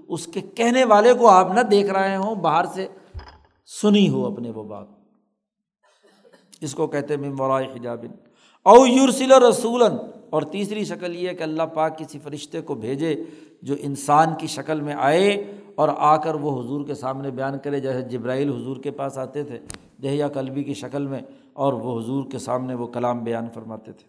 [0.08, 2.88] اس کے کہنے والے کو آپ نہ دیکھ رہے ہوں، باہر سے
[3.70, 4.88] سنی ہو اپنے وہ بات۔
[6.62, 8.12] اس کو کہتے ممورائے حجابن
[8.66, 9.84] او یورسل رسول
[10.30, 13.16] اور تیسری شکل یہ کہ اللہ پاک کسی فرشتے کو بھیجے
[13.66, 17.80] جو انسان کی شکل میں آئے اور آ کر وہ حضور کے سامنے بیان کرے،
[17.80, 19.60] جیسے جبرائیل حضور کے پاس آتے تھے،
[20.04, 21.22] دہیا کلبی کی شکل میں،
[21.54, 24.08] اور وہ حضور کے سامنے وہ کلام بیان فرماتے تھے۔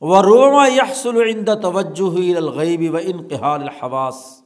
[0.00, 4.42] و روما یحسل عند توجہ الغیبی و انقحال الحواس۔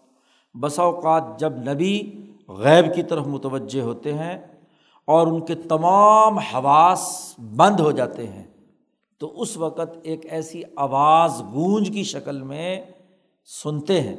[0.61, 4.39] بسا اوقات جب نبی غیب کی طرف متوجہ ہوتے ہیں
[5.05, 8.45] اور ان کے تمام حواس بند ہو جاتے ہیں۔
[9.19, 12.83] تو اس وقت ایک ایسی آواز گونج کی شکل میں
[13.45, 14.17] سنتے ہیں۔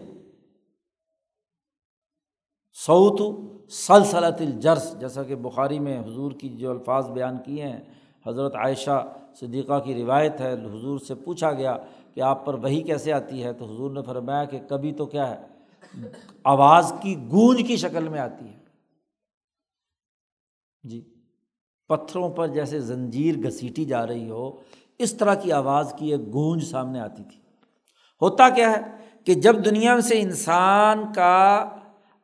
[2.74, 3.22] سعود
[3.70, 7.80] سلسلت الجرس، جیسا کہ بخاری میں حضور کی جو الفاظ بیان کیے ہیں،
[8.26, 11.78] حضرت عائشہ صدیقہ کی روایت ہے۔ حضور سے پوچھا گیا
[12.14, 15.30] کہ آپ پر وہی کیسے آتی ہے؟ تو حضور نے فرمایا کہ کبھی تو کیا
[15.30, 15.46] ہے،
[16.44, 18.58] آواز کی گونج کی شکل میں آتی ہے۔
[20.84, 21.14] جی
[21.88, 24.62] پتھروں پر جیسے زنجیر گھسیٹی جا رہی ہو
[25.00, 27.40] اس طرح کی آواز کی ایک گونج سامنے آتی تھی۔
[28.22, 28.82] ہوتا کیا ہے
[29.24, 31.70] کہ جب دنیا سے انسان کا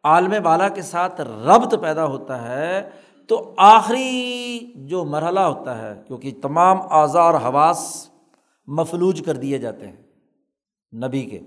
[0.03, 2.89] عالم بالا کے ساتھ ربط پیدا ہوتا ہے،
[3.27, 8.09] تو آخری جو مرحلہ ہوتا ہے، کیونکہ تمام اعضاء اور حواس
[8.67, 9.95] مفلوج کر دیے جاتے ہیں
[11.07, 11.39] نبی کے۔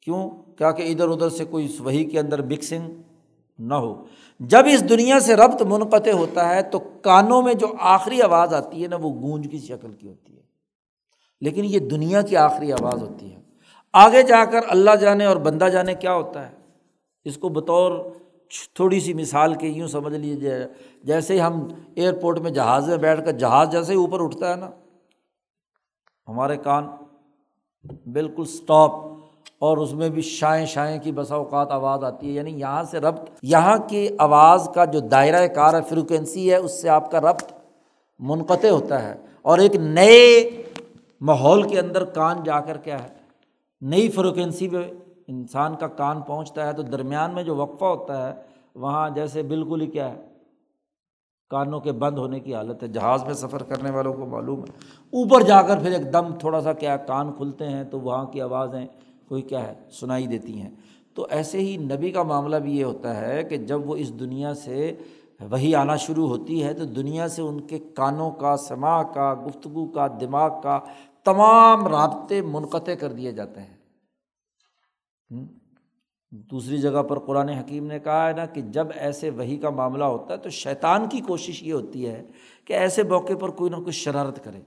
[0.00, 2.94] کیوں؟ کیا کہ ادھر ادھر سے کوئی وہی کے اندر مکسنگ
[3.58, 4.04] نہ ہو۔
[4.40, 8.82] جب اس دنیا سے ربط منقطع ہوتا ہے، تو کانوں میں جو آخری آواز آتی
[8.82, 10.43] ہے نا، وہ گونج کی شکل کی ہوتی ہے۔
[11.44, 13.40] لیکن یہ دنیا کی آخری آواز ہوتی ہے۔
[13.92, 16.54] آگے جا کر اللہ جانے اور بندہ جانے کیا ہوتا ہے؟
[17.24, 18.04] اس کو بطور
[18.74, 20.50] تھوڑی سی مثال کے یوں سمجھ لیجیے،
[21.04, 24.70] جیسے ہم ایئرپورٹ میں جہاز میں بیٹھ کر، جہاز جیسے ہی اوپر اٹھتا ہے نا،
[26.28, 26.88] ہمارے کان
[28.12, 28.90] بالکل اسٹاپ
[29.58, 32.98] اور اس میں بھی شائیں شائیں کی بسا اوقات آواز آتی ہے۔ یعنی یہاں سے
[32.98, 37.20] ربط، یہاں کی آواز کا جو دائرۂ کار ہے فریکوینسی ہے، اس سے آپ کا
[37.20, 37.52] ربط
[38.18, 40.50] منقطع ہوتا ہے۔ اور ایک نئے
[41.24, 43.08] ماحول کے اندر کان جا کر کیا ہے؟
[43.80, 44.76] نئی فریکوینسی پہ
[45.26, 48.42] انسان کا کان پہنچتا ہے تو درمیان میں جو وقفہ ہوتا ہے،
[48.74, 50.26] وہاں جیسے بالکل ہی کیا ہے،
[51.50, 54.70] کانوں کے بند ہونے کی حالت ہے۔ جہاز میں سفر کرنے والوں کو معلوم ہے۔
[55.22, 58.40] اوپر جا کر پھر ایک دم تھوڑا سا کیا کان کھلتے ہیں تو وہاں کی
[58.40, 58.86] آوازیں
[59.28, 60.70] کوئی کیا ہے، سنائی دیتی ہیں۔
[61.14, 64.54] تو ایسے ہی نبی کا معاملہ بھی یہ ہوتا ہے کہ جب وہ اس دنیا
[64.54, 64.96] سے
[65.50, 69.86] وہی آنا شروع ہوتی ہے تو دنیا سے ان کے کانوں کا، سما کا، گفتگو
[69.86, 70.80] کا، دماغ کا
[71.24, 73.76] تمام رابطے منقطع کر دیے جاتے ہیں۔
[76.30, 80.04] دوسری جگہ پر قرآن حکیم نے کہا ہے نا کہ جب ایسے وہی کا معاملہ
[80.04, 82.26] ہوتا ہے تو شیطان کی کوشش یہ ہوتی ہے
[82.64, 84.60] کہ ایسے موقع پر کوئی نہ کوئی شرارت کرے۔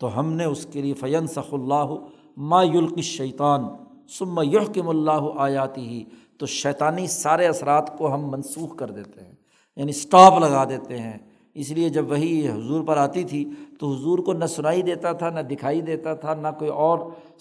[0.00, 1.94] تو ہم نے اس کے لیے فین سخ اللہ
[2.36, 3.62] ما یلق شیطان
[4.08, 6.04] سم یحکم اللہ آیاتی ہی
[6.38, 9.32] تو شیطانی سارے اثرات کو ہم منسوخ کر دیتے ہیں
[9.76, 11.18] یعنی اسٹاپ لگا دیتے ہیں۔
[11.56, 13.44] اس لیے جب وہی حضور پر آتی تھی
[13.78, 16.98] تو حضور کو نہ سنائی دیتا تھا، نہ دکھائی دیتا تھا، نہ کوئی اور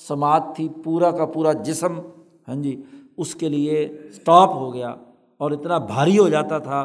[0.08, 2.00] سماعت تھی، پورا کا پورا جسم
[2.48, 2.76] ہاں جی
[3.18, 4.96] اس کے لیے اسٹاپ ہو گیا
[5.40, 6.84] اور اتنا بھاری ہو جاتا تھا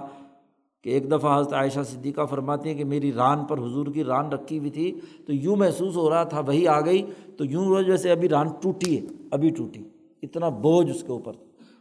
[0.84, 4.28] کہ ایک دفعہ حضرت عائشہ صدیقہ فرماتی ہیں کہ میری ران پر حضور کی ران
[4.32, 4.92] رکھی ہوئی تھی
[5.26, 7.02] تو یوں محسوس ہو رہا تھا، وہی آ گئی
[7.36, 9.82] تو یوں جیسے ابھی ران ٹوٹی ہے، ابھی ٹوٹی،
[10.22, 11.32] اتنا بوجھ اس کے اوپر۔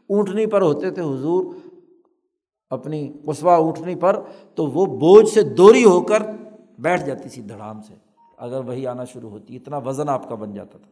[0.09, 1.43] اونٹنی پر ہوتے تھے حضور
[2.69, 4.19] اپنی قصبہ اونٹنی پر،
[4.55, 6.23] تو وہ بوجھ سے دوری ہو کر
[6.79, 7.93] بیٹھ جاتی تھی دھڑام سے۔
[8.37, 10.89] اگر وہی آنا شروع ہوتی، اتنا وزن آپ کا بن جاتا تھا۔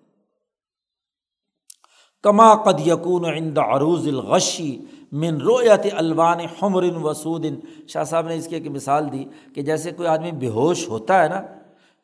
[2.23, 4.77] کما قد یقون عند عروض الغشی
[5.11, 7.45] من رویت الوان حمر وسود
[7.87, 9.25] شاہ صاحب نے اس کی ایک مثال دی
[9.55, 11.41] کہ جیسے کوئی آدمی بے ہوش ہوتا ہے نا،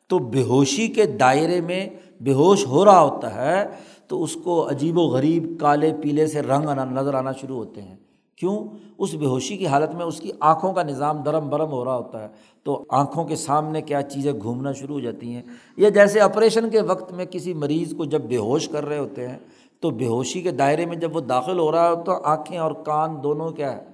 [0.08, 1.88] تو بے ہوشی کے دائرے میں
[2.20, 3.68] بے ہوش ہو رہا ہوتا ہے،
[4.06, 7.82] تو اس کو عجیب و غریب کالے پیلے سے رنگ آنا، نظر آنا شروع ہوتے
[7.82, 7.96] ہیں۔
[8.40, 8.68] کیوں؟
[8.98, 11.96] اس بے ہوشی کی حالت میں اس کی آنکھوں کا نظام درم برم ہو رہا
[11.96, 12.28] ہوتا ہے۔
[12.62, 15.42] تو آنکھوں کے سامنے کیا چیزیں گھومنا شروع ہو جاتی ہیں؟
[15.76, 19.28] یا جیسے آپریشن کے وقت میں کسی مریض کو جب بے ہوش کر رہے ہوتے
[19.28, 19.38] ہیں،
[19.80, 22.72] تو بے ہوشی کے دائرے میں جب وہ داخل ہو رہا ہے تو آنکھیں اور
[22.72, 23.84] کان دونوں کیا ہے؟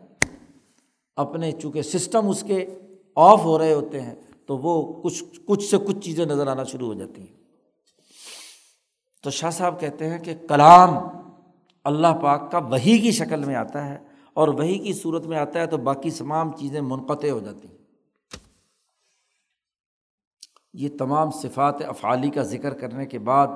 [1.16, 2.66] اپنے چونکہ سسٹم اس کے
[3.16, 4.14] آف ہو رہے ہوتے ہیں،
[4.47, 7.36] تو وہ کچھ کچھ سے کچھ چیزیں نظر آنا شروع ہو جاتی ہیں۔
[9.23, 10.90] تو شاہ صاحب کہتے ہیں کہ کلام
[11.85, 14.05] اللہ پاک کا وہی کی شکل میں آتا ہے۔
[14.36, 17.74] اور وہی کی صورت میں آتا ہے تو باقی تمام چیزیں منقطع ہو جاتی ہیں۔
[20.74, 23.46] یہ تمام صفات افعالی کا ذکر کرنے کے بعد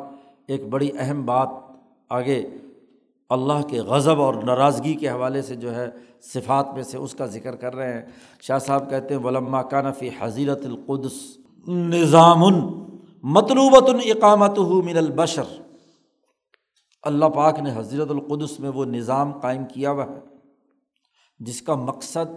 [0.47, 1.48] ایک بڑی اہم بات
[2.09, 2.47] آگے
[3.31, 5.86] اللہ کے غضب اور ناراضگی کے حوالے سے جو ہے
[6.23, 8.02] صفات میں سے اس کا ذکر کر رہے ہیں۔
[8.40, 11.39] شاہ صاحب کہتے ہیں، ولما کانفی حضیرت القدس
[11.69, 12.40] نظام
[13.23, 15.61] مطلوبۃ اقامت ہو من البشر۔
[17.02, 20.30] اللہ پاک نے حضرت القدس میں وہ نظام قائم کیا ہوا ہے۔
[21.41, 22.33] جس کا مقصد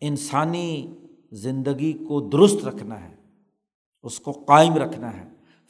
[0.00, 0.86] انسانی
[1.32, 3.14] زندگی کو درست رکھنا ہے،
[4.02, 5.24] اس کو قائم رکھنا ہے۔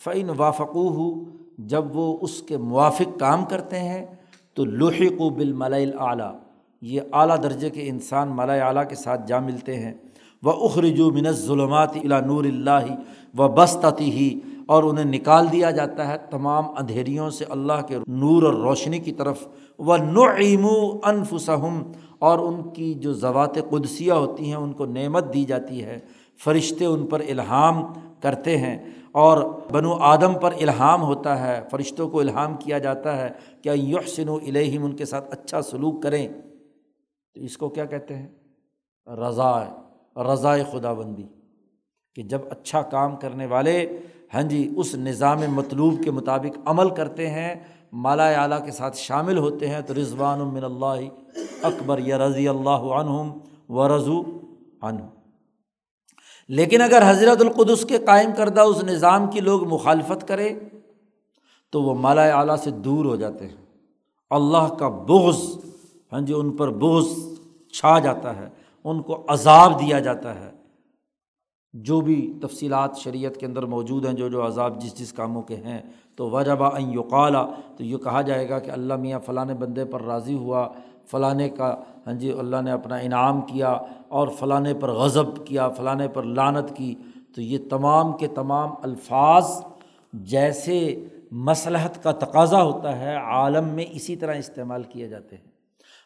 [0.04, 1.24] فعین وافقو ہو
[1.58, 4.06] جب وہ اس کے موافق کام کرتے ہیں،
[4.54, 6.32] تو لوہق و بال اعلیٰ
[6.80, 9.94] یہ اعلیٰ درجے کے انسان ملا اعلیٰ کے ساتھ جا ملتے ہیں۔
[10.42, 12.86] وہ اخرجو من ظلمات الا نور اللہ
[13.38, 18.42] و بستتی ہی اور انہیں نکال دیا جاتا ہے تمام اندھیریوں سے اللہ کے نور
[18.42, 19.46] اور روشنی کی طرف۔
[19.78, 20.66] وہ نعیم
[21.04, 21.82] انفسہم
[22.22, 25.98] اور ان کی جو زوات قدسیہ ہوتی ہیں، ان کو نعمت دی جاتی ہے۔
[26.44, 28.78] فرشتے ان پر الہام کرتے ہیں
[29.12, 33.28] اور بنو آدم پر الہام ہوتا ہے۔ فرشتوں کو الہام کیا جاتا ہے
[33.62, 36.28] کیا یحسن و الہم ان کے ساتھ اچھا سلوک کریں۔
[37.34, 38.28] تو اس کو کیا کہتے ہیں؟
[39.06, 39.64] رضا
[40.16, 41.26] رضاء خدا بندی
[42.14, 43.98] کہ جب اچھا کام کرنے والے
[44.34, 47.54] ہاں جی اس نظام مطلوب کے مطابق عمل کرتے ہیں
[47.92, 51.00] مالا اعلیٰ کے ساتھ شامل ہوتے ہیں، تو رضوان من اللہ
[51.62, 53.30] اکبر، یا رضی اللہ عنہم
[53.68, 54.20] و رضو
[54.82, 55.02] عنہ
[56.48, 60.48] لیکن اگر حضرت القدس کے قائم کردہ اس نظام کی لوگ مخالفت کرے
[61.72, 63.56] تو وہ مالا اعلیٰ سے دور ہو جاتے ہیں۔
[64.30, 65.40] اللہ کا بغض
[66.12, 67.06] ہاں جی ان پر بغض
[67.74, 68.48] چھا جاتا ہے،
[68.84, 70.50] ان کو عذاب دیا جاتا ہے۔
[71.74, 75.56] جو بھی تفصیلات شریعت کے اندر موجود ہیں، جو جو عذاب جس جس کاموں کے
[75.56, 75.82] ہیں،
[76.16, 77.46] تو وجبہ این یقالا
[77.76, 80.68] تو یہ کہا جائے گا کہ اللہ میاں فلاں بندے پر راضی ہوا،
[81.10, 81.76] فلاں کا
[82.06, 83.78] ہاں جی اللہ نے اپنا انعام کیا
[84.08, 86.94] اور فلاں پر غضب کیا، فلاں پر لانت کی۔
[87.34, 89.64] تو یہ تمام کے تمام الفاظ
[90.12, 95.51] جیسے مصلحت کا تقاضا ہوتا ہے، عالم میں اسی طرح استعمال کیے جاتے ہیں۔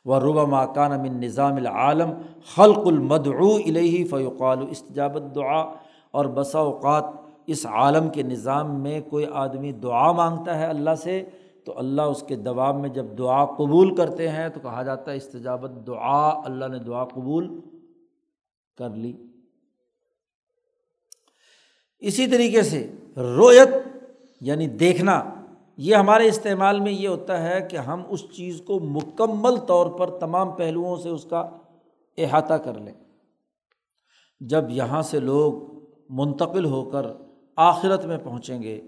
[0.06, 2.12] و ربا ماکان من نظام العالم
[2.54, 5.62] خلق المدعو الہی فیقال استجابت دعا
[6.10, 7.04] اور بسا اوقات
[7.46, 11.24] اس عالم کے نظام میں کوئی آدمی دعا مانگتا ہے اللہ سے
[11.64, 15.16] تو اللہ اس کے دباب میں جب دعا قبول کرتے ہیں تو کہا جاتا ہے
[15.16, 17.60] استجابت دعا اللہ نے دعا قبول
[18.76, 19.12] کر لی۔
[21.98, 23.68] اسی طریقے سے رویت
[24.40, 25.22] یعنی دیکھنا
[25.76, 30.18] یہ ہمارے استعمال میں یہ ہوتا ہے کہ ہم اس چیز کو مکمل طور پر
[30.18, 31.50] تمام پہلوؤں سے اس کا
[32.18, 32.92] احاطہ کر لیں۔
[34.40, 35.52] جب یہاں سے لوگ
[36.10, 37.06] منتقل ہو کر
[37.56, 38.80] آخرت میں پہنچیں گے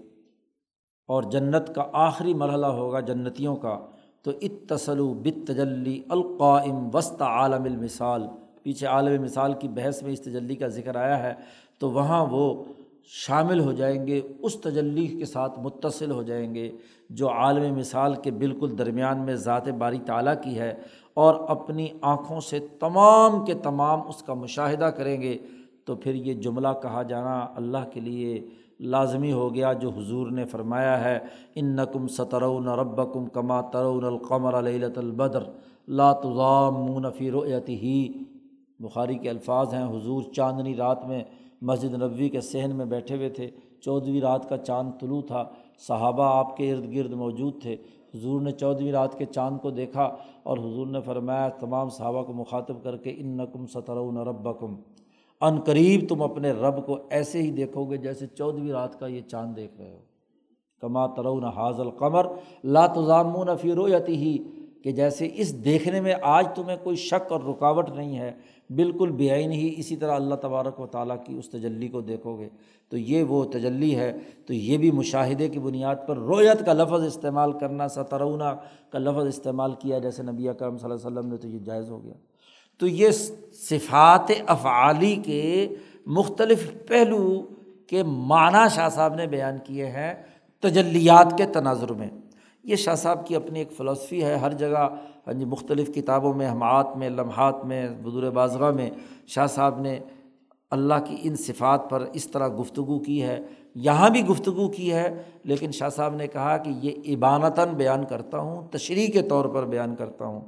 [1.07, 3.79] اور جنت کا آخری مرحلہ ہوگا جنتیوں کا،
[4.21, 8.27] تو اتصلو بت تجلی القائم وسط عالم المثال۔
[8.63, 11.33] پیچھے عالم مثال کی بحث میں اس تجلی کا ذکر آیا ہے،
[11.79, 12.63] تو وہاں وہ
[13.09, 16.69] شامل ہو جائیں گے، اس تجلی کے ساتھ متصل ہو جائیں گے
[17.09, 20.73] جو عالم مثال کے بالکل درمیان میں ذات باری تعلیٰ کی ہے
[21.13, 25.37] اور اپنی آنکھوں سے تمام کے تمام اس کا مشاہدہ کریں گے۔
[25.85, 28.39] تو پھر یہ جملہ کہا جانا اللہ کے لیے
[28.79, 31.17] لازمی ہو گیا جو حضور نے فرمایا ہے
[31.55, 35.43] ان نقم سترون رب کم کما ترون القمر العلۃ البدر
[35.87, 37.97] لاتضام فی رؤیت ہی
[38.79, 41.23] بخاری کے الفاظ ہیں، حضور چاندنی رات میں
[41.61, 43.49] مسجد نبوی کے صحن میں بیٹھے ہوئے تھے۔
[43.81, 45.43] چودھویں رات کا چاند طلوع تھا۔
[45.87, 47.75] صحابہ آپ کے ارد گرد موجود تھے۔
[48.15, 52.33] حضور نے چودھویں رات کے چاند کو دیکھا اور حضور نے فرمایا، تمام صحابہ کو
[52.33, 54.75] مخاطب کر کے ان نقم سترون ربکم۔
[55.41, 59.21] ان قریب تم اپنے رب کو ایسے ہی دیکھو گے جیسے چودھویں رات کا یہ
[59.21, 59.99] چاند دیکھ رہے ہو۔
[60.81, 62.25] کما ترون حاض القمر
[62.63, 64.37] لاتضامون فی رویتی ہی
[64.83, 68.31] کہ جیسے اس دیکھنے میں آج تمہیں کوئی شک اور رکاوٹ نہیں ہے،
[68.69, 72.39] بالکل بے آئین ہی اسی طرح اللہ تبارک و تعالیٰ کی اس تجلی کو دیکھو
[72.39, 72.49] گے۔
[72.89, 77.03] تو یہ وہ تجلی ہے، تو یہ بھی مشاہدے کی بنیاد پر رویت کا لفظ
[77.05, 78.55] استعمال کرنا سترونا
[78.89, 81.89] کا لفظ استعمال کیا جیسے نبی اکرم صلی اللہ علیہ وسلم نے تو یہ جائز
[81.89, 82.13] ہو گیا۔
[82.79, 83.09] تو یہ
[83.53, 85.67] صفات افعالی کے
[86.05, 87.41] مختلف پہلو
[87.87, 90.13] کے معنی شاہ صاحب نے بیان کیے ہیں
[90.59, 92.07] تجلیات کے تناظر میں۔
[92.63, 94.89] یہ شاہ صاحب کی اپنی ایک فلسفی ہے، ہر جگہ
[95.27, 98.89] ہاں جی مختلف کتابوں میں ہمات میں، لمحات میں بدور بازغہ میں
[99.27, 99.99] شاہ صاحب نے
[100.71, 103.39] اللہ کی ان صفات پر اس طرح گفتگو کی ہے،
[103.75, 108.39] یہاں بھی گفتگو کی ہے، لیکن شاہ صاحب نے کہا کہ یہ عبانتاً بیان کرتا
[108.39, 110.41] ہوں، تشریح کے طور پر بیان کرتا ہوں۔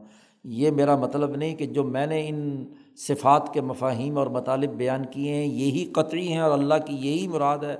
[0.43, 2.65] یہ میرا مطلب نہیں کہ جو میں نے ان
[2.97, 7.27] صفات کے مفاہیم اور مطالب بیان کیے ہیں، یہی قطعی ہیں اور اللہ کی یہی
[7.27, 7.75] مراد ہے۔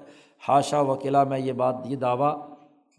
[0.47, 2.37] حاشا وکیلا میں یہ بات، یہ دعویٰ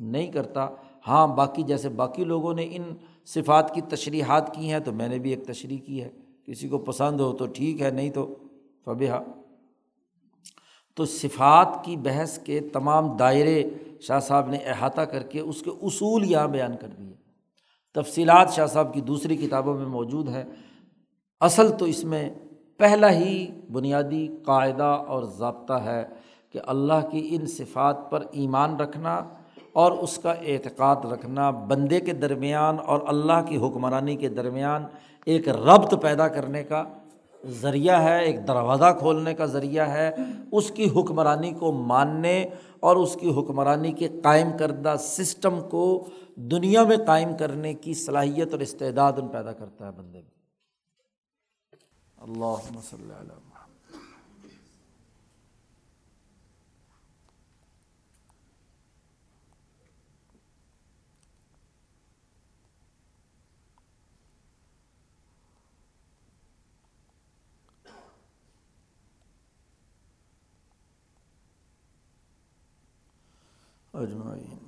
[0.00, 0.68] نہیں کرتا۔
[1.08, 2.82] ہاں باقی جیسے باقی لوگوں نے ان
[3.24, 6.08] صفات کی تشریحات کی ہیں تو میں نے بھی ایک تشریح کی ہے۔
[6.46, 8.34] کسی کو پسند ہو تو ٹھیک ہے، نہیں تو
[8.84, 9.22] فبہ
[10.94, 13.68] تو صفات کی بحث کے تمام دائرے
[14.00, 17.14] شاہ صاحب نے احاطہ کر کے اس کے اصول یہاں بیان کر دیے۔
[17.94, 20.44] تفصیلات شاہ صاحب کی دوسری کتابوں میں موجود ہیں۔
[21.40, 22.30] اصل تو اس میں
[22.78, 26.06] پہلا ہی بنیادی قاعدہ اور ضابطہ ہے
[26.50, 29.28] کہ اللہ کی ان صفات پر ایمان رکھنا
[29.72, 34.84] اور اس کا اعتقاد رکھنا بندے کے درمیان اور اللہ کی حکمرانی کے درمیان
[35.26, 36.84] ایک ربط پیدا کرنے کا
[37.46, 40.10] ذریعہ ہے، ایک دروازہ کھولنے کا ذریعہ ہے۔
[40.52, 42.48] اس کی حکمرانی کو ماننے
[42.80, 48.52] اور اس کی حکمرانی کے قائم کردہ سسٹم کو دنیا میں قائم کرنے کی صلاحیت
[48.52, 50.30] اور استعداد ان پیدا کرتا ہے بندے میں
[52.16, 53.41] اللہ اللہ
[73.94, 74.61] اجمعین۔